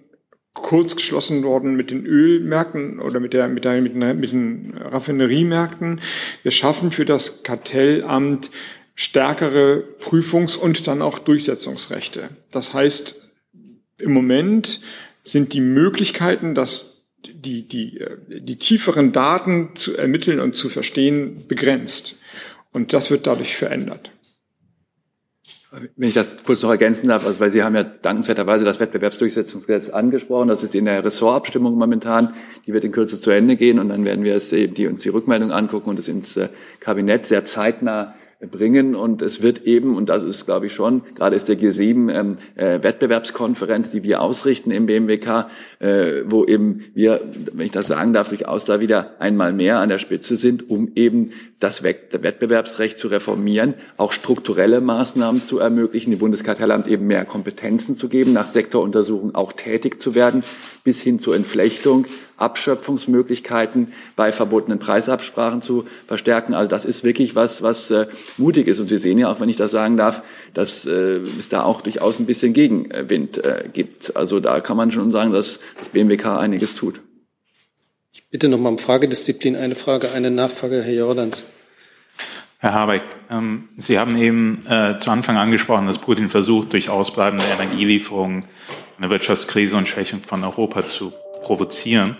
kurz 0.53 0.95
geschlossen 0.95 1.43
worden 1.43 1.75
mit 1.75 1.91
den 1.91 2.05
Ölmärkten 2.05 2.99
oder 2.99 3.19
mit, 3.19 3.33
der, 3.33 3.47
mit, 3.47 3.65
der, 3.65 3.81
mit, 3.81 3.93
den, 3.93 4.19
mit 4.19 4.31
den 4.31 4.73
Raffineriemärkten. 4.77 6.01
Wir 6.43 6.51
schaffen 6.51 6.91
für 6.91 7.05
das 7.05 7.43
Kartellamt 7.43 8.51
stärkere 8.95 9.83
Prüfungs- 9.99 10.57
und 10.57 10.87
dann 10.87 11.01
auch 11.01 11.19
Durchsetzungsrechte. 11.19 12.29
Das 12.51 12.73
heißt, 12.73 13.29
im 13.99 14.13
Moment 14.13 14.79
sind 15.23 15.53
die 15.53 15.61
Möglichkeiten, 15.61 16.55
dass 16.55 17.05
die, 17.25 17.67
die, 17.67 17.99
die 18.29 18.57
tieferen 18.57 19.11
Daten 19.11 19.75
zu 19.75 19.97
ermitteln 19.97 20.39
und 20.39 20.55
zu 20.55 20.69
verstehen 20.69 21.47
begrenzt. 21.47 22.15
Und 22.75 22.91
das 22.91 23.09
wird 23.09 23.25
dadurch 23.25 23.55
verändert. 23.55 24.11
Wenn 25.95 26.09
ich 26.09 26.13
das 26.13 26.35
kurz 26.43 26.61
noch 26.61 26.71
ergänzen 26.71 27.07
darf, 27.07 27.25
also 27.25 27.39
weil 27.39 27.49
Sie 27.49 27.63
haben 27.63 27.73
ja 27.73 27.83
dankenswerterweise 27.85 28.65
das 28.65 28.81
Wettbewerbsdurchsetzungsgesetz 28.81 29.87
angesprochen. 29.87 30.49
Das 30.49 30.61
ist 30.61 30.75
in 30.75 30.83
der 30.83 31.05
Ressortabstimmung 31.05 31.77
momentan. 31.77 32.33
Die 32.67 32.73
wird 32.73 32.83
in 32.83 32.91
Kürze 32.91 33.17
zu 33.17 33.31
Ende 33.31 33.55
gehen 33.55 33.79
und 33.79 33.87
dann 33.87 34.03
werden 34.03 34.25
wir 34.25 34.35
es 34.35 34.51
eben 34.51 34.73
die 34.73 34.87
uns 34.87 34.99
die 34.99 35.07
Rückmeldung 35.07 35.53
angucken 35.53 35.89
und 35.89 35.99
es 35.99 36.09
ins 36.09 36.35
äh, 36.35 36.49
Kabinett 36.81 37.27
sehr 37.27 37.45
zeitnah 37.45 38.13
bringen. 38.39 38.95
Und 38.95 39.21
es 39.21 39.41
wird 39.41 39.63
eben, 39.63 39.95
und 39.95 40.09
das 40.09 40.23
ist, 40.23 40.45
glaube 40.45 40.67
ich, 40.67 40.73
schon, 40.73 41.03
gerade 41.15 41.35
ist 41.35 41.47
der 41.47 41.57
G7 41.57 42.11
ähm, 42.11 42.35
äh, 42.55 42.83
Wettbewerbskonferenz, 42.83 43.91
die 43.91 44.03
wir 44.03 44.21
ausrichten 44.21 44.71
im 44.71 44.85
BMWK, 44.85 45.47
äh, 45.79 46.23
wo 46.25 46.45
eben 46.45 46.85
wir, 46.93 47.21
wenn 47.53 47.65
ich 47.65 47.71
das 47.71 47.87
sagen 47.87 48.13
darf, 48.13 48.29
durchaus 48.29 48.65
da 48.65 48.79
wieder 48.79 49.15
einmal 49.19 49.53
mehr 49.53 49.79
an 49.79 49.89
der 49.89 49.99
Spitze 49.99 50.35
sind, 50.35 50.69
um 50.69 50.91
eben 50.95 51.31
das 51.59 51.83
Wettbewerbsrecht 51.83 52.97
zu 52.97 53.07
reformieren, 53.07 53.75
auch 53.97 54.11
strukturelle 54.11 54.81
Maßnahmen 54.81 55.41
zu 55.41 55.59
ermöglichen, 55.59 56.11
dem 56.11 56.19
Bundeskartellamt 56.19 56.87
eben 56.87 57.07
mehr 57.07 57.25
Kompetenzen 57.25 57.95
zu 57.95 58.09
geben, 58.09 58.33
nach 58.33 58.45
Sektoruntersuchungen 58.45 59.35
auch 59.35 59.53
tätig 59.53 60.01
zu 60.01 60.15
werden, 60.15 60.43
bis 60.83 61.01
hin 61.01 61.17
zur 61.17 61.35
Entflechtung, 61.35 62.05
Abschöpfungsmöglichkeiten 62.37 63.93
bei 64.15 64.31
verbotenen 64.31 64.79
Preisabsprachen 64.79 65.61
zu 65.61 65.85
verstärken. 66.07 66.53
Also 66.53 66.67
das 66.67 66.85
ist 66.85 67.03
wirklich 67.03 67.35
was, 67.35 67.61
was 67.61 67.91
äh, 67.91 68.07
mutig 68.37 68.67
ist. 68.67 68.79
Und 68.79 68.89
Sie 68.89 68.97
sehen 68.97 69.17
ja 69.17 69.31
auch, 69.31 69.39
wenn 69.39 69.49
ich 69.49 69.55
das 69.55 69.71
sagen 69.71 69.97
darf, 69.97 70.23
dass 70.53 70.85
äh, 70.85 71.19
es 71.37 71.49
da 71.49 71.63
auch 71.63 71.81
durchaus 71.81 72.19
ein 72.19 72.25
bisschen 72.25 72.53
Gegenwind 72.53 73.43
äh, 73.43 73.69
gibt. 73.71 74.15
Also 74.15 74.39
da 74.39 74.59
kann 74.59 74.77
man 74.77 74.91
schon 74.91 75.11
sagen, 75.11 75.31
dass 75.31 75.59
das 75.79 75.89
BMWK 75.89 76.39
einiges 76.39 76.75
tut. 76.75 77.01
Ich 78.11 78.29
bitte 78.29 78.47
noch 78.47 78.59
mal 78.59 78.69
um 78.69 78.77
Fragedisziplin. 78.77 79.55
Eine 79.55 79.75
Frage, 79.75 80.11
eine 80.11 80.31
Nachfrage, 80.31 80.81
Herr 80.81 80.93
Jordans. 80.93 81.45
Herr 82.59 82.73
Habeck, 82.73 83.03
ähm, 83.29 83.69
Sie 83.77 83.99
haben 83.99 84.17
eben 84.17 84.65
äh, 84.67 84.97
zu 84.97 85.11
Anfang 85.11 85.37
angesprochen, 85.37 85.85
dass 85.85 85.99
Putin 85.99 86.29
versucht, 86.29 86.73
durch 86.73 86.89
ausbleibende 86.89 87.45
Energielieferungen 87.45 88.45
eine 88.97 89.09
Wirtschaftskrise 89.09 89.75
und 89.77 89.87
Schwächung 89.87 90.21
von 90.21 90.43
Europa 90.43 90.85
zu 90.85 91.13
provozieren. 91.45 92.17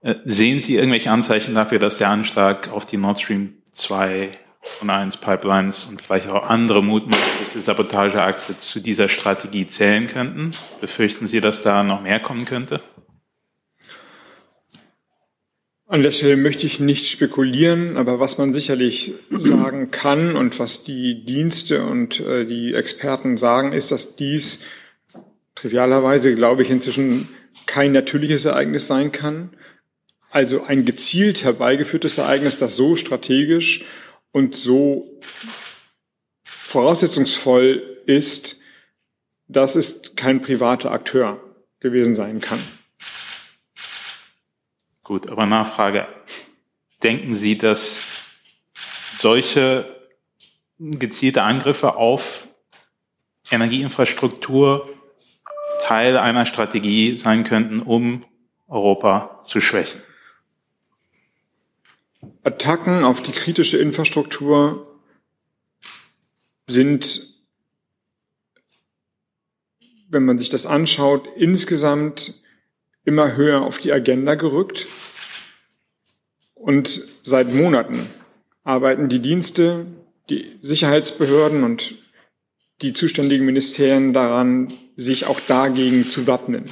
Äh, 0.00 0.16
sehen 0.24 0.60
Sie 0.60 0.74
irgendwelche 0.74 1.10
Anzeichen 1.10 1.54
dafür, 1.54 1.78
dass 1.78 1.98
der 1.98 2.10
Anschlag 2.10 2.68
auf 2.70 2.84
die 2.84 2.96
Nord 2.96 3.20
Stream 3.20 3.54
2 3.72 4.30
und 4.80 4.90
1 4.90 5.18
Pipelines 5.18 5.86
und 5.86 6.02
vielleicht 6.02 6.28
auch 6.28 6.42
andere 6.42 6.82
mutmaßliche 6.82 7.60
Sabotageakte 7.60 8.58
zu 8.58 8.80
dieser 8.80 9.08
Strategie 9.08 9.66
zählen 9.66 10.08
könnten? 10.08 10.50
Befürchten 10.80 11.26
Sie, 11.26 11.40
dass 11.40 11.62
da 11.62 11.84
noch 11.84 12.02
mehr 12.02 12.18
kommen 12.18 12.44
könnte? 12.44 12.82
An 15.86 16.02
der 16.02 16.10
Stelle 16.10 16.36
möchte 16.36 16.66
ich 16.66 16.80
nicht 16.80 17.06
spekulieren, 17.06 17.96
aber 17.96 18.18
was 18.18 18.36
man 18.36 18.52
sicherlich 18.52 19.12
sagen 19.30 19.90
kann 19.90 20.34
und 20.34 20.58
was 20.58 20.82
die 20.82 21.24
Dienste 21.24 21.84
und 21.84 22.18
äh, 22.20 22.44
die 22.46 22.74
Experten 22.74 23.36
sagen, 23.36 23.72
ist, 23.72 23.92
dass 23.92 24.16
dies 24.16 24.64
trivialerweise, 25.54 26.34
glaube 26.34 26.62
ich, 26.62 26.70
inzwischen 26.70 27.28
kein 27.66 27.92
natürliches 27.92 28.44
Ereignis 28.44 28.86
sein 28.86 29.12
kann. 29.12 29.56
Also 30.30 30.64
ein 30.64 30.84
gezielt 30.84 31.44
herbeigeführtes 31.44 32.18
Ereignis, 32.18 32.56
das 32.56 32.76
so 32.76 32.96
strategisch 32.96 33.84
und 34.32 34.56
so 34.56 35.20
voraussetzungsvoll 36.44 38.00
ist, 38.06 38.58
dass 39.46 39.76
es 39.76 40.16
kein 40.16 40.40
privater 40.42 40.90
Akteur 40.90 41.40
gewesen 41.80 42.14
sein 42.14 42.40
kann. 42.40 42.58
Gut, 45.02 45.30
aber 45.30 45.46
Nachfrage. 45.46 46.08
Denken 47.02 47.34
Sie, 47.34 47.58
dass 47.58 48.06
solche 49.16 49.94
gezielte 50.78 51.42
Angriffe 51.42 51.96
auf 51.96 52.48
Energieinfrastruktur 53.50 54.93
Teil 55.84 56.16
einer 56.16 56.46
Strategie 56.46 57.18
sein 57.18 57.44
könnten, 57.44 57.80
um 57.80 58.24
Europa 58.68 59.40
zu 59.44 59.60
schwächen? 59.60 60.00
Attacken 62.42 63.04
auf 63.04 63.22
die 63.22 63.32
kritische 63.32 63.76
Infrastruktur 63.76 64.98
sind, 66.66 67.28
wenn 70.08 70.24
man 70.24 70.38
sich 70.38 70.48
das 70.48 70.64
anschaut, 70.64 71.28
insgesamt 71.36 72.34
immer 73.04 73.36
höher 73.36 73.60
auf 73.60 73.76
die 73.76 73.92
Agenda 73.92 74.36
gerückt. 74.36 74.86
Und 76.54 77.02
seit 77.22 77.52
Monaten 77.52 78.08
arbeiten 78.62 79.10
die 79.10 79.20
Dienste, 79.20 79.84
die 80.30 80.58
Sicherheitsbehörden 80.62 81.62
und 81.62 81.94
die 82.82 82.92
zuständigen 82.92 83.46
Ministerien 83.46 84.12
daran, 84.12 84.72
sich 84.96 85.26
auch 85.26 85.40
dagegen 85.40 86.08
zu 86.08 86.26
wappnen. 86.26 86.64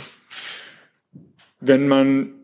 Wenn 1.61 1.89
man 1.89 2.35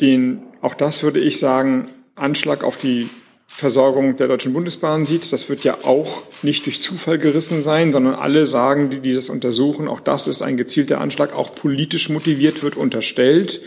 den, 0.00 0.42
auch 0.60 0.74
das 0.74 1.02
würde 1.02 1.20
ich 1.20 1.38
sagen, 1.38 1.88
Anschlag 2.16 2.64
auf 2.64 2.76
die 2.76 3.08
Versorgung 3.46 4.16
der 4.16 4.26
Deutschen 4.26 4.52
Bundesbahn 4.52 5.06
sieht, 5.06 5.32
das 5.32 5.48
wird 5.48 5.62
ja 5.62 5.84
auch 5.84 6.24
nicht 6.42 6.66
durch 6.66 6.82
Zufall 6.82 7.18
gerissen 7.18 7.62
sein, 7.62 7.92
sondern 7.92 8.14
alle 8.14 8.46
sagen, 8.46 8.90
die 8.90 8.98
dieses 8.98 9.28
untersuchen, 9.28 9.86
auch 9.86 10.00
das 10.00 10.26
ist 10.26 10.42
ein 10.42 10.56
gezielter 10.56 11.00
Anschlag, 11.00 11.32
auch 11.32 11.54
politisch 11.54 12.08
motiviert 12.08 12.64
wird 12.64 12.76
unterstellt. 12.76 13.60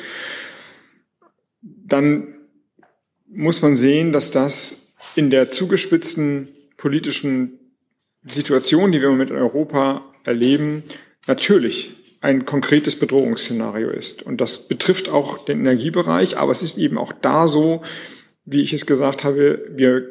Dann 1.62 2.36
muss 3.30 3.62
man 3.62 3.76
sehen, 3.76 4.12
dass 4.12 4.32
das 4.32 4.94
in 5.16 5.30
der 5.30 5.50
zugespitzten 5.50 6.50
politischen 6.76 7.67
Situation, 8.34 8.92
die 8.92 9.02
wir 9.02 9.10
in 9.10 9.32
Europa 9.32 10.04
erleben, 10.24 10.84
natürlich 11.28 11.96
ein 12.22 12.46
konkretes 12.46 12.98
Bedrohungsszenario 12.98 13.90
ist. 13.90 14.24
Und 14.24 14.42
das 14.42 14.68
betrifft 14.68 15.10
auch 15.10 15.46
den 15.46 15.60
Energiebereich, 15.60 16.38
aber 16.38 16.52
es 16.52 16.64
ist 16.64 16.78
eben 16.78 16.98
auch 16.98 17.14
da 17.14 17.48
so, 17.48 17.84
wie 18.46 18.62
ich 18.62 18.74
es 18.74 18.86
gesagt 18.86 19.24
habe, 19.24 19.66
wir 19.76 20.08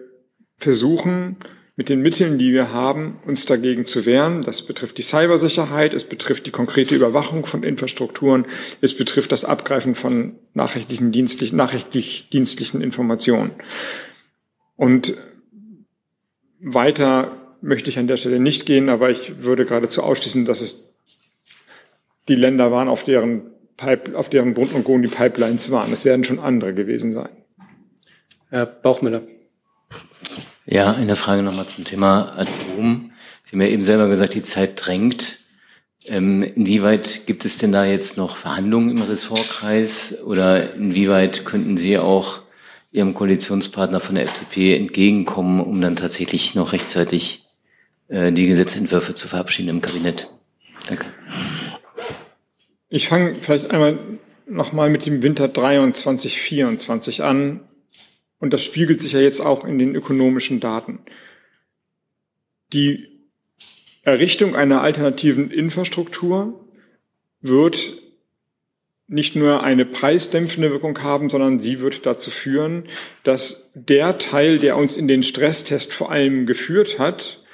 versuchen 0.57 1.37
mit 1.75 1.91
den 1.91 2.01
Mitteln, 2.01 2.39
die 2.39 2.53
wir 2.53 2.73
haben, 2.73 3.19
uns 3.27 3.45
dagegen 3.45 3.85
zu 3.85 4.07
wehren. 4.07 4.41
Das 4.41 4.63
betrifft 4.63 4.97
die 4.97 5.03
Cybersicherheit, 5.03 5.93
es 5.93 6.05
betrifft 6.05 6.47
die 6.47 6.51
konkrete 6.51 6.95
Überwachung 6.95 7.45
von 7.45 7.63
Infrastrukturen, 7.63 8.47
es 8.81 8.97
betrifft 8.97 9.31
das 9.31 9.45
Abgreifen 9.45 9.95
von 9.95 10.39
nachrichtlichen 10.55 11.13
dienstlichen, 11.13 11.57
nachrichtlich 11.57 12.31
dienstlichen 12.31 12.81
Informationen. 12.81 13.53
Und 14.77 15.15
weiter 16.61 17.46
möchte 17.61 17.91
ich 17.91 17.99
an 17.99 18.07
der 18.07 18.17
Stelle 18.17 18.41
nicht 18.41 18.67
gehen, 18.67 18.89
aber 18.89 19.11
ich 19.11 19.43
würde 19.43 19.65
geradezu 19.65 20.03
ausschließen, 20.03 20.45
dass 20.45 20.61
es 20.61 20.93
die 22.29 22.35
Länder 22.35 22.73
waren, 22.73 22.89
auf 22.89 23.05
deren, 23.05 23.43
Pipe, 23.77 24.17
auf 24.17 24.29
deren 24.29 24.55
Grund 24.55 24.73
und 24.73 24.85
Grund 24.85 25.05
die 25.05 25.11
Pipelines 25.11 25.71
waren. 25.71 25.93
Es 25.93 26.05
werden 26.05 26.25
schon 26.25 26.39
andere 26.39 26.75
gewesen 26.75 27.13
sein. 27.13 27.29
Herr 28.49 28.67
Bauchmüller. 28.67 29.23
Ja, 30.65 30.93
eine 30.93 31.17
Frage 31.17 31.43
nochmal 31.43 31.67
zum 31.67 31.85
Thema 31.85 32.37
Atom. 32.37 33.13
Sie 33.43 33.53
haben 33.53 33.61
ja 33.61 33.69
eben 33.69 33.85
selber 33.85 34.09
gesagt, 34.09 34.35
die 34.35 34.43
Zeit 34.43 34.85
drängt. 34.85 35.39
Ähm, 36.07 36.43
inwieweit 36.43 37.27
gibt 37.27 37.45
es 37.45 37.59
denn 37.59 37.73
da 37.73 37.85
jetzt 37.85 38.17
noch 38.17 38.37
Verhandlungen 38.37 38.91
im 38.91 39.03
Ressortkreis 39.03 40.19
oder 40.25 40.75
inwieweit 40.75 41.45
könnten 41.45 41.77
Sie 41.77 41.99
auch 41.99 42.41
Ihrem 42.93 43.15
Koalitionspartner 43.15 44.01
von 44.01 44.15
der 44.15 44.25
FDP 44.25 44.77
entgegenkommen, 44.77 45.61
um 45.61 45.81
dann 45.81 45.97
tatsächlich 45.97 46.55
noch 46.55 46.73
rechtzeitig 46.73 47.46
die 48.09 48.47
Gesetzentwürfe 48.47 49.15
zu 49.15 49.29
verabschieden 49.29 49.69
im 49.69 49.81
Kabinett? 49.81 50.31
Danke. 50.89 51.07
Ich 52.89 53.09
fange 53.09 53.39
vielleicht 53.41 53.71
einmal 53.71 53.99
nochmal 54.47 54.91
mit 54.91 55.07
dem 55.07 55.23
Winter 55.23 55.49
23, 55.49 56.41
24 56.41 57.23
an. 57.25 57.61
Und 58.39 58.53
das 58.53 58.63
spiegelt 58.63 59.01
sich 59.01 59.13
ja 59.13 59.21
jetzt 59.21 59.41
auch 59.41 59.65
in 59.65 59.79
den 59.79 59.95
ökonomischen 59.95 60.61
Daten. 60.61 61.01
Die 62.73 63.09
Errichtung 64.03 64.55
einer 64.55 64.83
alternativen 64.83 65.51
Infrastruktur 65.51 66.65
wird 67.41 67.99
nicht 69.09 69.37
nur 69.37 69.63
eine 69.63 69.87
preisdämpfende 69.87 70.71
Wirkung 70.71 71.01
haben, 71.03 71.31
sondern 71.31 71.61
sie 71.61 71.81
wird 71.81 72.07
dazu 72.07 72.31
führen, 72.31 72.85
dass 73.23 73.71
der 73.75 74.19
Teil, 74.19 74.59
der 74.59 74.77
uns 74.77 74.97
in 74.97 75.07
den 75.07 75.23
Stresstest 75.23 75.93
vor 75.93 76.11
allem 76.11 76.47
geführt 76.47 76.99
hat, 76.99 77.45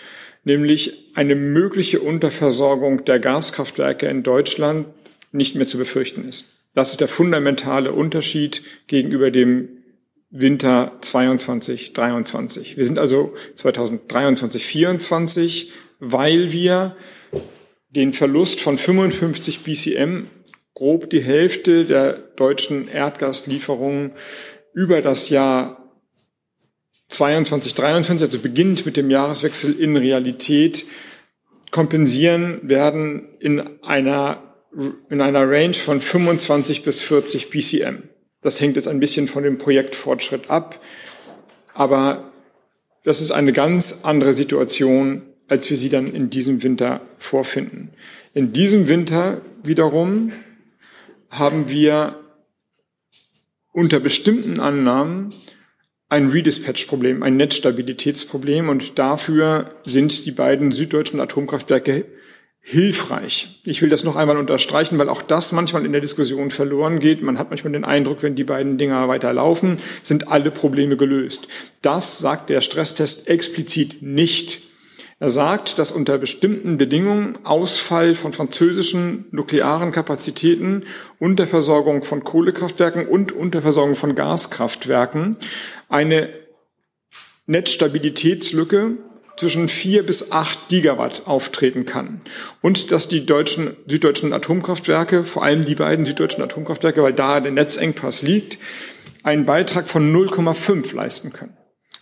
nämlich 0.44 1.12
eine 1.14 1.34
mögliche 1.34 2.00
Unterversorgung 2.00 3.04
der 3.04 3.20
Gaskraftwerke 3.20 4.06
in 4.06 4.22
Deutschland, 4.22 4.86
nicht 5.30 5.54
mehr 5.54 5.66
zu 5.66 5.78
befürchten 5.78 6.28
ist. 6.28 6.58
Das 6.74 6.90
ist 6.90 7.00
der 7.00 7.08
fundamentale 7.08 7.92
Unterschied 7.92 8.62
gegenüber 8.86 9.30
dem 9.30 9.68
Winter 10.30 10.96
22, 11.02 11.92
23. 11.92 12.76
Wir 12.76 12.84
sind 12.84 12.98
also 12.98 13.34
2023, 13.54 14.64
24, 14.64 15.70
weil 16.00 16.52
wir 16.52 16.96
den 17.90 18.14
Verlust 18.14 18.60
von 18.60 18.78
55 18.78 19.60
BCM, 19.60 20.26
grob 20.74 21.10
die 21.10 21.22
Hälfte 21.22 21.84
der 21.84 22.14
deutschen 22.14 22.88
Erdgaslieferungen 22.88 24.12
über 24.72 25.02
das 25.02 25.28
Jahr 25.28 25.81
22, 27.12 27.74
23, 27.74 28.26
also 28.28 28.38
beginnt 28.38 28.86
mit 28.86 28.96
dem 28.96 29.10
Jahreswechsel 29.10 29.78
in 29.78 29.96
Realität 29.96 30.84
kompensieren 31.70 32.60
werden 32.62 33.28
in 33.40 33.62
einer, 33.82 34.42
in 35.08 35.20
einer 35.20 35.48
Range 35.48 35.74
von 35.74 36.00
25 36.00 36.82
bis 36.82 37.00
40 37.00 37.50
BCM. 37.50 38.02
Das 38.42 38.60
hängt 38.60 38.76
jetzt 38.76 38.88
ein 38.88 39.00
bisschen 39.00 39.28
von 39.28 39.42
dem 39.42 39.58
Projektfortschritt 39.58 40.50
ab. 40.50 40.80
Aber 41.74 42.32
das 43.04 43.20
ist 43.20 43.30
eine 43.30 43.52
ganz 43.52 44.00
andere 44.02 44.32
Situation, 44.32 45.22
als 45.48 45.68
wir 45.70 45.76
sie 45.76 45.88
dann 45.88 46.06
in 46.06 46.30
diesem 46.30 46.62
Winter 46.62 47.00
vorfinden. 47.18 47.90
In 48.34 48.52
diesem 48.52 48.88
Winter 48.88 49.40
wiederum 49.62 50.32
haben 51.30 51.68
wir 51.70 52.20
unter 53.72 54.00
bestimmten 54.00 54.60
Annahmen 54.60 55.34
ein 56.12 56.28
Redispatch-Problem, 56.28 57.22
ein 57.22 57.38
Netzstabilitätsproblem 57.38 58.68
und 58.68 58.98
dafür 58.98 59.70
sind 59.82 60.26
die 60.26 60.30
beiden 60.30 60.70
süddeutschen 60.70 61.20
Atomkraftwerke 61.20 62.04
hilfreich. 62.60 63.60
Ich 63.64 63.80
will 63.80 63.88
das 63.88 64.04
noch 64.04 64.14
einmal 64.14 64.36
unterstreichen, 64.36 64.98
weil 64.98 65.08
auch 65.08 65.22
das 65.22 65.52
manchmal 65.52 65.86
in 65.86 65.92
der 65.92 66.02
Diskussion 66.02 66.50
verloren 66.50 67.00
geht. 67.00 67.22
Man 67.22 67.38
hat 67.38 67.48
manchmal 67.48 67.72
den 67.72 67.84
Eindruck, 67.84 68.22
wenn 68.22 68.36
die 68.36 68.44
beiden 68.44 68.76
Dinger 68.76 69.08
weiterlaufen, 69.08 69.78
sind 70.02 70.28
alle 70.28 70.50
Probleme 70.50 70.98
gelöst. 70.98 71.48
Das 71.80 72.18
sagt 72.18 72.50
der 72.50 72.60
Stresstest 72.60 73.28
explizit 73.28 74.02
nicht. 74.02 74.60
Er 75.22 75.30
sagt, 75.30 75.78
dass 75.78 75.92
unter 75.92 76.18
bestimmten 76.18 76.78
Bedingungen 76.78 77.38
Ausfall 77.44 78.16
von 78.16 78.32
französischen 78.32 79.26
nuklearen 79.30 79.92
Kapazitäten, 79.92 80.84
Unterversorgung 81.20 82.02
von 82.02 82.24
Kohlekraftwerken 82.24 83.06
und 83.06 83.30
Unterversorgung 83.30 83.94
von 83.94 84.16
Gaskraftwerken 84.16 85.36
eine 85.88 86.28
Netzstabilitätslücke 87.46 88.96
zwischen 89.36 89.68
vier 89.68 90.04
bis 90.04 90.32
acht 90.32 90.68
Gigawatt 90.68 91.24
auftreten 91.28 91.84
kann. 91.84 92.20
Und 92.60 92.90
dass 92.90 93.06
die 93.06 93.24
deutschen, 93.24 93.76
süddeutschen 93.86 94.32
Atomkraftwerke, 94.32 95.22
vor 95.22 95.44
allem 95.44 95.64
die 95.64 95.76
beiden 95.76 96.04
süddeutschen 96.04 96.42
Atomkraftwerke, 96.42 97.00
weil 97.00 97.12
da 97.12 97.38
der 97.38 97.52
Netzengpass 97.52 98.22
liegt, 98.22 98.58
einen 99.22 99.44
Beitrag 99.44 99.88
von 99.88 100.12
0,5 100.12 100.96
leisten 100.96 101.32
können. 101.32 101.56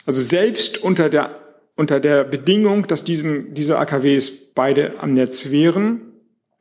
Also 0.07 0.23
selbst 0.23 0.79
unter 0.79 1.11
der, 1.11 1.39
unter 1.81 1.99
der 1.99 2.24
Bedingung, 2.24 2.87
dass 2.89 3.05
diesen, 3.05 3.55
diese 3.55 3.78
AKWs 3.78 4.53
beide 4.55 5.01
am 5.01 5.14
Netz 5.14 5.51
wären, 5.51 6.12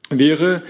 wäre 0.10 0.64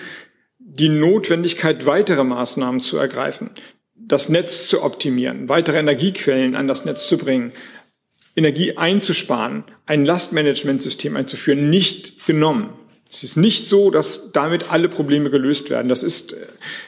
die 0.57 0.89
Notwendigkeit, 0.89 1.85
weitere 1.85 2.23
Maßnahmen 2.23 2.79
zu 2.79 2.97
ergreifen, 2.97 3.51
das 3.95 4.27
Netz 4.27 4.67
zu 4.67 4.81
optimieren, 4.81 5.49
weitere 5.49 5.77
Energiequellen 5.77 6.55
an 6.55 6.67
das 6.67 6.83
Netz 6.83 7.07
zu 7.07 7.19
bringen, 7.19 7.51
Energie 8.35 8.75
einzusparen, 8.75 9.65
ein 9.85 10.03
Lastmanagementsystem 10.03 11.15
einzuführen, 11.15 11.69
nicht 11.69 12.25
genommen. 12.25 12.73
Es 13.07 13.23
ist 13.23 13.37
nicht 13.37 13.67
so, 13.67 13.91
dass 13.91 14.31
damit 14.31 14.71
alle 14.71 14.89
Probleme 14.89 15.29
gelöst 15.29 15.69
werden. 15.69 15.89
Das 15.89 16.01
ist 16.01 16.33
äh, 16.33 16.37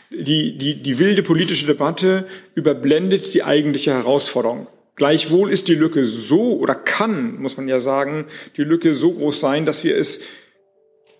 die, 0.10 0.58
die, 0.58 0.82
die 0.82 0.98
wilde 0.98 1.22
politische 1.22 1.68
Debatte 1.68 2.26
überblendet 2.56 3.36
die 3.36 3.44
eigentliche 3.44 3.92
Herausforderung. 3.92 4.66
Gleichwohl 5.02 5.50
ist 5.50 5.68
die 5.68 5.74
Lücke 5.74 6.06
so 6.06 6.60
oder 6.60 6.76
kann, 6.76 7.42
muss 7.42 7.58
man 7.58 7.68
ja 7.68 7.80
sagen, 7.80 8.26
die 8.56 8.62
Lücke 8.62 8.94
so 8.94 9.12
groß 9.12 9.40
sein, 9.40 9.66
dass 9.66 9.84
wir 9.84 9.98
es, 9.98 10.22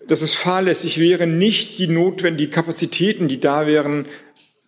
dass 0.06 0.22
es 0.22 0.34
fahrlässig 0.34 1.00
wäre, 1.00 1.26
nicht 1.26 1.80
die 1.80 1.88
notwendigen 1.88 2.52
Kapazitäten, 2.52 3.26
die 3.26 3.40
da 3.40 3.66
wären, 3.66 4.06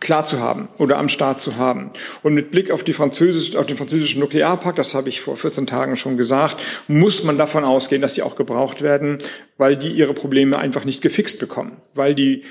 klar 0.01 0.25
zu 0.25 0.41
haben 0.41 0.69
oder 0.79 0.99
am 0.99 1.09
Start 1.09 1.41
zu 1.41 1.59
haben. 1.59 1.91
Und 2.25 2.35
mit 2.35 2.51
Blick 2.51 2.73
auf, 2.73 2.83
die 2.83 2.93
französisch, 2.93 3.55
auf 3.55 3.67
den 3.67 3.77
französischen 3.77 4.19
Nuklearpakt, 4.19 4.81
das 4.81 4.95
habe 4.95 5.11
ich 5.11 5.21
vor 5.21 5.37
14 5.37 5.69
Tagen 5.69 5.97
schon 5.97 6.17
gesagt, 6.17 6.57
muss 6.89 7.23
man 7.23 7.39
davon 7.39 7.63
ausgehen, 7.63 8.03
dass 8.03 8.15
sie 8.15 8.23
auch 8.23 8.35
gebraucht 8.35 8.83
werden, 8.83 9.19
weil 9.59 9.77
die 9.77 9.93
ihre 9.93 10.15
Probleme 10.15 10.59
einfach 10.59 10.85
nicht 10.85 11.03
gefixt 11.03 11.39
bekommen, 11.39 11.77
weil 11.95 12.17
die 12.17 12.43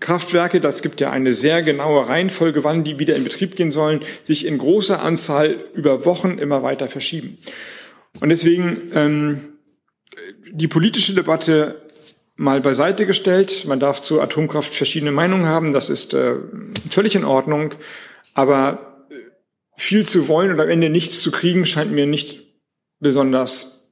Kraftwerke, 0.00 0.60
das 0.60 0.82
gibt 0.82 1.00
ja 1.00 1.10
eine 1.10 1.32
sehr 1.32 1.62
genaue 1.62 2.08
Reihenfolge, 2.08 2.64
wann 2.64 2.82
die 2.82 2.98
wieder 2.98 3.14
in 3.14 3.24
Betrieb 3.24 3.54
gehen 3.54 3.70
sollen, 3.70 4.00
sich 4.22 4.44
in 4.44 4.58
großer 4.58 5.02
Anzahl 5.02 5.64
über 5.74 6.04
Wochen 6.04 6.38
immer 6.38 6.62
weiter 6.62 6.88
verschieben. 6.88 7.38
Und 8.20 8.30
deswegen 8.30 8.90
ähm, 8.94 9.40
die 10.50 10.68
politische 10.68 11.14
Debatte 11.14 11.82
mal 12.36 12.60
beiseite 12.60 13.06
gestellt. 13.06 13.64
Man 13.66 13.80
darf 13.80 14.02
zur 14.02 14.22
Atomkraft 14.22 14.74
verschiedene 14.74 15.12
Meinungen 15.12 15.46
haben, 15.46 15.72
das 15.72 15.88
ist 15.88 16.14
äh, 16.14 16.34
völlig 16.90 17.14
in 17.14 17.24
Ordnung. 17.24 17.74
Aber 18.34 19.06
viel 19.76 20.06
zu 20.06 20.28
wollen 20.28 20.50
und 20.50 20.60
am 20.60 20.68
Ende 20.68 20.90
nichts 20.90 21.20
zu 21.20 21.30
kriegen, 21.30 21.64
scheint 21.64 21.92
mir 21.92 22.06
nicht 22.06 22.44
besonders 23.00 23.88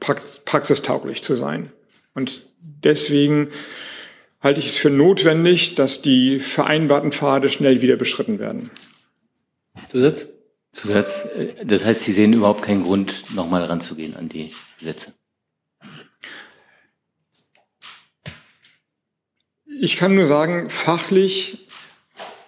praxistauglich 0.00 1.22
zu 1.22 1.34
sein. 1.34 1.72
Und 2.14 2.46
deswegen 2.60 3.48
halte 4.46 4.60
ich 4.60 4.68
es 4.68 4.76
für 4.76 4.90
notwendig, 4.90 5.74
dass 5.74 6.02
die 6.02 6.38
vereinbarten 6.38 7.10
Pfade 7.10 7.48
schnell 7.48 7.82
wieder 7.82 7.96
beschritten 7.96 8.38
werden. 8.38 8.70
Zusatz? 9.90 10.28
Zusatz. 10.70 11.28
Das 11.64 11.84
heißt, 11.84 12.04
Sie 12.04 12.12
sehen 12.12 12.32
überhaupt 12.32 12.62
keinen 12.62 12.84
Grund, 12.84 13.24
nochmal 13.34 13.64
ranzugehen 13.64 14.14
an 14.14 14.28
die 14.28 14.52
Gesetze. 14.78 15.12
Ich 19.80 19.96
kann 19.96 20.14
nur 20.14 20.26
sagen, 20.26 20.70
fachlich 20.70 21.66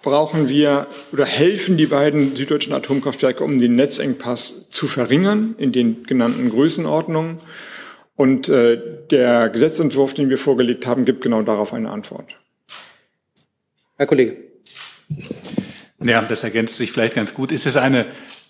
brauchen 0.01 0.47
wir 0.47 0.87
oder 1.11 1.25
helfen 1.25 1.75
die 1.75 1.85
beiden 1.85 2.37
süddeutschen 2.37 2.71
Atomkraftwerke, 2.71 3.43
um 3.43 3.57
den 3.57 3.75
Netzengpass 3.75 4.69
zu 4.69 4.87
verringern 4.87 5.55
in 5.57 5.73
den 5.73 6.05
genannten 6.05 6.49
Größenordnungen. 6.49 7.39
Und 8.19 8.49
äh, 8.49 8.77
der 9.11 9.47
Gesetzentwurf, 9.47 10.13
den 10.13 10.29
wir 10.29 10.37
vorgelegt 10.37 10.85
haben, 10.85 11.05
gibt 11.05 11.21
genau 11.21 11.41
darauf 11.41 11.73
eine 11.73 11.89
Antwort. 11.89 12.35
Herr 13.95 14.07
Kollege. 14.07 14.35
Ja, 16.03 16.21
das 16.23 16.43
ergänzt 16.43 16.75
sich 16.75 16.91
vielleicht 16.91 17.15
ganz 17.15 17.33
gut. 17.33 17.53
Ist 17.53 17.65
es 17.65 17.77
eine 17.77 18.07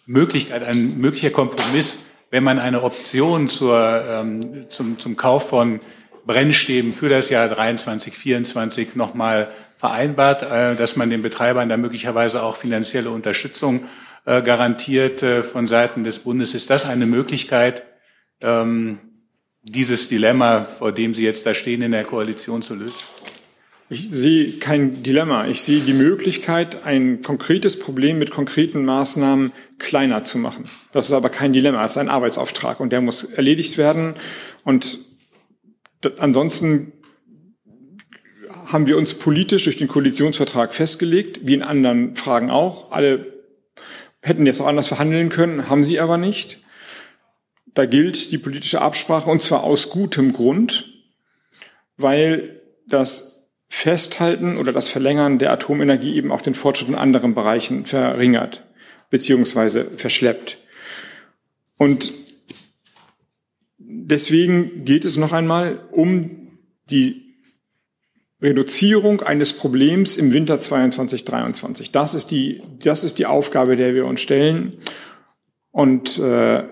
Möglichkeit, 0.08 0.64
ein 0.64 0.98
möglicher 0.98 1.30
Kompromiss, 1.30 2.00
wenn 2.32 2.44
man 2.44 2.58
eine 2.58 2.82
Option 2.82 3.48
zur, 3.48 4.04
ähm, 4.10 4.66
zum, 4.70 4.98
zum 4.98 5.16
Kauf 5.18 5.50
von 5.50 5.82
Brennstäben 6.26 6.92
für 6.92 7.10
das 7.10 7.30
Jahr 7.30 7.48
23, 7.48 8.12
24 8.12 8.96
nochmal 8.96 9.50
vereinbart, 9.78 10.42
äh, 10.42 10.76
dass 10.78 10.96
man 10.96 11.12
den 11.12 11.22
Betreibern 11.22 11.70
da 11.70 11.78
möglicherweise 11.78 12.42
auch 12.42 12.56
finanzielle 12.56 13.12
Unterstützung 13.12 13.84
äh, 14.26 14.42
garantiert 14.42 15.22
äh, 15.22 15.44
von 15.44 15.68
Seiten 15.68 16.04
des 16.04 16.18
Bundes. 16.18 16.56
Ist 16.56 16.72
das 16.72 16.88
eine 16.88 17.06
Möglichkeit, 17.06 17.84
ähm, 18.42 19.02
dieses 19.64 20.10
Dilemma, 20.10 20.66
vor 20.66 20.91
dem 20.91 21.14
Sie 21.14 21.24
jetzt 21.24 21.45
da 21.45 21.53
stehen, 21.53 21.82
in 21.82 21.91
der 21.91 22.03
Koalition 22.03 22.62
zu 22.62 22.76
lösen? 22.76 22.95
Ich 23.91 24.10
sehe 24.12 24.53
kein 24.60 25.01
Dilemma. 25.01 25.47
Ich 25.47 25.64
sehe 25.64 25.80
die 25.82 25.93
Möglichkeit, 25.93 26.86
ein 26.86 27.22
konkretes 27.22 27.80
Problem 27.80 28.20
mit 28.20 28.30
konkreten 28.30 28.86
Maßnahmen 28.86 29.51
kleiner 29.80 30.22
zu 30.22 30.38
machen. 30.38 30.66
Das 30.91 31.07
ist 31.07 31.12
aber 31.12 31.30
kein 31.30 31.53
Dilemma, 31.53 31.84
es 31.84 31.93
ist 31.93 31.97
ein 31.97 32.10
Arbeitsauftrag 32.10 32.80
und 32.80 32.93
der 32.93 33.01
muss 33.01 33.24
erledigt 33.24 33.80
werden. 33.80 34.14
Und 34.64 34.99
ansonsten 36.20 36.93
haben 38.68 38.86
wir 38.86 38.95
uns 38.95 39.16
politisch 39.16 39.64
durch 39.64 39.78
den 39.78 39.88
Koalitionsvertrag 39.88 40.76
festgelegt, 40.76 41.39
wie 41.43 41.55
in 41.55 41.64
anderen 41.64 42.16
Fragen 42.16 42.51
auch. 42.51 42.91
Alle 42.91 43.34
hätten 44.22 44.45
jetzt 44.45 44.62
auch 44.62 44.68
anders 44.68 44.88
verhandeln 44.88 45.30
können, 45.30 45.68
haben 45.68 45.84
sie 45.84 45.99
aber 45.99 46.18
nicht. 46.18 46.60
Da 47.80 47.86
gilt 47.86 48.34
die 48.34 48.38
politische 48.38 48.82
Absprache 48.82 49.30
und 49.30 49.42
zwar 49.42 49.64
aus 49.64 49.90
gutem 49.90 50.34
Grund, 50.34 51.00
weil 51.96 52.60
das 52.86 53.48
Festhalten 53.70 54.58
oder 54.58 54.74
das 54.74 54.90
Verlängern 54.90 55.40
der 55.40 55.54
Atomenergie 55.54 56.14
eben 56.18 56.34
auch 56.34 56.42
den 56.42 56.56
Fortschritt 56.56 56.90
in 56.90 56.96
anderen 56.96 57.36
Bereichen 57.36 57.86
verringert 57.86 58.66
beziehungsweise 59.10 59.92
verschleppt. 59.96 60.58
Und 61.78 62.12
deswegen 63.78 64.84
geht 64.84 65.06
es 65.06 65.16
noch 65.16 65.32
einmal 65.32 65.80
um 65.92 66.60
die 66.90 67.34
Reduzierung 68.42 69.22
eines 69.22 69.54
Problems 69.54 70.18
im 70.18 70.34
Winter 70.34 70.60
22, 70.60 71.24
23. 71.24 71.92
Das 71.92 72.14
ist 72.14 72.30
die, 72.30 72.62
das 72.80 73.06
ist 73.06 73.20
die 73.20 73.26
Aufgabe, 73.26 73.78
der 73.78 73.96
wir 73.96 74.06
uns 74.06 74.20
stellen. 74.20 74.80
Und 75.72 76.20
äh, 76.20 76.66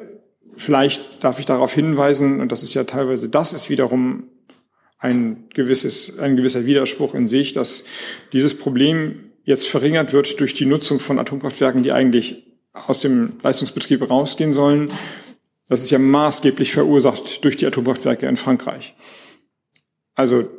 Vielleicht 0.58 1.24
darf 1.24 1.40
ich 1.40 1.46
darauf 1.46 1.72
hinweisen, 1.72 2.42
und 2.42 2.52
das 2.52 2.64
ist 2.64 2.74
ja 2.74 2.84
teilweise, 2.84 3.30
das 3.30 3.54
ist 3.54 3.70
wiederum 3.70 4.24
ein 5.00 5.46
gewisses, 5.54 6.18
ein 6.20 6.36
gewisser 6.36 6.66
Widerspruch 6.66 7.14
in 7.14 7.28
sich, 7.28 7.54
dass 7.54 7.86
dieses 8.34 8.58
Problem 8.58 9.32
jetzt 9.44 9.68
verringert 9.68 10.14
wird 10.14 10.40
durch 10.40 10.56
die 10.56 10.66
Nutzung 10.66 11.00
von 11.00 11.20
Atomkraftwerken, 11.20 11.84
die 11.84 11.92
eigentlich 11.92 12.48
aus 12.74 13.00
dem 13.00 13.34
Leistungsbetrieb 13.44 14.10
rausgehen 14.10 14.52
sollen. 14.52 14.92
Das 15.68 15.84
ist 15.84 15.92
ja 15.92 16.00
maßgeblich 16.00 16.74
verursacht 16.74 17.44
durch 17.44 17.56
die 17.56 17.66
Atomkraftwerke 17.66 18.26
in 18.26 18.38
Frankreich. 18.38 18.96
Also 20.16 20.50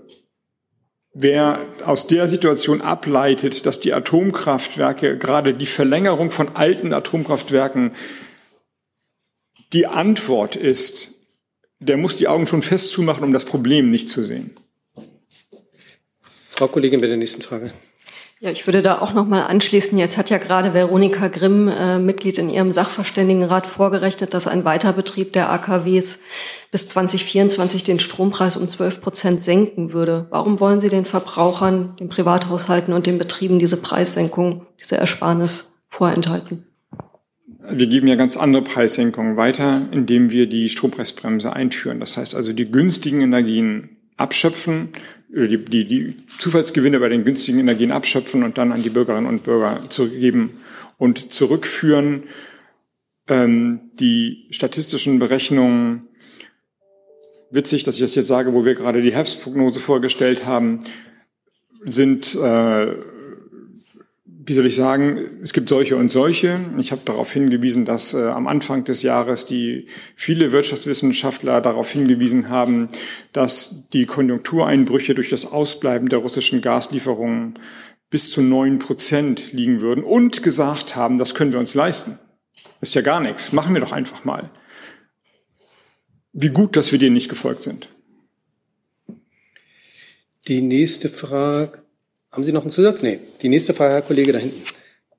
wer 1.12 1.66
aus 1.84 2.06
der 2.06 2.28
Situation 2.28 2.80
ableitet, 2.80 3.66
dass 3.66 3.80
die 3.80 3.92
Atomkraftwerke, 3.92 5.18
gerade 5.18 5.54
die 5.54 5.66
Verlängerung 5.66 6.30
von 6.30 6.50
alten 6.54 6.92
Atomkraftwerken 6.92 7.92
die 9.72 9.86
Antwort 9.86 10.56
ist, 10.56 11.12
der 11.80 11.96
muss 11.96 12.16
die 12.16 12.28
Augen 12.28 12.46
schon 12.46 12.62
fest 12.62 12.90
zumachen, 12.90 13.24
um 13.24 13.32
das 13.32 13.44
Problem 13.44 13.90
nicht 13.90 14.08
zu 14.08 14.22
sehen. 14.22 14.56
Frau 16.20 16.68
Kollegin 16.68 17.00
bei 17.00 17.06
der 17.06 17.16
nächsten 17.16 17.42
Frage. 17.42 17.72
Ja, 18.40 18.50
ich 18.50 18.66
würde 18.68 18.82
da 18.82 19.00
auch 19.00 19.14
noch 19.14 19.26
mal 19.26 19.42
anschließen. 19.42 19.98
Jetzt 19.98 20.16
hat 20.16 20.30
ja 20.30 20.38
gerade 20.38 20.72
Veronika 20.72 21.26
Grimm, 21.26 21.66
äh, 21.66 21.98
Mitglied 21.98 22.38
in 22.38 22.50
ihrem 22.50 22.72
Sachverständigenrat, 22.72 23.66
vorgerechnet, 23.66 24.32
dass 24.32 24.46
ein 24.46 24.64
Weiterbetrieb 24.64 25.32
der 25.32 25.50
AKWs 25.50 26.20
bis 26.70 26.86
2024 26.86 27.82
den 27.82 27.98
Strompreis 27.98 28.56
um 28.56 28.68
12 28.68 29.00
Prozent 29.00 29.42
senken 29.42 29.92
würde. 29.92 30.28
Warum 30.30 30.60
wollen 30.60 30.80
Sie 30.80 30.88
den 30.88 31.04
Verbrauchern, 31.04 31.96
den 31.96 32.08
Privathaushalten 32.08 32.94
und 32.94 33.06
den 33.06 33.18
Betrieben 33.18 33.58
diese 33.58 33.76
Preissenkung, 33.76 34.66
diese 34.80 34.96
Ersparnis 34.96 35.72
vorenthalten? 35.88 36.67
Wir 37.70 37.86
geben 37.86 38.06
ja 38.06 38.14
ganz 38.14 38.36
andere 38.36 38.62
Preissenkungen 38.62 39.36
weiter, 39.36 39.82
indem 39.90 40.30
wir 40.30 40.46
die 40.46 40.68
Strompreisbremse 40.68 41.52
einführen. 41.52 42.00
Das 42.00 42.16
heißt 42.16 42.34
also, 42.34 42.52
die 42.52 42.70
günstigen 42.70 43.20
Energien 43.20 43.96
abschöpfen, 44.16 44.88
die, 45.28 45.64
die, 45.64 45.84
die 45.84 46.16
Zufallsgewinne 46.38 46.98
bei 46.98 47.08
den 47.08 47.24
günstigen 47.24 47.58
Energien 47.58 47.92
abschöpfen 47.92 48.42
und 48.42 48.58
dann 48.58 48.72
an 48.72 48.82
die 48.82 48.90
Bürgerinnen 48.90 49.26
und 49.26 49.42
Bürger 49.42 49.82
zurückgeben 49.90 50.60
und 50.96 51.32
zurückführen. 51.32 52.24
Ähm, 53.28 53.90
die 54.00 54.46
statistischen 54.50 55.18
Berechnungen, 55.18 56.08
witzig, 57.50 57.82
dass 57.82 57.96
ich 57.96 58.00
das 58.00 58.14
jetzt 58.14 58.28
sage, 58.28 58.54
wo 58.54 58.64
wir 58.64 58.74
gerade 58.74 59.02
die 59.02 59.12
Herbstprognose 59.12 59.80
vorgestellt 59.80 60.46
haben, 60.46 60.80
sind 61.84 62.34
äh, 62.34 62.94
wie 64.48 64.54
soll 64.54 64.66
ich 64.66 64.76
sagen, 64.76 65.40
es 65.42 65.52
gibt 65.52 65.68
solche 65.68 65.96
und 65.96 66.10
solche. 66.10 66.60
Ich 66.78 66.92
habe 66.92 67.02
darauf 67.04 67.32
hingewiesen, 67.32 67.84
dass 67.84 68.14
äh, 68.14 68.24
am 68.28 68.46
Anfang 68.46 68.84
des 68.84 69.02
Jahres 69.02 69.44
die 69.44 69.88
viele 70.16 70.52
Wirtschaftswissenschaftler 70.52 71.60
darauf 71.60 71.90
hingewiesen 71.90 72.48
haben, 72.48 72.88
dass 73.32 73.88
die 73.92 74.06
Konjunktureinbrüche 74.06 75.14
durch 75.14 75.30
das 75.30 75.52
Ausbleiben 75.52 76.08
der 76.08 76.20
russischen 76.20 76.62
Gaslieferungen 76.62 77.58
bis 78.10 78.30
zu 78.30 78.40
neun 78.40 78.78
Prozent 78.78 79.52
liegen 79.52 79.80
würden 79.80 80.02
und 80.02 80.42
gesagt 80.42 80.96
haben, 80.96 81.18
das 81.18 81.34
können 81.34 81.52
wir 81.52 81.58
uns 81.58 81.74
leisten. 81.74 82.18
Ist 82.80 82.94
ja 82.94 83.02
gar 83.02 83.20
nichts. 83.20 83.52
Machen 83.52 83.74
wir 83.74 83.80
doch 83.80 83.92
einfach 83.92 84.24
mal. 84.24 84.50
Wie 86.32 86.48
gut, 86.48 86.76
dass 86.76 86.92
wir 86.92 86.98
denen 86.98 87.14
nicht 87.14 87.28
gefolgt 87.28 87.62
sind. 87.62 87.88
Die 90.46 90.62
nächste 90.62 91.08
Frage. 91.08 91.82
Haben 92.32 92.44
Sie 92.44 92.52
noch 92.52 92.62
einen 92.62 92.70
Zusatz? 92.70 93.02
Nee. 93.02 93.20
Die 93.40 93.48
nächste 93.48 93.72
Frage, 93.72 93.94
Herr 93.94 94.02
Kollege, 94.02 94.32
da 94.32 94.38
hinten. 94.38 94.62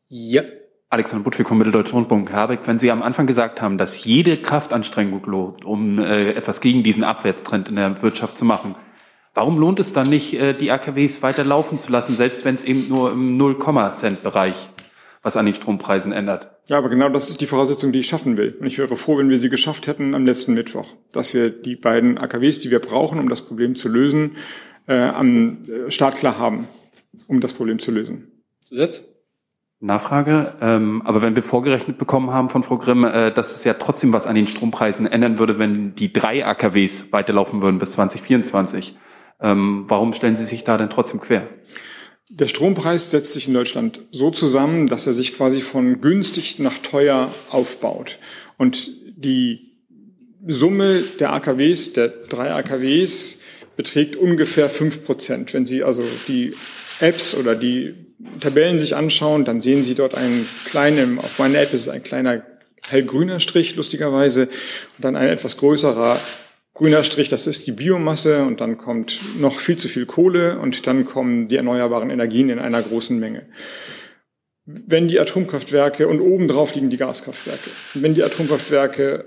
Ja. 0.10 0.44
Alexander 0.90 1.24
Budwig 1.24 1.48
vom 1.48 1.58
Mitteldeutschen 1.58 1.98
Rundfunk. 1.98 2.32
Herr 2.32 2.42
Habeck, 2.42 2.62
wenn 2.66 2.80
Sie 2.80 2.92
am 2.92 3.02
Anfang 3.02 3.26
gesagt 3.26 3.62
haben, 3.62 3.78
dass 3.78 4.04
jede 4.04 4.38
Kraftanstrengung 4.38 5.24
lohnt, 5.26 5.66
um 5.66 6.00
äh, 6.00 6.32
etwas 6.32 6.62
gegen 6.62 6.84
diesen 6.84 7.04
Abwärtstrend 7.04 7.68
in 7.68 7.76
der 7.76 8.02
Wirtschaft 8.04 8.38
zu 8.38 8.46
machen, 8.46 8.76
warum 9.34 9.60
lohnt 9.60 9.80
es 9.80 9.94
dann 9.94 10.08
nicht, 10.08 10.34
äh, 10.34 10.54
die 10.54 10.72
AKWs 10.72 11.22
weiter 11.24 11.44
laufen 11.44 11.78
zu 11.78 11.92
lassen, 11.92 12.16
selbst 12.16 12.46
wenn 12.46 12.56
es 12.56 12.64
eben 12.64 12.88
nur 12.90 13.12
im 13.12 13.40
0-Cent-Bereich 13.40 14.70
was 15.22 15.36
an 15.36 15.46
den 15.46 15.56
Strompreisen 15.56 16.12
ändert? 16.12 16.50
Ja, 16.70 16.78
aber 16.78 16.90
genau 16.90 17.10
das 17.10 17.30
ist 17.30 17.42
die 17.42 17.46
Voraussetzung, 17.46 17.92
die 17.92 18.00
ich 18.00 18.08
schaffen 18.08 18.38
will. 18.38 18.56
Und 18.60 18.68
ich 18.68 18.78
wäre 18.78 18.96
froh, 18.96 19.18
wenn 19.18 19.30
wir 19.30 19.38
sie 19.38 19.50
geschafft 19.50 19.88
hätten 19.88 20.16
am 20.16 20.26
letzten 20.26 20.54
Mittwoch, 20.54 20.96
dass 21.12 21.34
wir 21.34 21.50
die 21.50 21.76
beiden 21.76 22.20
AKWs, 22.20 22.60
die 22.60 22.72
wir 22.72 22.80
brauchen, 22.80 23.20
um 23.20 23.30
das 23.30 23.42
Problem 23.42 23.76
zu 23.76 23.90
lösen, 23.90 24.38
äh, 24.88 24.94
am 24.94 25.58
äh, 25.64 25.92
Start 25.92 26.16
klar 26.16 26.38
haben 26.38 26.68
um 27.28 27.40
das 27.40 27.54
Problem 27.54 27.80
zu 27.80 27.92
lösen. 27.92 28.44
Zusatz? 28.68 29.02
Nachfrage. 29.82 30.54
Ähm, 30.62 31.02
aber 31.06 31.22
wenn 31.22 31.36
wir 31.36 31.44
vorgerechnet 31.44 31.98
bekommen 31.98 32.32
haben 32.32 32.50
von 32.50 32.64
Frau 32.64 32.78
Grimm, 32.78 33.06
äh, 33.06 33.32
dass 33.32 33.56
es 33.56 33.64
ja 33.64 33.76
trotzdem 33.76 34.12
was 34.12 34.28
an 34.28 34.36
den 34.36 34.48
Strompreisen 34.48 35.08
ändern 35.08 35.40
würde, 35.40 35.58
wenn 35.58 35.96
die 35.96 36.12
drei 36.12 36.46
AKWs 36.46 37.06
weiterlaufen 37.12 37.62
würden 37.62 37.80
bis 37.80 37.92
2024, 37.92 38.98
Ähm, 39.42 39.86
warum 39.88 40.12
stellen 40.14 40.36
Sie 40.36 40.46
sich 40.46 40.66
da 40.66 40.78
denn 40.78 40.90
trotzdem 40.90 41.22
quer? 41.22 41.48
Der 42.30 42.48
Strompreis 42.48 43.10
setzt 43.10 43.34
sich 43.34 43.48
in 43.48 43.54
Deutschland 43.54 44.02
so 44.12 44.32
zusammen, 44.32 44.88
dass 44.88 45.08
er 45.08 45.14
sich 45.14 45.34
quasi 45.34 45.62
von 45.62 46.02
günstig 46.02 46.60
nach 46.60 46.78
teuer 46.80 47.34
aufbaut. 47.50 48.20
Und 48.58 48.92
die 49.16 49.78
Summe 50.46 51.02
der 51.20 51.34
AKWs, 51.34 51.94
der 51.94 52.10
drei 52.10 52.54
AKWs, 52.54 53.40
beträgt 53.76 54.16
ungefähr 54.16 54.70
fünf 54.70 55.06
Prozent. 55.06 55.54
Wenn 55.54 55.66
Sie 55.66 55.84
also 55.84 56.04
die 56.28 56.54
Apps 57.00 57.36
oder 57.36 57.56
die 57.56 57.94
Tabellen 58.40 58.80
sich 58.80 58.96
anschauen, 58.96 59.46
dann 59.46 59.62
sehen 59.62 59.84
Sie 59.84 59.96
dort 59.96 60.16
einen 60.16 60.48
kleinen, 60.66 61.20
auf 61.20 61.40
meiner 61.40 61.60
App 61.60 61.74
ist 61.74 61.82
es 61.82 61.90
ein 61.90 62.04
kleiner 62.04 62.44
hellgrüner 62.88 63.40
Strich, 63.40 63.76
lustigerweise, 63.76 64.48
und 64.98 65.06
dann 65.06 65.16
ein 65.16 65.30
etwas 65.30 65.58
größerer 65.58 66.20
grüner 66.74 67.04
Strich, 67.04 67.30
das 67.30 67.48
ist 67.48 67.68
die 67.68 67.72
Biomasse, 67.72 68.44
und 68.44 68.62
dann 68.62 68.78
kommt 68.78 69.20
noch 69.40 69.60
viel 69.60 69.78
zu 69.78 69.88
viel 69.88 70.06
Kohle, 70.06 70.60
und 70.60 70.88
dann 70.88 71.06
kommen 71.06 71.48
die 71.48 71.58
erneuerbaren 71.58 72.10
Energien 72.10 72.50
in 72.50 72.60
einer 72.60 72.82
großen 72.82 73.20
Menge. 73.20 73.48
Wenn 74.66 75.08
die 75.08 75.20
Atomkraftwerke, 75.20 76.08
und 76.08 76.20
obendrauf 76.20 76.76
liegen 76.76 76.90
die 76.90 76.98
Gaskraftwerke, 76.98 77.70
wenn 77.96 78.14
die 78.14 78.24
Atomkraftwerke 78.24 79.26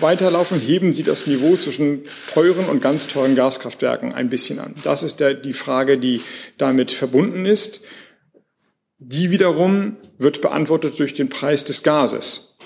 weiterlaufen, 0.00 0.60
heben 0.60 0.92
sie 0.92 1.02
das 1.02 1.26
Niveau 1.26 1.56
zwischen 1.56 2.04
teuren 2.32 2.66
und 2.66 2.82
ganz 2.82 3.06
teuren 3.06 3.36
Gaskraftwerken 3.36 4.12
ein 4.12 4.28
bisschen 4.28 4.58
an. 4.58 4.74
Das 4.84 5.02
ist 5.02 5.20
der, 5.20 5.34
die 5.34 5.52
Frage, 5.52 5.98
die 5.98 6.20
damit 6.56 6.92
verbunden 6.92 7.46
ist. 7.46 7.82
Die 8.98 9.30
wiederum 9.30 9.96
wird 10.18 10.40
beantwortet 10.40 10.98
durch 10.98 11.14
den 11.14 11.28
Preis 11.28 11.64
des 11.64 11.82
Gases. 11.82 12.56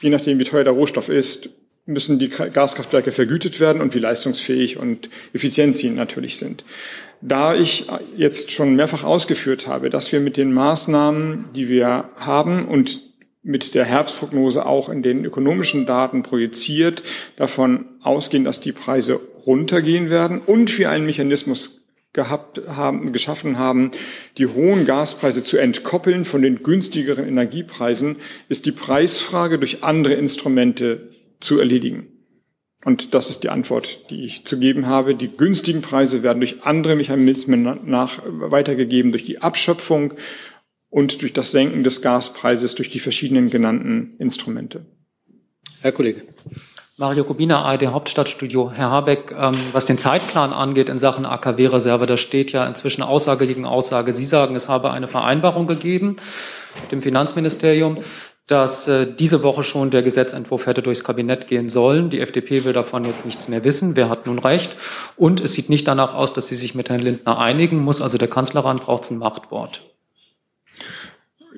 Je 0.00 0.10
nachdem, 0.10 0.38
wie 0.40 0.44
teuer 0.44 0.64
der 0.64 0.72
Rohstoff 0.72 1.08
ist, 1.08 1.50
müssen 1.86 2.18
die 2.18 2.28
Gaskraftwerke 2.28 3.12
vergütet 3.12 3.60
werden 3.60 3.80
und 3.80 3.94
wie 3.94 4.00
leistungsfähig 4.00 4.76
und 4.76 5.08
effizient 5.32 5.76
sie 5.76 5.90
natürlich 5.90 6.36
sind. 6.36 6.64
Da 7.20 7.54
ich 7.54 7.86
jetzt 8.16 8.50
schon 8.50 8.74
mehrfach 8.74 9.04
ausgeführt 9.04 9.68
habe, 9.68 9.88
dass 9.88 10.10
wir 10.10 10.20
mit 10.20 10.36
den 10.36 10.52
Maßnahmen, 10.52 11.46
die 11.54 11.68
wir 11.68 12.10
haben 12.16 12.66
und 12.66 13.05
mit 13.46 13.76
der 13.76 13.84
Herbstprognose 13.84 14.66
auch 14.66 14.88
in 14.88 15.02
den 15.02 15.24
ökonomischen 15.24 15.86
Daten 15.86 16.24
projiziert, 16.24 17.04
davon 17.36 17.86
ausgehen, 18.02 18.44
dass 18.44 18.60
die 18.60 18.72
Preise 18.72 19.20
runtergehen 19.46 20.10
werden 20.10 20.40
und 20.44 20.76
wir 20.78 20.90
einen 20.90 21.06
Mechanismus 21.06 21.86
gehabt 22.12 22.60
haben, 22.66 23.12
geschaffen 23.12 23.56
haben, 23.56 23.92
die 24.36 24.46
hohen 24.46 24.84
Gaspreise 24.84 25.44
zu 25.44 25.58
entkoppeln 25.58 26.24
von 26.24 26.42
den 26.42 26.64
günstigeren 26.64 27.28
Energiepreisen, 27.28 28.16
ist 28.48 28.66
die 28.66 28.72
Preisfrage 28.72 29.60
durch 29.60 29.84
andere 29.84 30.14
Instrumente 30.14 31.10
zu 31.38 31.60
erledigen. 31.60 32.08
Und 32.84 33.14
das 33.14 33.30
ist 33.30 33.44
die 33.44 33.48
Antwort, 33.48 34.10
die 34.10 34.24
ich 34.24 34.44
zu 34.44 34.58
geben 34.58 34.86
habe. 34.86 35.14
Die 35.14 35.28
günstigen 35.28 35.82
Preise 35.82 36.22
werden 36.22 36.40
durch 36.40 36.62
andere 36.62 36.96
Mechanismen 36.96 37.80
nach, 37.84 38.22
weitergegeben, 38.24 39.12
durch 39.12 39.24
die 39.24 39.40
Abschöpfung 39.40 40.14
und 40.90 41.22
durch 41.22 41.32
das 41.32 41.52
Senken 41.52 41.82
des 41.82 42.02
Gaspreises 42.02 42.74
durch 42.74 42.90
die 42.90 43.00
verschiedenen 43.00 43.50
genannten 43.50 44.14
Instrumente. 44.18 44.86
Herr 45.82 45.92
Kollege. 45.92 46.22
Mario 46.98 47.24
Kubina, 47.24 47.62
ARD 47.62 47.88
Hauptstadtstudio. 47.88 48.70
Herr 48.70 48.90
Habeck, 48.90 49.30
ähm, 49.30 49.52
was 49.72 49.84
den 49.84 49.98
Zeitplan 49.98 50.54
angeht 50.54 50.88
in 50.88 50.98
Sachen 50.98 51.26
AKW-Reserve, 51.26 52.06
da 52.06 52.16
steht 52.16 52.52
ja 52.52 52.66
inzwischen 52.66 53.02
Aussage 53.02 53.46
gegen 53.46 53.66
Aussage. 53.66 54.14
Sie 54.14 54.24
sagen, 54.24 54.56
es 54.56 54.70
habe 54.70 54.90
eine 54.90 55.06
Vereinbarung 55.06 55.66
gegeben 55.66 56.16
mit 56.80 56.92
dem 56.92 57.02
Finanzministerium, 57.02 57.96
dass 58.46 58.88
äh, 58.88 59.06
diese 59.12 59.42
Woche 59.42 59.62
schon 59.62 59.90
der 59.90 60.02
Gesetzentwurf 60.02 60.64
hätte 60.64 60.80
durchs 60.80 61.04
Kabinett 61.04 61.48
gehen 61.48 61.68
sollen. 61.68 62.08
Die 62.08 62.20
FDP 62.20 62.64
will 62.64 62.72
davon 62.72 63.04
jetzt 63.04 63.26
nichts 63.26 63.46
mehr 63.46 63.62
wissen. 63.62 63.94
Wer 63.94 64.08
hat 64.08 64.26
nun 64.26 64.38
recht? 64.38 64.74
Und 65.16 65.42
es 65.42 65.52
sieht 65.52 65.68
nicht 65.68 65.86
danach 65.86 66.14
aus, 66.14 66.32
dass 66.32 66.46
sie 66.46 66.54
sich 66.54 66.74
mit 66.74 66.88
Herrn 66.88 67.02
Lindner 67.02 67.38
einigen 67.38 67.76
muss. 67.76 68.00
Also 68.00 68.16
der 68.16 68.28
Kanzlerrand 68.28 68.82
braucht 68.82 69.10
ein 69.10 69.18
Machtwort. 69.18 69.82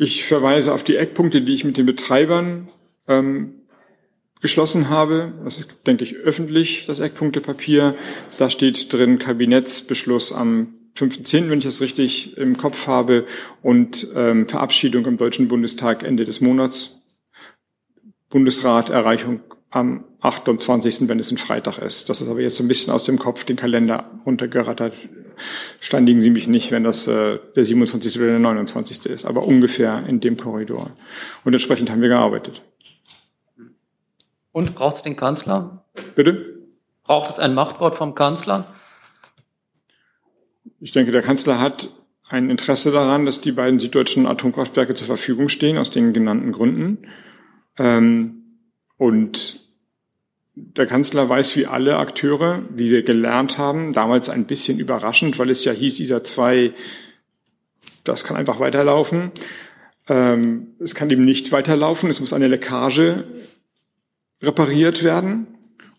Ich 0.00 0.24
verweise 0.24 0.72
auf 0.72 0.84
die 0.84 0.94
Eckpunkte, 0.94 1.42
die 1.42 1.54
ich 1.54 1.64
mit 1.64 1.76
den 1.76 1.84
Betreibern 1.84 2.68
ähm, 3.08 3.54
geschlossen 4.40 4.90
habe. 4.90 5.32
Das 5.42 5.58
ist, 5.58 5.88
denke 5.88 6.04
ich, 6.04 6.14
öffentlich, 6.14 6.86
das 6.86 7.00
Eckpunktepapier. 7.00 7.96
Da 8.38 8.48
steht 8.48 8.92
drin 8.92 9.18
Kabinettsbeschluss 9.18 10.32
am 10.32 10.74
5.10., 10.96 11.50
wenn 11.50 11.58
ich 11.58 11.64
das 11.64 11.80
richtig 11.80 12.36
im 12.36 12.56
Kopf 12.56 12.86
habe, 12.86 13.26
und 13.60 14.06
ähm, 14.14 14.46
Verabschiedung 14.46 15.04
im 15.04 15.16
Deutschen 15.16 15.48
Bundestag 15.48 16.04
Ende 16.04 16.22
des 16.22 16.40
Monats. 16.40 17.00
Bundesrat 18.28 18.90
Erreichung 18.90 19.40
am 19.70 20.04
28., 20.20 21.08
wenn 21.08 21.18
es 21.18 21.30
ein 21.30 21.38
Freitag 21.38 21.78
ist. 21.78 22.08
Das 22.08 22.20
ist 22.20 22.28
aber 22.28 22.40
jetzt 22.40 22.56
so 22.56 22.64
ein 22.64 22.68
bisschen 22.68 22.92
aus 22.92 23.04
dem 23.04 23.18
Kopf 23.18 23.44
den 23.44 23.56
Kalender 23.56 24.10
runtergerattert. 24.24 24.94
Steindigen 25.80 26.20
Sie 26.20 26.30
mich 26.30 26.48
nicht, 26.48 26.70
wenn 26.72 26.84
das 26.84 27.06
äh, 27.06 27.38
der 27.54 27.64
27. 27.64 28.16
oder 28.18 28.28
der 28.28 28.38
29. 28.38 29.06
ist, 29.06 29.24
aber 29.24 29.44
ungefähr 29.44 30.04
in 30.06 30.20
dem 30.20 30.36
Korridor. 30.36 30.90
Und 31.44 31.52
entsprechend 31.52 31.90
haben 31.90 32.00
wir 32.00 32.08
gearbeitet. 32.08 32.62
Und 34.52 34.74
braucht 34.74 34.96
es 34.96 35.02
den 35.02 35.16
Kanzler? 35.16 35.84
Bitte? 36.14 36.58
Braucht 37.04 37.30
es 37.30 37.38
ein 37.38 37.54
Machtwort 37.54 37.94
vom 37.94 38.14
Kanzler? 38.14 38.74
Ich 40.80 40.92
denke, 40.92 41.12
der 41.12 41.22
Kanzler 41.22 41.60
hat 41.60 41.90
ein 42.28 42.50
Interesse 42.50 42.90
daran, 42.90 43.24
dass 43.24 43.40
die 43.40 43.52
beiden 43.52 43.78
süddeutschen 43.78 44.26
Atomkraftwerke 44.26 44.94
zur 44.94 45.06
Verfügung 45.06 45.48
stehen, 45.48 45.78
aus 45.78 45.90
den 45.90 46.12
genannten 46.12 46.52
Gründen. 46.52 47.06
Ähm, 47.78 48.37
und 48.98 49.60
der 50.54 50.86
Kanzler 50.86 51.28
weiß 51.28 51.56
wie 51.56 51.66
alle 51.66 51.96
Akteure, 51.96 52.62
wie 52.74 52.90
wir 52.90 53.02
gelernt 53.02 53.58
haben, 53.58 53.92
damals 53.92 54.28
ein 54.28 54.44
bisschen 54.44 54.78
überraschend, 54.78 55.38
weil 55.38 55.50
es 55.50 55.64
ja 55.64 55.72
hieß, 55.72 55.96
dieser 55.96 56.24
zwei, 56.24 56.74
das 58.04 58.24
kann 58.24 58.36
einfach 58.36 58.58
weiterlaufen. 58.58 59.30
Ähm, 60.08 60.68
es 60.80 60.94
kann 60.94 61.10
eben 61.10 61.24
nicht 61.24 61.52
weiterlaufen, 61.52 62.10
es 62.10 62.20
muss 62.20 62.32
eine 62.32 62.48
Leckage 62.48 63.24
repariert 64.42 65.04
werden. 65.04 65.46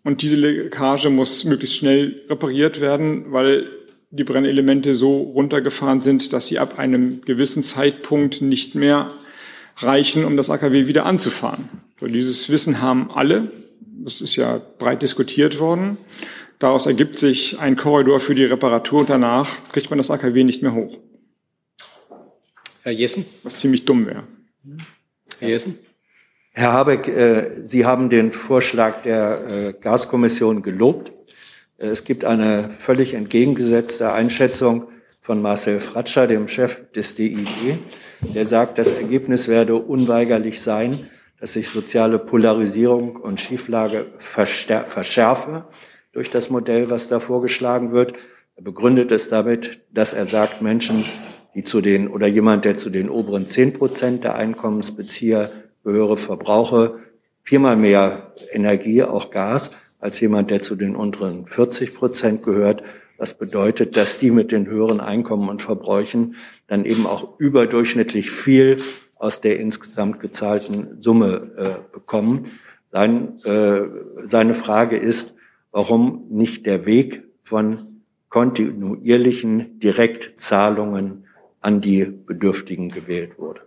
Und 0.03 0.21
diese 0.21 0.35
Leckage 0.35 1.09
muss 1.09 1.45
möglichst 1.45 1.77
schnell 1.77 2.21
repariert 2.29 2.81
werden, 2.81 3.31
weil 3.31 3.69
die 4.11 4.23
Brennelemente 4.23 4.93
so 4.93 5.21
runtergefahren 5.21 6.01
sind, 6.01 6.33
dass 6.33 6.47
sie 6.47 6.59
ab 6.59 6.79
einem 6.79 7.21
gewissen 7.21 7.63
Zeitpunkt 7.63 8.41
nicht 8.41 8.75
mehr 8.75 9.13
reichen, 9.77 10.25
um 10.25 10.35
das 10.35 10.49
AKW 10.49 10.87
wieder 10.87 11.05
anzufahren. 11.05 11.69
So, 11.99 12.07
dieses 12.07 12.49
Wissen 12.49 12.81
haben 12.81 13.11
alle. 13.11 13.51
Das 13.81 14.21
ist 14.21 14.35
ja 14.35 14.61
breit 14.77 15.01
diskutiert 15.01 15.59
worden. 15.59 15.97
Daraus 16.57 16.85
ergibt 16.85 17.17
sich 17.17 17.59
ein 17.59 17.75
Korridor 17.75 18.19
für 18.19 18.35
die 18.35 18.45
Reparatur 18.45 19.01
und 19.01 19.09
danach 19.09 19.49
kriegt 19.71 19.89
man 19.89 19.97
das 19.97 20.11
AKW 20.11 20.43
nicht 20.43 20.61
mehr 20.61 20.73
hoch. 20.73 20.97
Herr 22.83 22.93
Jessen? 22.93 23.25
Was 23.43 23.59
ziemlich 23.59 23.85
dumm 23.85 24.05
wäre. 24.05 24.23
Herr 25.39 25.49
Jessen? 25.49 25.77
Herr 26.51 26.73
Habeck, 26.73 27.07
äh, 27.07 27.61
Sie 27.63 27.85
haben 27.85 28.09
den 28.09 28.31
Vorschlag 28.31 29.01
der 29.03 29.47
äh, 29.47 29.73
Gaskommission 29.79 30.61
gelobt. 30.61 31.11
Äh, 31.77 31.87
es 31.87 32.03
gibt 32.03 32.25
eine 32.25 32.69
völlig 32.69 33.13
entgegengesetzte 33.13 34.11
Einschätzung 34.11 34.89
von 35.21 35.41
Marcel 35.41 35.79
Fratscher, 35.79 36.27
dem 36.27 36.47
Chef 36.47 36.91
des 36.91 37.15
DID, 37.15 37.79
der 38.21 38.45
sagt, 38.45 38.77
das 38.77 38.89
Ergebnis 38.91 39.47
werde 39.47 39.75
unweigerlich 39.75 40.59
sein, 40.59 41.09
dass 41.39 41.53
sich 41.53 41.69
soziale 41.69 42.19
Polarisierung 42.19 43.15
und 43.15 43.39
Schieflage 43.39 44.07
verschärfe 44.17 45.65
durch 46.11 46.29
das 46.29 46.49
Modell, 46.49 46.89
was 46.89 47.07
da 47.07 47.19
vorgeschlagen 47.19 47.91
wird. 47.91 48.13
Er 48.55 48.63
begründet 48.63 49.11
es 49.11 49.29
damit, 49.29 49.81
dass 49.91 50.13
er 50.13 50.25
sagt, 50.25 50.61
Menschen, 50.61 51.05
die 51.55 51.63
zu 51.63 51.81
den 51.81 52.07
oder 52.07 52.27
jemand, 52.27 52.65
der 52.65 52.77
zu 52.77 52.89
den 52.89 53.09
oberen 53.09 53.47
zehn 53.47 53.73
Prozent 53.73 54.23
der 54.23 54.35
Einkommensbezieher 54.35 55.51
gehöre, 55.83 56.17
verbrauche 56.17 56.99
viermal 57.43 57.77
mehr 57.77 58.33
Energie, 58.51 59.03
auch 59.03 59.31
Gas, 59.31 59.71
als 59.99 60.19
jemand, 60.19 60.51
der 60.51 60.61
zu 60.61 60.75
den 60.75 60.95
unteren 60.95 61.47
40 61.47 61.93
Prozent 61.93 62.43
gehört. 62.43 62.83
Was 63.17 63.37
bedeutet, 63.37 63.97
dass 63.97 64.17
die 64.17 64.31
mit 64.31 64.51
den 64.51 64.67
höheren 64.67 65.01
Einkommen 65.01 65.49
und 65.49 65.61
Verbräuchen 65.61 66.35
dann 66.67 66.85
eben 66.85 67.05
auch 67.05 67.39
überdurchschnittlich 67.39 68.31
viel 68.31 68.79
aus 69.19 69.41
der 69.41 69.59
insgesamt 69.59 70.19
gezahlten 70.19 70.99
Summe 70.99 71.51
äh, 71.55 71.93
bekommen. 71.93 72.59
Sein, 72.91 73.37
äh, 73.43 73.81
seine 74.25 74.55
Frage 74.55 74.97
ist, 74.97 75.35
warum 75.71 76.25
nicht 76.29 76.65
der 76.65 76.87
Weg 76.87 77.23
von 77.43 78.01
kontinuierlichen 78.29 79.79
Direktzahlungen 79.79 81.25
an 81.61 81.81
die 81.81 82.05
Bedürftigen 82.05 82.89
gewählt 82.89 83.37
wurde. 83.37 83.61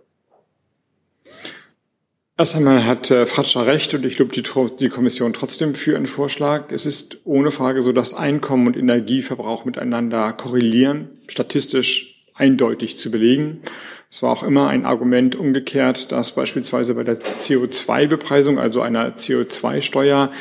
Erst 2.35 2.55
einmal 2.55 2.87
hat 2.87 3.11
äh, 3.11 3.27
Fratscher 3.27 3.67
recht 3.67 3.93
und 3.93 4.03
ich 4.05 4.17
lobe 4.17 4.33
die, 4.33 4.41
die, 4.79 4.89
Kommission 4.89 5.33
trotzdem 5.33 5.75
für 5.75 5.91
ihren 5.91 6.07
Vorschlag. 6.07 6.71
Es 6.71 6.87
ist 6.87 7.19
ohne 7.25 7.51
Frage 7.51 7.83
so, 7.83 7.91
dass 7.91 8.15
Einkommen 8.15 8.65
und 8.65 8.75
Energieverbrauch 8.75 9.65
miteinander 9.65 10.33
korrelieren, 10.33 11.21
statistisch 11.27 12.25
eindeutig 12.33 12.97
zu 12.97 13.11
belegen. 13.11 13.61
Es 14.13 14.21
war 14.21 14.31
auch 14.31 14.43
immer 14.43 14.67
ein 14.67 14.85
Argument 14.85 15.35
umgekehrt, 15.35 16.11
dass 16.11 16.35
beispielsweise 16.35 16.93
bei 16.93 17.03
der 17.03 17.17
CO2-Bepreisung, 17.17 18.59
also 18.59 18.79
einer 18.79 19.17
CO2-Steuer, 19.17 20.31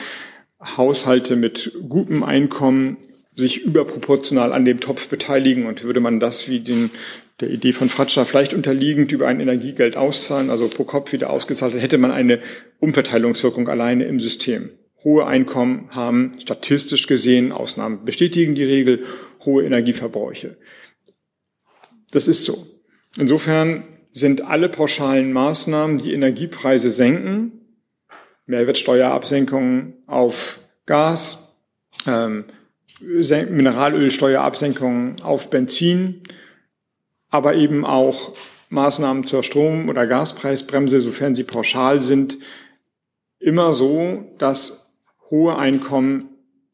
Haushalte 0.76 1.36
mit 1.36 1.72
gutem 1.88 2.22
Einkommen 2.22 2.98
sich 3.34 3.62
überproportional 3.62 4.52
an 4.52 4.66
dem 4.66 4.80
Topf 4.80 5.08
beteiligen 5.08 5.64
und 5.64 5.84
würde 5.84 6.00
man 6.00 6.20
das 6.20 6.50
wie 6.50 6.60
den, 6.60 6.90
der 7.40 7.48
Idee 7.48 7.72
von 7.72 7.88
Fratscher 7.88 8.26
vielleicht 8.26 8.52
unterliegend 8.52 9.10
über 9.10 9.26
ein 9.26 9.40
Energiegeld 9.40 9.96
auszahlen, 9.96 10.50
also 10.50 10.68
pro 10.68 10.84
Kopf 10.84 11.10
wieder 11.14 11.30
ausgezahlt, 11.30 11.72
hätte 11.72 11.96
man 11.96 12.10
eine 12.10 12.40
Umverteilungswirkung 12.78 13.70
alleine 13.70 14.04
im 14.04 14.20
System. 14.20 14.68
Hohe 15.02 15.26
Einkommen 15.26 15.88
haben 15.92 16.32
statistisch 16.38 17.06
gesehen, 17.06 17.52
Ausnahmen 17.52 18.04
bestätigen 18.04 18.54
die 18.54 18.64
Regel, 18.64 19.04
hohe 19.46 19.64
Energieverbräuche. 19.64 20.58
Das 22.10 22.28
ist 22.28 22.44
so. 22.44 22.71
Insofern 23.18 23.84
sind 24.12 24.44
alle 24.44 24.68
pauschalen 24.68 25.32
Maßnahmen, 25.32 25.98
die 25.98 26.12
Energiepreise 26.12 26.90
senken, 26.90 27.60
Mehrwertsteuerabsenkungen 28.46 29.94
auf 30.06 30.60
Gas, 30.86 31.56
ähm, 32.06 32.44
Mineralölsteuerabsenkungen 33.00 35.20
auf 35.22 35.50
Benzin, 35.50 36.22
aber 37.30 37.54
eben 37.54 37.84
auch 37.84 38.32
Maßnahmen 38.68 39.26
zur 39.26 39.42
Strom- 39.42 39.88
oder 39.88 40.06
Gaspreisbremse, 40.06 41.00
sofern 41.00 41.34
sie 41.34 41.44
pauschal 41.44 42.00
sind, 42.00 42.38
immer 43.38 43.72
so, 43.72 44.30
dass 44.38 44.92
hohe 45.30 45.58
Einkommen 45.58 46.31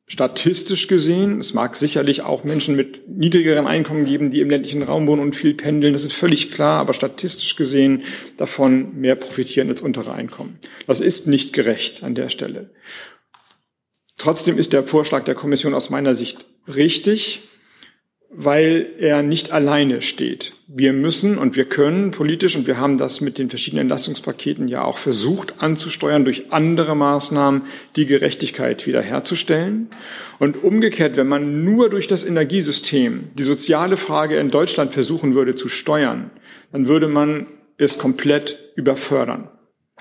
statistisch 0.09 0.89
gesehen, 0.89 1.39
es 1.39 1.53
mag 1.53 1.77
sicherlich 1.77 2.23
auch 2.23 2.43
Menschen 2.43 2.75
mit 2.75 3.09
niedrigeren 3.09 3.67
Einkommen 3.67 4.07
geben, 4.07 4.31
die 4.31 4.41
im 4.41 4.51
ländlichen 4.51 4.83
Raum 4.83 5.07
wohnen 5.07 5.23
und 5.23 5.37
viel 5.37 5.55
pendeln, 5.55 5.93
das 5.93 6.05
ist 6.05 6.15
völlig 6.15 6.51
klar, 6.51 6.81
aber 6.81 6.95
statistisch 6.95 7.57
gesehen 7.57 8.03
davon 8.39 8.99
mehr 8.99 9.15
profitieren 9.17 9.69
als 9.69 9.83
untere 9.83 10.13
Einkommen. 10.13 10.59
Das 10.87 11.01
ist 11.01 11.27
nicht 11.29 11.53
gerecht 11.53 12.03
an 12.03 12.15
der 12.15 12.31
Stelle. 12.31 12.71
Trotzdem 14.17 14.59
ist 14.59 14.73
der 14.73 14.83
Vorschlag 14.83 15.25
der 15.25 15.35
Kommission 15.35 15.75
aus 15.75 15.91
meiner 15.91 16.15
Sicht 16.15 16.45
richtig 16.67 17.43
weil 18.31 18.91
er 18.99 19.22
nicht 19.22 19.53
alleine 19.53 20.03
steht. 20.03 20.53
Wir 20.66 20.93
müssen 20.93 21.39
und 21.39 21.57
wir 21.57 21.64
können 21.64 22.11
politisch, 22.11 22.57
und 22.57 22.66
wir 22.66 22.79
haben 22.79 22.99
das 22.99 23.20
mit 23.20 23.39
den 23.39 23.49
verschiedenen 23.49 23.83
Entlastungspaketen 23.83 24.68
ja 24.68 24.85
auch 24.85 24.99
versucht 24.99 25.55
anzusteuern, 25.62 26.24
durch 26.24 26.53
andere 26.53 26.95
Maßnahmen 26.95 27.62
die 27.97 28.07
Gerechtigkeit 28.07 28.87
wiederherzustellen. 28.87 29.89
Und 30.39 30.62
umgekehrt, 30.62 31.16
wenn 31.16 31.29
man 31.29 31.64
nur 31.64 31.89
durch 31.89 32.07
das 32.07 32.24
Energiesystem 32.24 33.31
die 33.35 33.45
soziale 33.45 33.97
Frage 33.97 34.39
in 34.39 34.51
Deutschland 34.51 34.93
versuchen 34.93 35.35
würde 35.35 35.55
zu 35.55 35.68
steuern, 35.68 36.31
dann 36.70 36.87
würde 36.87 37.09
man 37.09 37.47
es 37.79 37.97
komplett 37.97 38.59
überfördern 38.76 39.49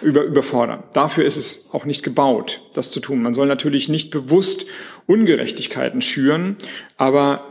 über, 0.01 0.23
überfordern. 0.23 0.83
Dafür 0.93 1.25
ist 1.25 1.37
es 1.37 1.69
auch 1.71 1.85
nicht 1.85 2.03
gebaut, 2.03 2.61
das 2.73 2.91
zu 2.91 2.99
tun. 2.99 3.21
Man 3.21 3.33
soll 3.33 3.47
natürlich 3.47 3.89
nicht 3.89 4.09
bewusst 4.11 4.65
Ungerechtigkeiten 5.05 6.01
schüren, 6.01 6.57
aber 6.97 7.46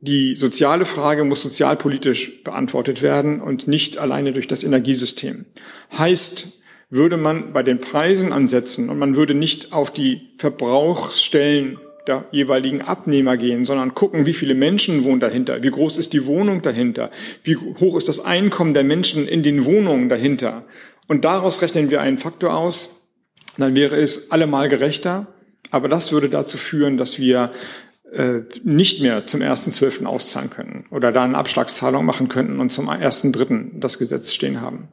die 0.00 0.36
soziale 0.36 0.84
Frage 0.84 1.24
muss 1.24 1.42
sozialpolitisch 1.42 2.42
beantwortet 2.44 3.02
werden 3.02 3.40
und 3.40 3.66
nicht 3.66 3.98
alleine 3.98 4.32
durch 4.32 4.46
das 4.46 4.64
Energiesystem. 4.64 5.46
Heißt, 5.96 6.48
würde 6.90 7.16
man 7.16 7.52
bei 7.52 7.62
den 7.62 7.80
Preisen 7.80 8.32
ansetzen 8.32 8.90
und 8.90 8.98
man 8.98 9.16
würde 9.16 9.34
nicht 9.34 9.72
auf 9.72 9.90
die 9.90 10.30
Verbrauchsstellen 10.38 11.78
der 12.06 12.24
jeweiligen 12.30 12.82
Abnehmer 12.82 13.36
gehen, 13.36 13.66
sondern 13.66 13.94
gucken, 13.94 14.26
wie 14.26 14.32
viele 14.32 14.54
Menschen 14.54 15.02
wohnen 15.02 15.18
dahinter, 15.18 15.62
wie 15.62 15.70
groß 15.70 15.98
ist 15.98 16.12
die 16.12 16.24
Wohnung 16.26 16.62
dahinter, 16.62 17.10
wie 17.42 17.56
hoch 17.56 17.96
ist 17.96 18.08
das 18.08 18.24
Einkommen 18.24 18.74
der 18.74 18.84
Menschen 18.84 19.26
in 19.26 19.42
den 19.42 19.64
Wohnungen 19.64 20.08
dahinter. 20.08 20.64
Und 21.08 21.24
daraus 21.24 21.62
rechnen 21.62 21.90
wir 21.90 22.00
einen 22.00 22.18
Faktor 22.18 22.54
aus, 22.54 23.00
dann 23.58 23.74
wäre 23.74 23.96
es 23.96 24.30
allemal 24.30 24.68
gerechter. 24.68 25.26
Aber 25.72 25.88
das 25.88 26.12
würde 26.12 26.28
dazu 26.28 26.58
führen, 26.58 26.96
dass 26.96 27.18
wir 27.18 27.50
nicht 28.64 29.02
mehr 29.02 29.26
zum 29.26 29.40
1.12. 29.40 30.06
auszahlen 30.06 30.50
können 30.50 30.86
oder 30.90 31.12
da 31.12 31.24
eine 31.24 31.36
Abschlagszahlung 31.36 32.04
machen 32.04 32.28
könnten 32.28 32.60
und 32.60 32.70
zum 32.70 32.88
1.3. 32.88 33.78
das 33.78 33.98
Gesetz 33.98 34.32
stehen 34.32 34.60
haben. 34.60 34.88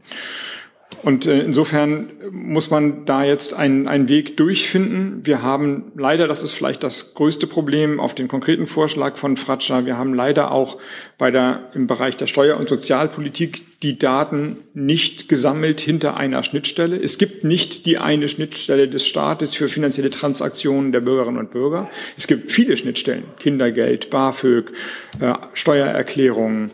Und 1.01 1.25
äh, 1.25 1.41
insofern 1.41 2.11
muss 2.31 2.69
man 2.69 3.05
da 3.05 3.23
jetzt 3.23 3.53
einen, 3.53 3.87
einen 3.87 4.09
Weg 4.09 4.37
durchfinden. 4.37 5.21
Wir 5.23 5.41
haben 5.41 5.91
leider, 5.95 6.27
das 6.27 6.43
ist 6.43 6.51
vielleicht 6.51 6.83
das 6.83 7.13
größte 7.13 7.47
Problem 7.47 7.99
auf 7.99 8.13
den 8.13 8.27
konkreten 8.27 8.67
Vorschlag 8.67 9.17
von 9.17 9.35
Fratscher, 9.37 9.85
wir 9.85 9.97
haben 9.97 10.13
leider 10.13 10.51
auch 10.51 10.77
bei 11.17 11.31
der, 11.31 11.71
im 11.73 11.87
Bereich 11.87 12.17
der 12.17 12.27
Steuer- 12.27 12.57
und 12.57 12.69
Sozialpolitik 12.69 13.81
die 13.83 13.99
Daten 13.99 14.57
nicht 14.73 15.27
gesammelt 15.27 15.81
hinter 15.81 16.15
einer 16.15 16.43
Schnittstelle. 16.43 16.97
Es 16.97 17.17
gibt 17.17 17.43
nicht 17.43 17.85
die 17.85 17.97
eine 17.97 18.27
Schnittstelle 18.27 18.87
des 18.87 19.05
Staates 19.05 19.55
für 19.55 19.67
finanzielle 19.67 20.09
Transaktionen 20.09 20.91
der 20.91 21.01
Bürgerinnen 21.01 21.37
und 21.37 21.51
Bürger. 21.51 21.89
Es 22.17 22.27
gibt 22.27 22.51
viele 22.51 22.77
Schnittstellen, 22.77 23.25
Kindergeld, 23.39 24.09
BAföG, 24.09 24.71
äh, 25.19 25.33
Steuererklärungen, 25.53 26.71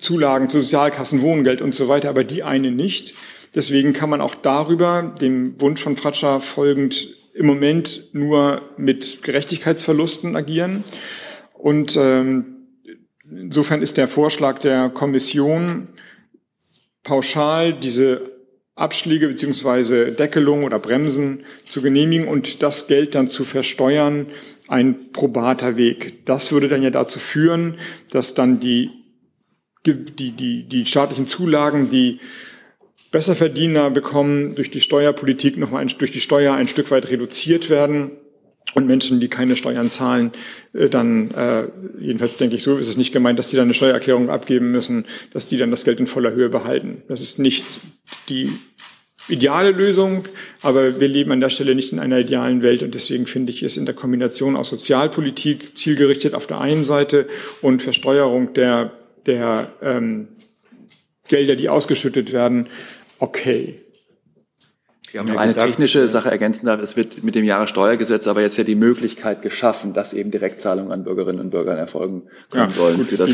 Zulagen 0.00 0.48
zu 0.48 0.60
Sozialkassen, 0.60 1.22
Wohngeld 1.22 1.60
und 1.62 1.74
so 1.74 1.88
weiter, 1.88 2.08
aber 2.08 2.24
die 2.24 2.42
eine 2.42 2.70
nicht. 2.70 3.14
Deswegen 3.54 3.92
kann 3.92 4.10
man 4.10 4.20
auch 4.20 4.34
darüber, 4.34 5.14
dem 5.20 5.60
Wunsch 5.60 5.82
von 5.82 5.96
Fratscher 5.96 6.40
folgend, 6.40 7.14
im 7.34 7.46
Moment 7.46 8.08
nur 8.12 8.62
mit 8.76 9.22
Gerechtigkeitsverlusten 9.22 10.34
agieren. 10.34 10.82
Und 11.54 11.96
ähm, 11.96 12.56
insofern 13.30 13.80
ist 13.80 13.96
der 13.96 14.08
Vorschlag 14.08 14.58
der 14.58 14.88
Kommission, 14.90 15.88
pauschal 17.04 17.72
diese 17.72 18.22
Abschläge 18.74 19.28
beziehungsweise 19.28 20.12
Deckelung 20.12 20.64
oder 20.64 20.78
Bremsen 20.78 21.44
zu 21.64 21.82
genehmigen 21.82 22.28
und 22.28 22.62
das 22.62 22.86
Geld 22.86 23.14
dann 23.14 23.28
zu 23.28 23.44
versteuern, 23.44 24.26
ein 24.68 25.12
probater 25.12 25.76
Weg. 25.76 26.24
Das 26.26 26.52
würde 26.52 26.68
dann 26.68 26.82
ja 26.82 26.90
dazu 26.90 27.18
führen, 27.18 27.78
dass 28.10 28.34
dann 28.34 28.60
die 28.60 28.90
die, 29.86 30.32
die, 30.32 30.62
die 30.64 30.86
staatlichen 30.86 31.26
Zulagen, 31.26 31.88
die 31.88 32.20
Besserverdiener 33.10 33.90
bekommen, 33.90 34.54
durch 34.54 34.70
die 34.70 34.80
Steuerpolitik 34.80 35.56
nochmal 35.56 35.86
durch 35.86 36.12
die 36.12 36.20
Steuer 36.20 36.54
ein 36.54 36.68
Stück 36.68 36.90
weit 36.90 37.08
reduziert 37.10 37.70
werden. 37.70 38.12
Und 38.74 38.86
Menschen, 38.86 39.18
die 39.18 39.28
keine 39.28 39.56
Steuern 39.56 39.88
zahlen, 39.88 40.30
äh, 40.74 40.90
dann, 40.90 41.30
äh, 41.30 41.68
jedenfalls 41.98 42.36
denke 42.36 42.56
ich 42.56 42.62
so, 42.62 42.76
ist 42.76 42.88
es 42.88 42.98
nicht 42.98 43.14
gemeint, 43.14 43.38
dass 43.38 43.48
die 43.48 43.56
dann 43.56 43.64
eine 43.64 43.72
Steuererklärung 43.72 44.28
abgeben 44.28 44.70
müssen, 44.70 45.06
dass 45.32 45.48
die 45.48 45.56
dann 45.56 45.70
das 45.70 45.84
Geld 45.84 46.00
in 46.00 46.06
voller 46.06 46.32
Höhe 46.32 46.50
behalten. 46.50 47.02
Das 47.08 47.22
ist 47.22 47.38
nicht 47.38 47.64
die 48.28 48.50
ideale 49.28 49.70
Lösung, 49.70 50.24
aber 50.60 51.00
wir 51.00 51.08
leben 51.08 51.32
an 51.32 51.40
der 51.40 51.48
Stelle 51.48 51.74
nicht 51.74 51.92
in 51.92 51.98
einer 51.98 52.18
idealen 52.18 52.62
Welt 52.62 52.82
und 52.82 52.94
deswegen 52.94 53.26
finde 53.26 53.52
ich 53.52 53.62
es 53.62 53.76
in 53.76 53.86
der 53.86 53.94
Kombination 53.94 54.56
aus 54.56 54.68
Sozialpolitik 54.68 55.76
zielgerichtet 55.76 56.34
auf 56.34 56.46
der 56.46 56.60
einen 56.60 56.84
Seite 56.84 57.26
und 57.62 57.82
Versteuerung 57.82 58.52
der 58.54 58.92
der 59.28 59.72
ähm, 59.82 60.28
Gelder, 61.28 61.54
die 61.56 61.68
ausgeschüttet 61.68 62.32
werden, 62.32 62.68
okay. 63.18 63.84
Wir 65.10 65.20
haben 65.20 65.28
ja 65.28 65.36
eine 65.38 65.52
gesagt, 65.52 65.68
technische 65.68 66.06
Sache 66.08 66.30
ergänzen 66.30 66.66
darf. 66.66 66.82
Es 66.82 66.96
wird 66.96 67.24
mit 67.24 67.34
dem 67.34 67.44
Jahressteuergesetz 67.44 68.26
aber 68.26 68.42
jetzt 68.42 68.58
ja 68.58 68.64
die 68.64 68.74
Möglichkeit 68.74 69.40
geschaffen, 69.40 69.94
dass 69.94 70.12
eben 70.12 70.30
Direktzahlungen 70.30 70.92
an 70.92 71.04
Bürgerinnen 71.04 71.40
und 71.40 71.50
Bürger 71.50 71.74
erfolgen 71.74 72.24
können 72.52 72.68
ja, 72.68 72.70
sollen 72.70 72.98
gut, 72.98 73.06
für 73.06 73.16
das 73.16 73.30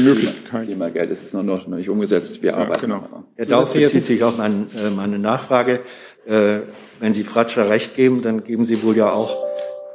Thema, 0.66 0.90
Geld. 0.90 1.10
Das 1.10 1.22
ist 1.22 1.34
noch, 1.34 1.42
noch 1.42 1.66
nicht 1.66 1.90
umgesetzt. 1.90 2.42
Wir 2.42 2.50
ja, 2.50 2.56
arbeiten. 2.58 2.82
Genau. 2.82 3.24
Ja, 3.36 3.44
darauf 3.46 3.72
bezieht 3.72 4.04
sich 4.04 4.22
auch 4.22 4.36
mein, 4.36 4.68
äh, 4.76 4.90
meine 4.90 5.18
Nachfrage. 5.18 5.80
Äh, 6.26 6.60
wenn 7.00 7.12
Sie 7.12 7.24
Fratscher 7.24 7.68
recht 7.68 7.96
geben, 7.96 8.22
dann 8.22 8.44
geben 8.44 8.64
Sie 8.64 8.82
wohl 8.84 8.96
ja 8.96 9.10
auch 9.10 9.36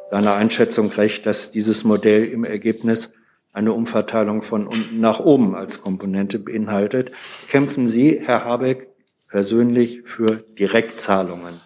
seiner 0.10 0.36
Einschätzung 0.36 0.92
recht, 0.92 1.26
dass 1.26 1.52
dieses 1.52 1.86
Modell 1.86 2.26
im 2.26 2.44
Ergebnis 2.44 3.12
eine 3.52 3.74
Umverteilung 3.74 4.42
von 4.42 4.68
unten 4.68 5.00
nach 5.00 5.20
oben 5.20 5.56
als 5.56 5.82
Komponente 5.82 6.40
beinhaltet. 6.40 7.12
Kämpfen 7.50 7.88
Sie, 7.88 8.20
Herr 8.24 8.46
Habeck, 8.46 8.88
persönlich 9.28 10.02
für 10.06 10.44
Direktzahlungen 10.58 11.60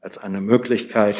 als 0.00 0.18
eine 0.18 0.40
Möglichkeit, 0.40 1.16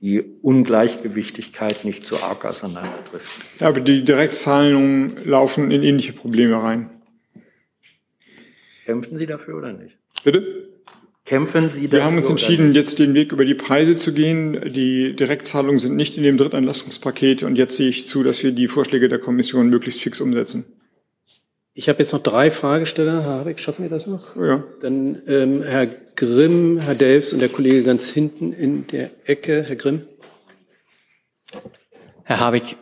die 0.00 0.22
Ungleichgewichtigkeit 0.42 1.84
nicht 1.84 2.06
zu 2.06 2.22
arg 2.22 2.44
auseinandertrifft? 2.44 3.60
Ja, 3.60 3.68
aber 3.68 3.80
die 3.80 4.04
Direktzahlungen 4.04 5.16
laufen 5.24 5.70
in 5.70 5.82
ähnliche 5.82 6.12
Probleme 6.12 6.62
rein. 6.62 6.90
Kämpfen 8.84 9.16
Sie 9.16 9.26
dafür 9.26 9.56
oder 9.56 9.72
nicht? 9.72 9.96
Bitte? 10.24 10.73
Kämpfen 11.24 11.70
Sie 11.70 11.90
Wir 11.90 12.04
haben 12.04 12.18
uns 12.18 12.28
entschieden, 12.28 12.74
jetzt 12.74 12.98
den 12.98 13.14
Weg 13.14 13.32
über 13.32 13.46
die 13.46 13.54
Preise 13.54 13.96
zu 13.96 14.12
gehen. 14.12 14.72
Die 14.74 15.16
Direktzahlungen 15.16 15.78
sind 15.78 15.96
nicht 15.96 16.18
in 16.18 16.22
dem 16.22 16.36
Drittanlassungspaket 16.36 17.42
und 17.42 17.56
jetzt 17.56 17.76
sehe 17.76 17.88
ich 17.88 18.06
zu, 18.06 18.22
dass 18.22 18.42
wir 18.42 18.52
die 18.52 18.68
Vorschläge 18.68 19.08
der 19.08 19.18
Kommission 19.18 19.70
möglichst 19.70 20.02
fix 20.02 20.20
umsetzen. 20.20 20.66
Ich 21.72 21.88
habe 21.88 21.98
jetzt 22.00 22.12
noch 22.12 22.22
drei 22.22 22.50
Fragesteller. 22.50 23.22
Herr 23.24 23.38
Habeck, 23.38 23.58
schaffen 23.58 23.82
wir 23.82 23.88
das 23.88 24.06
noch? 24.06 24.36
Ja. 24.36 24.62
Dann 24.80 25.22
ähm, 25.26 25.62
Herr 25.62 25.86
Grimm, 25.86 26.78
Herr 26.78 26.94
Delfs 26.94 27.32
und 27.32 27.40
der 27.40 27.48
Kollege 27.48 27.82
ganz 27.82 28.10
hinten 28.10 28.52
in 28.52 28.86
der 28.86 29.10
Ecke. 29.24 29.62
Herr 29.62 29.76
Grimm. 29.76 30.02
Herr 32.22 32.40
Habeck, 32.40 32.76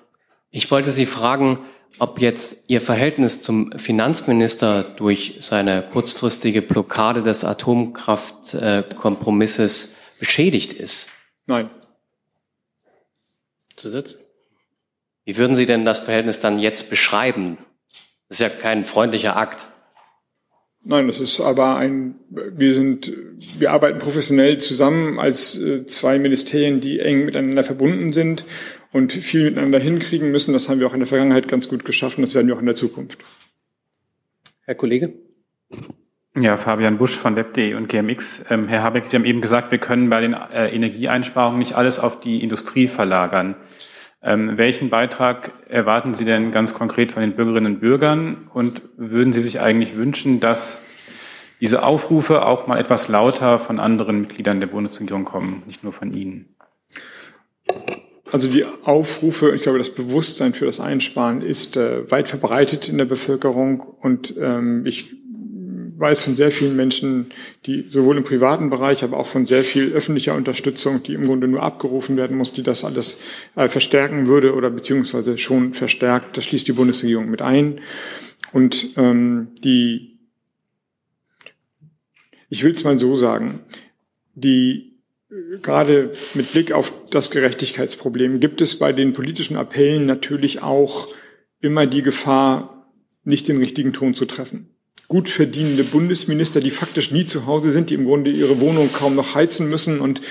ich 0.50 0.70
wollte 0.70 0.90
Sie 0.90 1.06
fragen, 1.06 1.60
ob 1.98 2.20
jetzt 2.20 2.68
Ihr 2.68 2.80
Verhältnis 2.80 3.40
zum 3.40 3.76
Finanzminister 3.78 4.82
durch 4.82 5.36
seine 5.40 5.82
kurzfristige 5.82 6.62
Blockade 6.62 7.22
des 7.22 7.44
Atomkraftkompromisses 7.44 9.94
beschädigt 10.18 10.72
ist. 10.72 11.10
Nein. 11.46 11.70
Zusatz? 13.76 14.16
Wie 15.24 15.36
würden 15.36 15.54
Sie 15.54 15.66
denn 15.66 15.84
das 15.84 16.00
Verhältnis 16.00 16.40
dann 16.40 16.58
jetzt 16.58 16.90
beschreiben? 16.90 17.58
Das 18.28 18.40
ist 18.40 18.40
ja 18.40 18.48
kein 18.48 18.84
freundlicher 18.84 19.36
Akt. 19.36 19.68
Nein, 20.84 21.06
das 21.06 21.20
ist 21.20 21.38
aber 21.38 21.76
ein, 21.76 22.16
wir 22.28 22.74
sind, 22.74 23.12
wir 23.58 23.70
arbeiten 23.70 24.00
professionell 24.00 24.58
zusammen 24.58 25.20
als 25.20 25.56
äh, 25.56 25.86
zwei 25.86 26.18
Ministerien, 26.18 26.80
die 26.80 26.98
eng 26.98 27.24
miteinander 27.24 27.62
verbunden 27.62 28.12
sind 28.12 28.44
und 28.92 29.12
viel 29.12 29.44
miteinander 29.44 29.78
hinkriegen 29.78 30.30
müssen. 30.30 30.52
Das 30.52 30.68
haben 30.68 30.80
wir 30.80 30.86
auch 30.86 30.94
in 30.94 31.00
der 31.00 31.06
Vergangenheit 31.06 31.48
ganz 31.48 31.68
gut 31.68 31.84
geschafft 31.84 32.18
und 32.18 32.22
das 32.22 32.34
werden 32.34 32.46
wir 32.46 32.54
auch 32.54 32.60
in 32.60 32.66
der 32.66 32.74
Zukunft. 32.76 33.18
Herr 34.64 34.74
Kollege? 34.74 35.14
Ja, 36.34 36.56
Fabian 36.56 36.96
Busch 36.96 37.16
von 37.16 37.36
web.de 37.36 37.74
und 37.74 37.88
GMX. 37.88 38.44
Ähm, 38.48 38.66
Herr 38.66 38.82
Habeck, 38.82 39.04
Sie 39.08 39.16
haben 39.16 39.24
eben 39.24 39.40
gesagt, 39.40 39.70
wir 39.70 39.78
können 39.78 40.08
bei 40.08 40.20
den 40.20 40.32
äh, 40.32 40.68
Energieeinsparungen 40.68 41.58
nicht 41.58 41.74
alles 41.74 41.98
auf 41.98 42.20
die 42.20 42.42
Industrie 42.42 42.88
verlagern. 42.88 43.56
Ähm, 44.22 44.56
welchen 44.56 44.88
Beitrag 44.88 45.52
erwarten 45.68 46.14
Sie 46.14 46.24
denn 46.24 46.52
ganz 46.52 46.74
konkret 46.74 47.12
von 47.12 47.22
den 47.22 47.34
Bürgerinnen 47.34 47.74
und 47.74 47.80
Bürgern? 47.80 48.48
Und 48.54 48.82
würden 48.96 49.32
Sie 49.32 49.40
sich 49.40 49.60
eigentlich 49.60 49.96
wünschen, 49.96 50.40
dass 50.40 50.80
diese 51.60 51.82
Aufrufe 51.82 52.46
auch 52.46 52.66
mal 52.66 52.78
etwas 52.78 53.08
lauter 53.08 53.58
von 53.58 53.78
anderen 53.78 54.20
Mitgliedern 54.20 54.60
der 54.60 54.68
Bundesregierung 54.68 55.24
kommen, 55.24 55.64
nicht 55.66 55.84
nur 55.84 55.92
von 55.92 56.14
Ihnen? 56.14 56.54
Also 58.32 58.48
die 58.48 58.64
Aufrufe, 58.64 59.54
ich 59.54 59.60
glaube, 59.60 59.76
das 59.76 59.90
Bewusstsein 59.90 60.54
für 60.54 60.64
das 60.64 60.80
Einsparen 60.80 61.42
ist 61.42 61.76
äh, 61.76 62.10
weit 62.10 62.28
verbreitet 62.28 62.88
in 62.88 62.96
der 62.96 63.04
Bevölkerung 63.04 63.80
und 63.80 64.34
ähm, 64.38 64.86
ich 64.86 65.12
weiß 65.98 66.22
von 66.22 66.34
sehr 66.34 66.50
vielen 66.50 66.74
Menschen, 66.74 67.26
die 67.66 67.86
sowohl 67.90 68.16
im 68.16 68.24
privaten 68.24 68.70
Bereich, 68.70 69.04
aber 69.04 69.18
auch 69.18 69.26
von 69.26 69.44
sehr 69.44 69.62
viel 69.62 69.92
öffentlicher 69.92 70.34
Unterstützung, 70.34 71.02
die 71.02 71.12
im 71.12 71.24
Grunde 71.24 71.46
nur 71.46 71.62
abgerufen 71.62 72.16
werden 72.16 72.38
muss, 72.38 72.52
die 72.52 72.62
das 72.62 72.86
alles 72.86 73.20
äh, 73.54 73.68
verstärken 73.68 74.26
würde 74.26 74.54
oder 74.54 74.70
beziehungsweise 74.70 75.36
schon 75.36 75.74
verstärkt. 75.74 76.38
Das 76.38 76.44
schließt 76.46 76.66
die 76.66 76.72
Bundesregierung 76.72 77.28
mit 77.28 77.42
ein. 77.42 77.80
Und 78.52 78.94
ähm, 78.96 79.48
die, 79.62 80.18
ich 82.48 82.64
will 82.64 82.72
es 82.72 82.82
mal 82.82 82.98
so 82.98 83.14
sagen, 83.14 83.60
die 84.34 84.91
gerade 85.62 86.12
mit 86.34 86.52
Blick 86.52 86.72
auf 86.72 86.92
das 87.10 87.30
Gerechtigkeitsproblem 87.30 88.40
gibt 88.40 88.60
es 88.60 88.78
bei 88.78 88.92
den 88.92 89.12
politischen 89.12 89.56
Appellen 89.56 90.06
natürlich 90.06 90.62
auch 90.62 91.08
immer 91.60 91.86
die 91.86 92.02
Gefahr, 92.02 92.90
nicht 93.24 93.48
den 93.48 93.58
richtigen 93.58 93.92
Ton 93.92 94.14
zu 94.14 94.26
treffen 94.26 94.72
gut 95.12 95.28
verdienende 95.28 95.84
Bundesminister, 95.84 96.60
die 96.60 96.70
faktisch 96.70 97.10
nie 97.10 97.26
zu 97.26 97.44
Hause 97.44 97.70
sind, 97.70 97.90
die 97.90 97.94
im 97.96 98.06
Grunde 98.06 98.30
ihre 98.30 98.60
Wohnung 98.60 98.90
kaum 98.94 99.14
noch 99.14 99.34
heizen 99.34 99.68
müssen 99.68 100.00
und 100.00 100.22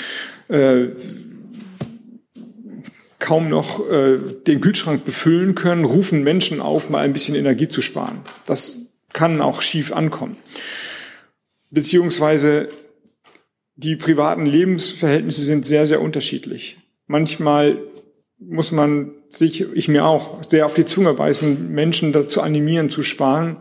äh, 0.47 0.87
kaum 3.19 3.47
noch 3.47 3.87
äh, 3.91 4.17
den 4.47 4.59
Kühlschrank 4.59 5.05
befüllen 5.05 5.53
können, 5.53 5.85
rufen 5.85 6.23
Menschen 6.23 6.61
auf, 6.61 6.89
mal 6.89 7.03
ein 7.03 7.13
bisschen 7.13 7.35
Energie 7.35 7.67
zu 7.67 7.83
sparen. 7.83 8.21
Das 8.47 8.87
kann 9.13 9.39
auch 9.39 9.61
schief 9.61 9.91
ankommen. 9.91 10.37
Beziehungsweise 11.69 12.69
die 13.75 13.95
privaten 13.95 14.45
Lebensverhältnisse 14.45 15.43
sind 15.43 15.65
sehr, 15.65 15.85
sehr 15.87 16.01
unterschiedlich. 16.01 16.77
Manchmal 17.07 17.79
muss 18.37 18.71
man 18.71 19.13
sich, 19.29 19.61
ich 19.73 19.87
mir 19.87 20.05
auch, 20.05 20.41
sehr 20.49 20.65
auf 20.65 20.73
die 20.73 20.85
Zunge 20.85 21.13
beißen, 21.13 21.71
Menschen 21.71 22.11
dazu 22.11 22.41
animieren 22.41 22.89
zu 22.89 23.03
sparen 23.03 23.57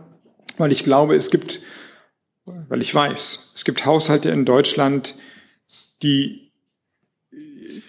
weil 0.57 0.71
ich 0.71 0.83
glaube, 0.83 1.15
es 1.15 1.31
gibt, 1.31 1.61
weil 2.45 2.81
ich 2.81 2.93
weiß, 2.93 3.51
es 3.55 3.65
gibt 3.65 3.85
Haushalte 3.85 4.29
in 4.29 4.45
Deutschland, 4.45 5.15
die, 6.03 6.51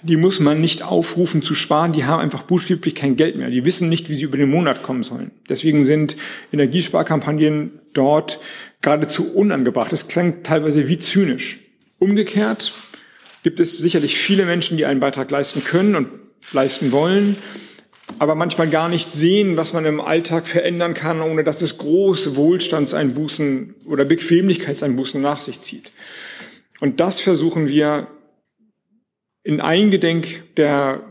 die 0.02 0.16
muss 0.16 0.40
man 0.40 0.60
nicht 0.60 0.82
aufrufen 0.82 1.42
zu 1.42 1.54
sparen, 1.54 1.92
die 1.92 2.04
haben 2.04 2.20
einfach 2.20 2.42
buchstäblich 2.42 2.94
kein 2.94 3.16
Geld 3.16 3.36
mehr. 3.36 3.50
Die 3.50 3.64
wissen 3.64 3.88
nicht, 3.88 4.08
wie 4.08 4.14
sie 4.14 4.24
über 4.24 4.36
den 4.36 4.50
Monat 4.50 4.82
kommen 4.82 5.02
sollen. 5.02 5.32
Deswegen 5.48 5.84
sind 5.84 6.16
Energiesparkampagnen 6.52 7.80
dort 7.94 8.40
geradezu 8.80 9.32
unangebracht. 9.34 9.92
Das 9.92 10.08
klingt 10.08 10.44
teilweise 10.44 10.88
wie 10.88 10.98
zynisch. 10.98 11.60
Umgekehrt 12.02 12.72
gibt 13.42 13.60
es 13.60 13.72
sicherlich 13.72 14.18
viele 14.18 14.44
Menschen, 14.44 14.76
die 14.76 14.86
einen 14.86 15.00
Beitrag 15.00 15.30
leisten 15.30 15.64
können 15.64 15.96
und 15.96 16.08
leisten 16.52 16.92
wollen 16.92 17.36
aber 18.18 18.34
manchmal 18.34 18.68
gar 18.68 18.88
nicht 18.88 19.10
sehen, 19.10 19.56
was 19.56 19.72
man 19.72 19.84
im 19.84 20.00
Alltag 20.00 20.46
verändern 20.46 20.94
kann, 20.94 21.20
ohne 21.20 21.44
dass 21.44 21.62
es 21.62 21.78
große 21.78 22.36
Wohlstandseinbußen 22.36 23.74
oder 23.86 24.04
Bequemlichkeitseinbußen 24.04 25.20
nach 25.20 25.40
sich 25.40 25.60
zieht. 25.60 25.92
Und 26.80 27.00
das 27.00 27.20
versuchen 27.20 27.68
wir 27.68 28.08
in 29.44 29.60
Eingedenk 29.60 30.54
der 30.56 31.02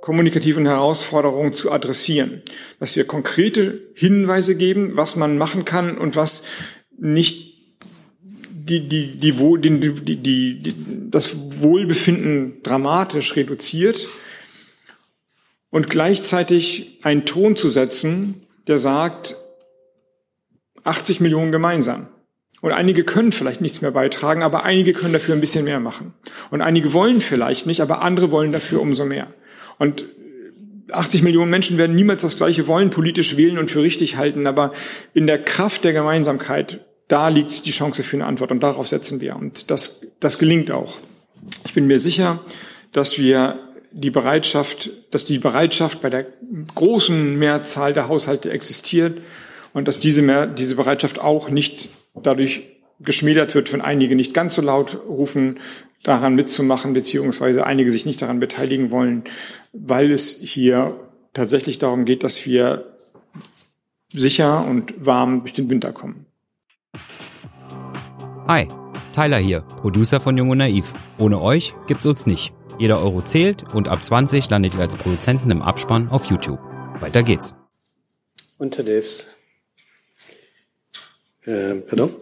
kommunikativen 0.00 0.66
Herausforderungen 0.66 1.52
zu 1.52 1.72
adressieren, 1.72 2.42
dass 2.78 2.96
wir 2.96 3.04
konkrete 3.04 3.80
Hinweise 3.94 4.56
geben, 4.56 4.96
was 4.96 5.16
man 5.16 5.38
machen 5.38 5.64
kann 5.64 5.98
und 5.98 6.16
was 6.16 6.44
nicht 6.96 7.47
die, 8.68 8.88
die, 8.88 9.16
die, 9.16 9.32
die, 9.32 9.80
die, 9.80 10.62
die, 10.62 10.74
das 11.10 11.36
Wohlbefinden 11.60 12.62
dramatisch 12.62 13.34
reduziert, 13.36 14.06
und 15.70 15.90
gleichzeitig 15.90 16.98
einen 17.02 17.26
Ton 17.26 17.56
zu 17.56 17.70
setzen, 17.70 18.46
der 18.66 18.78
sagt, 18.78 19.36
80 20.84 21.20
Millionen 21.20 21.52
gemeinsam. 21.52 22.08
Und 22.60 22.72
einige 22.72 23.04
können 23.04 23.32
vielleicht 23.32 23.60
nichts 23.60 23.82
mehr 23.82 23.90
beitragen, 23.90 24.42
aber 24.42 24.64
einige 24.64 24.92
können 24.92 25.12
dafür 25.12 25.34
ein 25.34 25.40
bisschen 25.40 25.64
mehr 25.64 25.80
machen. 25.80 26.14
Und 26.50 26.60
einige 26.60 26.92
wollen 26.92 27.20
vielleicht 27.20 27.66
nicht, 27.66 27.80
aber 27.80 28.02
andere 28.02 28.30
wollen 28.30 28.52
dafür 28.52 28.80
umso 28.80 29.04
mehr. 29.04 29.32
Und 29.78 30.06
80 30.90 31.22
Millionen 31.22 31.50
Menschen 31.50 31.78
werden 31.78 31.94
niemals 31.94 32.22
das 32.22 32.38
Gleiche 32.38 32.66
wollen, 32.66 32.90
politisch 32.90 33.36
wählen 33.36 33.58
und 33.58 33.70
für 33.70 33.82
richtig 33.82 34.16
halten, 34.16 34.46
aber 34.46 34.72
in 35.12 35.26
der 35.26 35.42
Kraft 35.42 35.84
der 35.84 35.92
Gemeinsamkeit, 35.92 36.86
da 37.08 37.28
liegt 37.28 37.66
die 37.66 37.70
Chance 37.70 38.02
für 38.02 38.16
eine 38.16 38.26
Antwort 38.26 38.50
und 38.50 38.60
darauf 38.60 38.86
setzen 38.86 39.20
wir. 39.20 39.36
Und 39.36 39.70
das, 39.70 40.06
das 40.20 40.38
gelingt 40.38 40.70
auch. 40.70 40.98
Ich 41.64 41.74
bin 41.74 41.86
mir 41.86 41.98
sicher, 41.98 42.40
dass 42.92 43.18
wir 43.18 43.58
die 43.90 44.10
Bereitschaft, 44.10 44.90
dass 45.10 45.24
die 45.24 45.38
Bereitschaft 45.38 46.00
bei 46.02 46.10
der 46.10 46.26
großen 46.74 47.38
Mehrzahl 47.38 47.94
der 47.94 48.08
Haushalte 48.08 48.50
existiert 48.50 49.20
und 49.72 49.88
dass 49.88 49.98
diese, 49.98 50.22
mehr, 50.22 50.46
diese 50.46 50.76
Bereitschaft 50.76 51.18
auch 51.18 51.48
nicht 51.48 51.88
dadurch 52.22 52.62
geschmälert 53.00 53.54
wird, 53.54 53.72
wenn 53.72 53.80
einige 53.80 54.14
nicht 54.14 54.34
ganz 54.34 54.54
so 54.54 54.62
laut 54.62 54.98
rufen, 55.08 55.58
daran 56.02 56.34
mitzumachen, 56.34 56.92
beziehungsweise 56.92 57.66
einige 57.66 57.90
sich 57.90 58.06
nicht 58.06 58.22
daran 58.22 58.38
beteiligen 58.38 58.90
wollen, 58.90 59.24
weil 59.72 60.10
es 60.10 60.38
hier 60.40 60.96
tatsächlich 61.32 61.78
darum 61.78 62.04
geht, 62.04 62.22
dass 62.22 62.46
wir 62.46 62.96
sicher 64.12 64.64
und 64.66 64.94
warm 65.04 65.40
durch 65.40 65.52
den 65.52 65.68
Winter 65.70 65.92
kommen. 65.92 66.27
Hi, 68.48 68.66
Tyler 69.14 69.36
hier, 69.36 69.60
Producer 69.60 70.20
von 70.20 70.34
Jung 70.38 70.48
und 70.48 70.56
Naiv. 70.56 70.94
Ohne 71.18 71.38
euch 71.38 71.74
gibt's 71.86 72.06
uns 72.06 72.24
nicht. 72.24 72.54
Jeder 72.78 72.98
Euro 72.98 73.20
zählt 73.20 73.74
und 73.74 73.88
ab 73.88 74.02
20 74.02 74.48
landet 74.48 74.72
ihr 74.72 74.80
als 74.80 74.96
Produzenten 74.96 75.50
im 75.50 75.60
Abspann 75.60 76.08
auf 76.08 76.24
YouTube. 76.30 76.58
Weiter 76.98 77.22
geht's. 77.22 77.54
Delfs. 78.58 79.26
Äh, 81.42 81.74
pardon? 81.74 82.14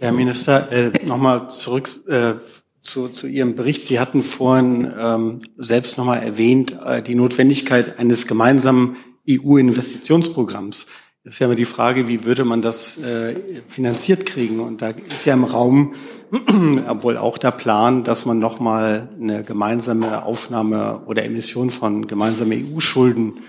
Herr 0.00 0.12
Minister, 0.12 0.72
äh, 0.72 1.04
nochmal 1.04 1.50
zurück 1.50 1.90
äh, 2.08 2.36
zu, 2.80 3.10
zu 3.10 3.26
Ihrem 3.26 3.54
Bericht. 3.54 3.84
Sie 3.84 4.00
hatten 4.00 4.22
vorhin 4.22 4.90
ähm, 4.98 5.40
selbst 5.58 5.98
nochmal 5.98 6.22
erwähnt, 6.22 6.74
äh, 6.82 7.02
die 7.02 7.14
Notwendigkeit 7.14 7.98
eines 7.98 8.26
gemeinsamen 8.26 8.96
EU-Investitionsprogramms. 9.28 10.86
Das 11.24 11.34
ist 11.34 11.38
ja 11.40 11.46
immer 11.46 11.56
die 11.56 11.64
Frage, 11.64 12.08
wie 12.08 12.24
würde 12.24 12.44
man 12.44 12.62
das 12.62 12.98
äh, 12.98 13.34
finanziert 13.68 14.24
kriegen? 14.24 14.60
Und 14.60 14.82
da 14.82 14.90
ist 14.90 15.26
ja 15.26 15.34
im 15.34 15.44
Raum 15.44 15.94
obwohl 16.88 17.16
auch 17.16 17.38
der 17.38 17.52
Plan, 17.52 18.04
dass 18.04 18.26
man 18.26 18.38
nochmal 18.38 19.08
eine 19.20 19.44
gemeinsame 19.44 20.24
Aufnahme 20.24 21.02
oder 21.06 21.24
Emission 21.24 21.70
von 21.70 22.06
gemeinsamen 22.06 22.74
EU-Schulden 22.74 23.40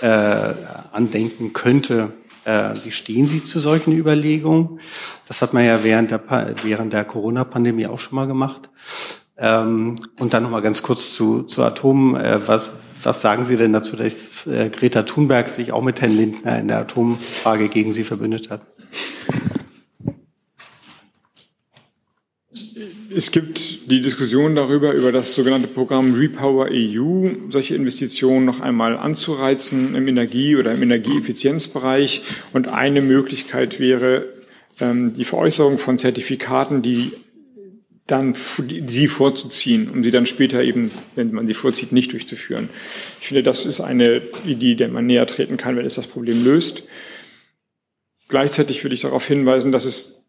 äh, 0.00 0.52
andenken 0.92 1.52
könnte. 1.52 2.12
Äh, 2.44 2.74
wie 2.84 2.92
stehen 2.92 3.26
Sie 3.26 3.42
zu 3.42 3.58
solchen 3.58 3.92
Überlegungen? 3.92 4.80
Das 5.26 5.40
hat 5.40 5.54
man 5.54 5.64
ja 5.64 5.82
während 5.82 6.10
der, 6.10 6.54
während 6.62 6.92
der 6.92 7.04
Corona-Pandemie 7.04 7.86
auch 7.86 7.98
schon 7.98 8.16
mal 8.16 8.26
gemacht. 8.26 8.68
Ähm, 9.38 9.96
und 10.18 10.34
dann 10.34 10.42
nochmal 10.42 10.62
ganz 10.62 10.82
kurz 10.82 11.14
zu, 11.14 11.42
zu 11.42 11.62
Atom. 11.62 12.16
Äh, 12.16 12.46
was 13.02 13.20
sagen 13.20 13.44
Sie 13.44 13.56
denn 13.56 13.72
dazu, 13.72 13.96
dass 13.96 14.46
äh, 14.46 14.70
Greta 14.70 15.02
Thunberg 15.02 15.48
sich 15.48 15.72
auch 15.72 15.82
mit 15.82 16.00
Herrn 16.00 16.16
Lindner 16.16 16.58
in 16.58 16.68
der 16.68 16.78
Atomfrage 16.78 17.68
gegen 17.68 17.92
Sie 17.92 18.04
verbündet 18.04 18.50
hat? 18.50 18.62
Es 23.08 23.30
gibt 23.30 23.90
die 23.90 24.02
Diskussion 24.02 24.54
darüber, 24.54 24.92
über 24.92 25.10
das 25.10 25.32
sogenannte 25.32 25.68
Programm 25.68 26.14
Repower 26.14 26.68
EU, 26.70 27.28
solche 27.48 27.74
Investitionen 27.74 28.44
noch 28.44 28.60
einmal 28.60 28.98
anzureizen 28.98 29.94
im 29.94 30.06
Energie- 30.06 30.56
oder 30.56 30.72
im 30.72 30.82
Energieeffizienzbereich. 30.82 32.22
Und 32.52 32.68
eine 32.68 33.00
Möglichkeit 33.00 33.80
wäre 33.80 34.26
ähm, 34.80 35.14
die 35.14 35.24
Veräußerung 35.24 35.78
von 35.78 35.96
Zertifikaten, 35.96 36.82
die 36.82 37.12
dann 38.06 38.34
sie 38.34 39.08
vorzuziehen, 39.08 39.90
um 39.90 40.04
sie 40.04 40.12
dann 40.12 40.26
später 40.26 40.62
eben, 40.62 40.90
wenn 41.16 41.32
man 41.32 41.48
sie 41.48 41.54
vorzieht, 41.54 41.90
nicht 41.90 42.12
durchzuführen. 42.12 42.68
Ich 43.20 43.28
finde, 43.28 43.42
das 43.42 43.66
ist 43.66 43.80
eine 43.80 44.22
Idee, 44.46 44.76
der 44.76 44.88
man 44.88 45.06
näher 45.06 45.26
treten 45.26 45.56
kann, 45.56 45.76
wenn 45.76 45.86
es 45.86 45.96
das 45.96 46.06
Problem 46.06 46.44
löst. 46.44 46.84
Gleichzeitig 48.28 48.84
würde 48.84 48.94
ich 48.94 49.00
darauf 49.00 49.26
hinweisen, 49.26 49.72
dass 49.72 49.84
es, 49.84 50.24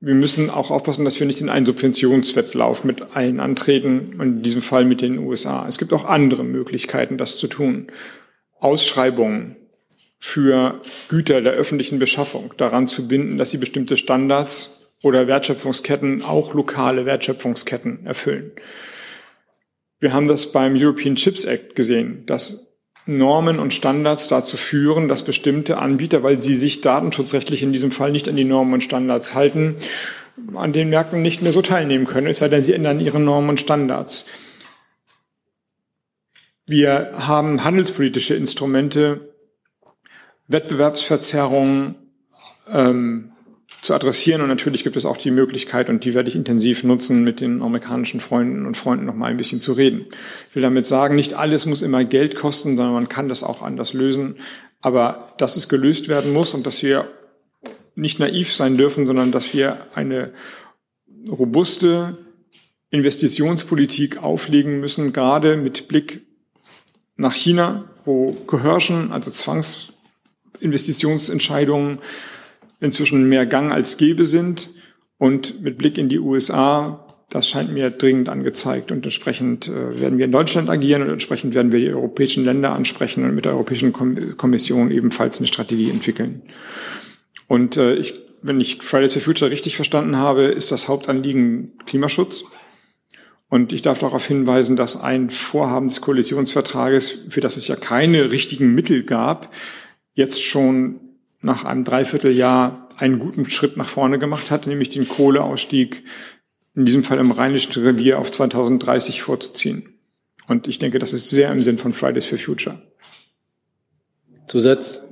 wir 0.00 0.14
müssen 0.14 0.48
auch 0.48 0.70
aufpassen, 0.70 1.04
dass 1.04 1.20
wir 1.20 1.26
nicht 1.26 1.42
in 1.42 1.50
einen 1.50 1.66
Subventionswettlauf 1.66 2.84
mit 2.84 3.14
allen 3.14 3.40
antreten, 3.40 4.18
in 4.20 4.42
diesem 4.42 4.62
Fall 4.62 4.86
mit 4.86 5.02
den 5.02 5.18
USA. 5.18 5.66
Es 5.68 5.76
gibt 5.76 5.92
auch 5.92 6.06
andere 6.06 6.44
Möglichkeiten, 6.44 7.18
das 7.18 7.36
zu 7.36 7.46
tun. 7.46 7.88
Ausschreibungen 8.58 9.56
für 10.18 10.80
Güter 11.08 11.42
der 11.42 11.52
öffentlichen 11.52 11.98
Beschaffung 11.98 12.54
daran 12.56 12.88
zu 12.88 13.06
binden, 13.06 13.38
dass 13.38 13.50
sie 13.50 13.58
bestimmte 13.58 13.96
Standards 13.96 14.87
oder 15.02 15.26
Wertschöpfungsketten 15.26 16.22
auch 16.22 16.54
lokale 16.54 17.06
Wertschöpfungsketten 17.06 18.06
erfüllen. 18.06 18.52
Wir 20.00 20.12
haben 20.12 20.28
das 20.28 20.52
beim 20.52 20.76
European 20.76 21.16
Chips 21.16 21.44
Act 21.44 21.74
gesehen, 21.74 22.24
dass 22.26 22.68
Normen 23.06 23.58
und 23.58 23.72
Standards 23.72 24.28
dazu 24.28 24.56
führen, 24.56 25.08
dass 25.08 25.24
bestimmte 25.24 25.78
Anbieter, 25.78 26.22
weil 26.22 26.40
sie 26.40 26.54
sich 26.54 26.82
datenschutzrechtlich 26.82 27.62
in 27.62 27.72
diesem 27.72 27.90
Fall 27.90 28.12
nicht 28.12 28.28
an 28.28 28.36
die 28.36 28.44
Normen 28.44 28.74
und 28.74 28.84
Standards 28.84 29.34
halten, 29.34 29.76
an 30.54 30.72
den 30.72 30.90
Märkten 30.90 31.22
nicht 31.22 31.42
mehr 31.42 31.52
so 31.52 31.62
teilnehmen 31.62 32.06
können, 32.06 32.26
es 32.26 32.38
sei 32.38 32.48
denn, 32.48 32.62
sie 32.62 32.74
ändern 32.74 33.00
ihre 33.00 33.18
Normen 33.18 33.50
und 33.50 33.60
Standards. 33.60 34.26
Wir 36.66 37.12
haben 37.14 37.64
handelspolitische 37.64 38.34
Instrumente, 38.34 39.34
Wettbewerbsverzerrungen 40.48 41.94
ähm, 42.70 43.32
zu 43.82 43.94
adressieren. 43.94 44.42
Und 44.42 44.48
natürlich 44.48 44.84
gibt 44.84 44.96
es 44.96 45.06
auch 45.06 45.16
die 45.16 45.30
Möglichkeit, 45.30 45.88
und 45.88 46.04
die 46.04 46.14
werde 46.14 46.28
ich 46.28 46.36
intensiv 46.36 46.84
nutzen, 46.84 47.24
mit 47.24 47.40
den 47.40 47.62
amerikanischen 47.62 48.20
Freunden 48.20 48.66
und 48.66 48.76
Freunden 48.76 49.06
noch 49.06 49.14
mal 49.14 49.30
ein 49.30 49.36
bisschen 49.36 49.60
zu 49.60 49.72
reden. 49.72 50.06
Ich 50.48 50.56
will 50.56 50.62
damit 50.62 50.86
sagen, 50.86 51.16
nicht 51.16 51.34
alles 51.34 51.66
muss 51.66 51.82
immer 51.82 52.04
Geld 52.04 52.36
kosten, 52.36 52.76
sondern 52.76 52.94
man 52.94 53.08
kann 53.08 53.28
das 53.28 53.42
auch 53.42 53.62
anders 53.62 53.92
lösen. 53.92 54.36
Aber 54.80 55.34
dass 55.38 55.56
es 55.56 55.68
gelöst 55.68 56.08
werden 56.08 56.32
muss 56.32 56.54
und 56.54 56.66
dass 56.66 56.82
wir 56.82 57.10
nicht 57.94 58.18
naiv 58.20 58.52
sein 58.52 58.76
dürfen, 58.76 59.06
sondern 59.06 59.32
dass 59.32 59.54
wir 59.54 59.78
eine 59.94 60.32
robuste 61.28 62.18
Investitionspolitik 62.90 64.22
auflegen 64.22 64.80
müssen, 64.80 65.12
gerade 65.12 65.56
mit 65.56 65.88
Blick 65.88 66.22
nach 67.16 67.34
China, 67.34 67.90
wo 68.04 68.32
Coercion, 68.46 69.10
also 69.12 69.30
Zwangsinvestitionsentscheidungen, 69.30 71.98
inzwischen 72.80 73.28
mehr 73.28 73.46
Gang 73.46 73.72
als 73.72 73.96
Gäbe 73.96 74.24
sind. 74.24 74.70
Und 75.18 75.62
mit 75.62 75.78
Blick 75.78 75.98
in 75.98 76.08
die 76.08 76.20
USA, 76.20 77.04
das 77.30 77.48
scheint 77.48 77.72
mir 77.72 77.90
dringend 77.90 78.28
angezeigt. 78.28 78.92
Und 78.92 79.04
entsprechend 79.04 79.68
äh, 79.68 80.00
werden 80.00 80.18
wir 80.18 80.24
in 80.24 80.32
Deutschland 80.32 80.70
agieren 80.70 81.02
und 81.02 81.10
entsprechend 81.10 81.54
werden 81.54 81.72
wir 81.72 81.80
die 81.80 81.90
europäischen 81.90 82.44
Länder 82.44 82.72
ansprechen 82.72 83.24
und 83.24 83.34
mit 83.34 83.44
der 83.44 83.52
Europäischen 83.52 83.92
Kommission 83.92 84.90
ebenfalls 84.90 85.38
eine 85.38 85.48
Strategie 85.48 85.90
entwickeln. 85.90 86.42
Und 87.48 87.76
äh, 87.76 87.94
ich, 87.94 88.14
wenn 88.42 88.60
ich 88.60 88.82
Fridays 88.82 89.12
for 89.12 89.22
Future 89.22 89.50
richtig 89.50 89.74
verstanden 89.74 90.16
habe, 90.16 90.44
ist 90.44 90.70
das 90.70 90.86
Hauptanliegen 90.88 91.72
Klimaschutz. 91.84 92.44
Und 93.50 93.72
ich 93.72 93.82
darf 93.82 93.98
darauf 93.98 94.26
hinweisen, 94.26 94.76
dass 94.76 95.00
ein 95.00 95.30
Vorhaben 95.30 95.86
des 95.86 96.02
Koalitionsvertrages, 96.02 97.26
für 97.30 97.40
das 97.40 97.56
es 97.56 97.66
ja 97.66 97.76
keine 97.76 98.30
richtigen 98.30 98.74
Mittel 98.74 99.04
gab, 99.04 99.54
jetzt 100.12 100.42
schon 100.42 101.00
nach 101.40 101.64
einem 101.64 101.84
Dreivierteljahr 101.84 102.88
einen 102.96 103.18
guten 103.18 103.48
Schritt 103.48 103.76
nach 103.76 103.88
vorne 103.88 104.18
gemacht 104.18 104.50
hat, 104.50 104.66
nämlich 104.66 104.88
den 104.88 105.08
Kohleausstieg 105.08 106.04
in 106.74 106.84
diesem 106.84 107.04
Fall 107.04 107.18
im 107.18 107.30
Rheinischen 107.30 107.82
Revier 107.82 108.18
auf 108.18 108.30
2030 108.30 109.22
vorzuziehen. 109.22 109.94
Und 110.46 110.66
ich 110.66 110.78
denke, 110.78 110.98
das 110.98 111.12
ist 111.12 111.30
sehr 111.30 111.50
im 111.52 111.62
Sinn 111.62 111.78
von 111.78 111.92
Fridays 111.92 112.26
for 112.26 112.38
Future. 112.38 112.80
Zusatz? 114.46 115.04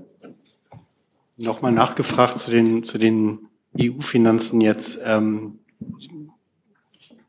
Nochmal 1.36 1.72
nachgefragt 1.72 2.38
zu 2.38 2.50
den, 2.50 2.84
zu 2.84 2.98
den 2.98 3.48
EU-Finanzen 3.78 4.60
jetzt. 4.60 5.00
Ähm, 5.04 5.58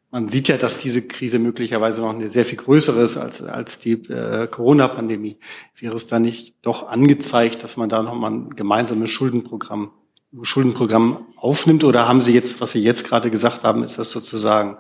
man 0.10 0.30
sieht 0.30 0.48
ja, 0.48 0.58
dass 0.58 0.78
diese 0.78 1.06
Krise 1.06 1.38
möglicherweise 1.38 2.02
noch 2.02 2.14
eine 2.14 2.32
sehr 2.32 2.46
viel 2.46 2.58
größere 2.58 3.02
ist 3.02 3.18
als, 3.18 3.42
als 3.42 3.80
die 3.80 3.94
äh, 4.10 4.48
Corona-Pandemie. 4.48 5.38
Wäre 5.76 5.96
es 5.96 6.08
da 6.08 6.20
nicht 6.20 6.56
doch 6.62 6.88
angezeigt, 6.88 7.64
dass 7.64 7.78
man 7.78 7.90
da 7.90 8.02
nochmal 8.02 8.32
ein 8.32 8.50
gemeinsames 8.52 9.10
Schuldenprogramm, 9.10 9.92
Schuldenprogramm 10.42 11.28
aufnimmt? 11.36 11.84
Oder 11.84 12.08
haben 12.08 12.22
Sie 12.22 12.34
jetzt, 12.34 12.62
was 12.62 12.72
Sie 12.72 12.80
jetzt 12.80 13.04
gerade 13.06 13.30
gesagt 13.30 13.66
haben, 13.66 13.84
ist 13.84 14.00
das 14.00 14.12
sozusagen 14.12 14.78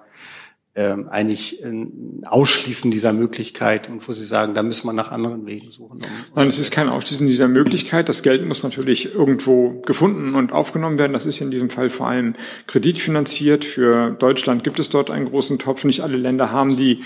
eigentlich 0.81 1.63
ein 1.63 2.21
Ausschließen 2.25 2.91
dieser 2.91 3.11
Möglichkeit 3.11 3.89
und 3.89 4.07
wo 4.07 4.11
Sie 4.11 4.25
sagen, 4.25 4.53
da 4.53 4.61
müssen 4.61 4.85
wir 4.87 4.93
nach 4.93 5.11
anderen 5.11 5.45
Wegen 5.47 5.71
suchen. 5.71 5.99
Um 5.99 6.35
Nein, 6.35 6.47
es 6.47 6.59
ist 6.59 6.71
kein 6.71 6.89
Ausschließen 6.89 7.25
dieser 7.25 7.47
Möglichkeit. 7.47 8.09
Das 8.09 8.21
Geld 8.21 8.45
muss 8.45 8.61
natürlich 8.61 9.13
irgendwo 9.13 9.81
gefunden 9.81 10.35
und 10.35 10.51
aufgenommen 10.51 10.99
werden. 10.99 11.13
Das 11.13 11.25
ist 11.25 11.41
in 11.41 11.49
diesem 11.49 11.69
Fall 11.69 11.89
vor 11.89 12.07
allem 12.07 12.33
kreditfinanziert. 12.67 13.65
Für 13.65 14.11
Deutschland 14.11 14.63
gibt 14.63 14.79
es 14.79 14.89
dort 14.89 15.09
einen 15.09 15.25
großen 15.25 15.57
Topf. 15.57 15.83
Nicht 15.83 16.01
alle 16.01 16.17
Länder 16.17 16.51
haben 16.51 16.77
die 16.77 16.99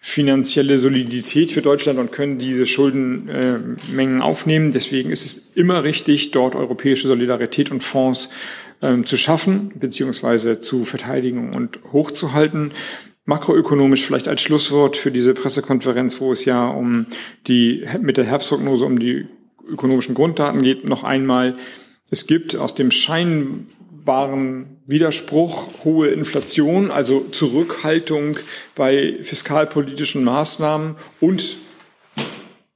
finanzielle 0.00 0.78
Solidität 0.78 1.52
für 1.52 1.60
Deutschland 1.60 1.98
und 1.98 2.12
können 2.12 2.38
diese 2.38 2.66
Schuldenmengen 2.66 4.20
äh, 4.20 4.22
aufnehmen. 4.22 4.70
Deswegen 4.70 5.10
ist 5.10 5.26
es 5.26 5.50
immer 5.54 5.82
richtig, 5.82 6.30
dort 6.30 6.54
europäische 6.54 7.08
Solidarität 7.08 7.70
und 7.70 7.82
Fonds 7.82 8.30
ähm, 8.80 9.04
zu 9.06 9.16
schaffen, 9.16 9.72
beziehungsweise 9.74 10.60
zu 10.60 10.84
verteidigen 10.84 11.52
und 11.54 11.80
hochzuhalten 11.92 12.72
makroökonomisch 13.28 14.06
vielleicht 14.06 14.26
als 14.26 14.40
Schlusswort 14.40 14.96
für 14.96 15.12
diese 15.12 15.34
Pressekonferenz, 15.34 16.18
wo 16.18 16.32
es 16.32 16.46
ja 16.46 16.66
um 16.66 17.04
die, 17.46 17.86
mit 18.00 18.16
der 18.16 18.24
Herbstprognose 18.24 18.86
um 18.86 18.98
die 18.98 19.26
ökonomischen 19.68 20.14
Grunddaten 20.14 20.62
geht, 20.62 20.88
noch 20.88 21.04
einmal. 21.04 21.58
Es 22.10 22.26
gibt 22.26 22.56
aus 22.56 22.74
dem 22.74 22.90
scheinbaren 22.90 24.78
Widerspruch 24.86 25.84
hohe 25.84 26.08
Inflation, 26.08 26.90
also 26.90 27.20
Zurückhaltung 27.20 28.38
bei 28.74 29.18
fiskalpolitischen 29.20 30.24
Maßnahmen 30.24 30.96
und 31.20 31.58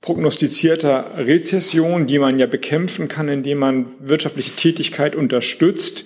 prognostizierter 0.03 1.13
Rezession, 1.17 2.07
die 2.07 2.19
man 2.19 2.39
ja 2.39 2.47
bekämpfen 2.47 3.09
kann, 3.09 3.29
indem 3.29 3.57
man 3.57 3.87
wirtschaftliche 4.01 4.53
Tätigkeit 4.53 5.17
unterstützt. 5.17 6.05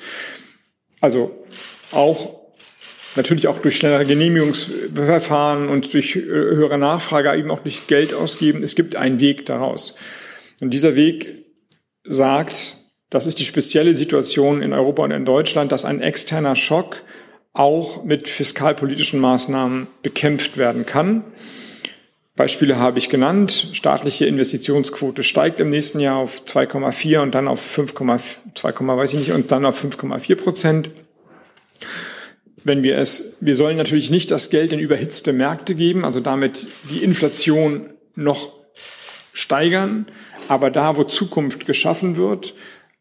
Also 1.01 1.44
auch 1.90 2.45
natürlich 3.16 3.48
auch 3.48 3.58
durch 3.58 3.76
schnellere 3.76 4.04
Genehmigungsverfahren 4.04 5.68
und 5.68 5.92
durch 5.92 6.16
äh, 6.16 6.20
höhere 6.20 6.78
Nachfrage, 6.78 7.34
eben 7.36 7.50
auch 7.50 7.60
durch 7.60 7.86
Geld 7.86 8.14
ausgeben. 8.14 8.62
Es 8.62 8.74
gibt 8.74 8.96
einen 8.96 9.20
Weg 9.20 9.46
daraus. 9.46 9.94
Und 10.60 10.70
dieser 10.70 10.96
Weg 10.96 11.44
sagt, 12.04 12.76
das 13.10 13.26
ist 13.26 13.38
die 13.38 13.44
spezielle 13.44 13.94
Situation 13.94 14.62
in 14.62 14.72
Europa 14.72 15.04
und 15.04 15.10
in 15.10 15.24
Deutschland, 15.24 15.72
dass 15.72 15.84
ein 15.84 16.00
externer 16.00 16.56
Schock 16.56 17.02
auch 17.52 18.04
mit 18.04 18.28
fiskalpolitischen 18.28 19.20
Maßnahmen 19.20 19.86
bekämpft 20.02 20.56
werden 20.56 20.84
kann. 20.84 21.24
Beispiele 22.36 22.78
habe 22.78 22.98
ich 22.98 23.08
genannt. 23.08 23.70
Staatliche 23.72 24.26
Investitionsquote 24.26 25.22
steigt 25.22 25.58
im 25.60 25.70
nächsten 25.70 26.00
Jahr 26.00 26.16
auf 26.16 26.42
2,4 26.44 27.20
und 27.20 27.34
dann 27.34 27.49
auf 27.49 27.78
5,2, 27.78 28.96
weiß 28.96 29.14
ich 29.14 29.20
nicht, 29.20 29.32
und 29.32 29.50
dann 29.53 29.64
auf 29.64 29.82
5,4 29.82 30.36
Prozent 30.36 30.91
wenn 32.67 32.83
wir 32.83 32.99
es, 32.99 33.37
wir 33.41 33.55
sollen 33.55 33.76
natürlich 33.76 34.11
nicht 34.11 34.30
das 34.30 34.51
Geld 34.51 34.72
in 34.72 34.80
überhitzte 34.80 35.33
Märkte 35.33 35.76
geben, 35.76 36.05
also 36.05 36.18
damit 36.18 36.67
die 36.91 37.05
Inflation 37.05 37.91
noch 38.17 38.53
steigern. 39.33 40.07
Aber 40.49 40.71
da, 40.71 40.97
wo 40.97 41.05
Zukunft 41.05 41.67
geschaffen 41.67 42.17
wird, 42.17 42.55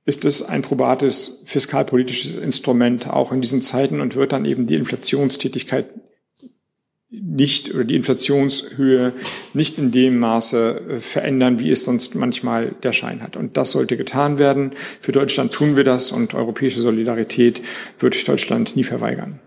ist 0.06 0.24
es 0.24 0.44
ein 0.44 0.62
probates 0.62 1.42
fiskalpolitisches 1.46 2.38
Instrument 2.38 3.10
auch 3.10 3.32
in 3.32 3.42
diesen 3.42 3.62
Zeiten 3.62 4.02
und 4.02 4.16
wird 4.16 4.34
dann 4.34 4.46
eben 4.46 4.68
die 4.68 4.76
Inflationstätigkeit 4.76 5.88
nicht 7.10 7.74
oder 7.74 7.86
die 7.86 7.96
Inflationshöhe 7.96 9.14
nicht 9.54 9.80
in 9.80 9.92
dem 9.92 10.20
Maße 10.20 10.82
äh, 10.90 11.00
verändern, 11.00 11.60
wie 11.60 11.72
es 11.72 11.86
sonst 11.86 12.14
manchmal 12.14 12.76
der 12.84 12.92
Schein 12.92 13.22
hat. 13.22 13.36
Und 13.36 13.58
das 13.58 13.72
sollte 13.72 13.98
getan 13.98 14.38
werden. 14.38 14.74
Für 15.02 15.12
Deutschland 15.12 15.54
tun 15.54 15.76
wir 15.76 15.84
das 15.84 16.12
und 16.12 16.34
europäische 16.34 16.82
Solidarität 16.82 17.62
wird 18.00 18.28
Deutschland 18.28 18.76
nie 18.76 18.84
verweigern. 18.84 19.40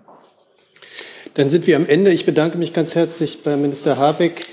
Dann 1.34 1.50
sind 1.50 1.66
wir 1.66 1.76
am 1.76 1.86
Ende. 1.86 2.10
Ich 2.10 2.26
bedanke 2.26 2.59
mich 2.59 2.72
ganz 2.72 2.94
herzlich 2.94 3.42
bei 3.42 3.56
Minister 3.56 3.96
Habeck 3.96 4.46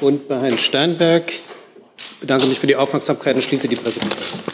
und 0.00 0.28
bei 0.28 0.40
Herrn 0.40 0.58
Steinberg. 0.58 1.32
Ich 1.32 2.20
bedanke 2.20 2.46
mich 2.46 2.58
für 2.58 2.66
die 2.66 2.76
Aufmerksamkeit 2.76 3.36
und 3.36 3.42
schließe 3.42 3.68
die 3.68 3.76
Pressekonferenz. 3.76 4.44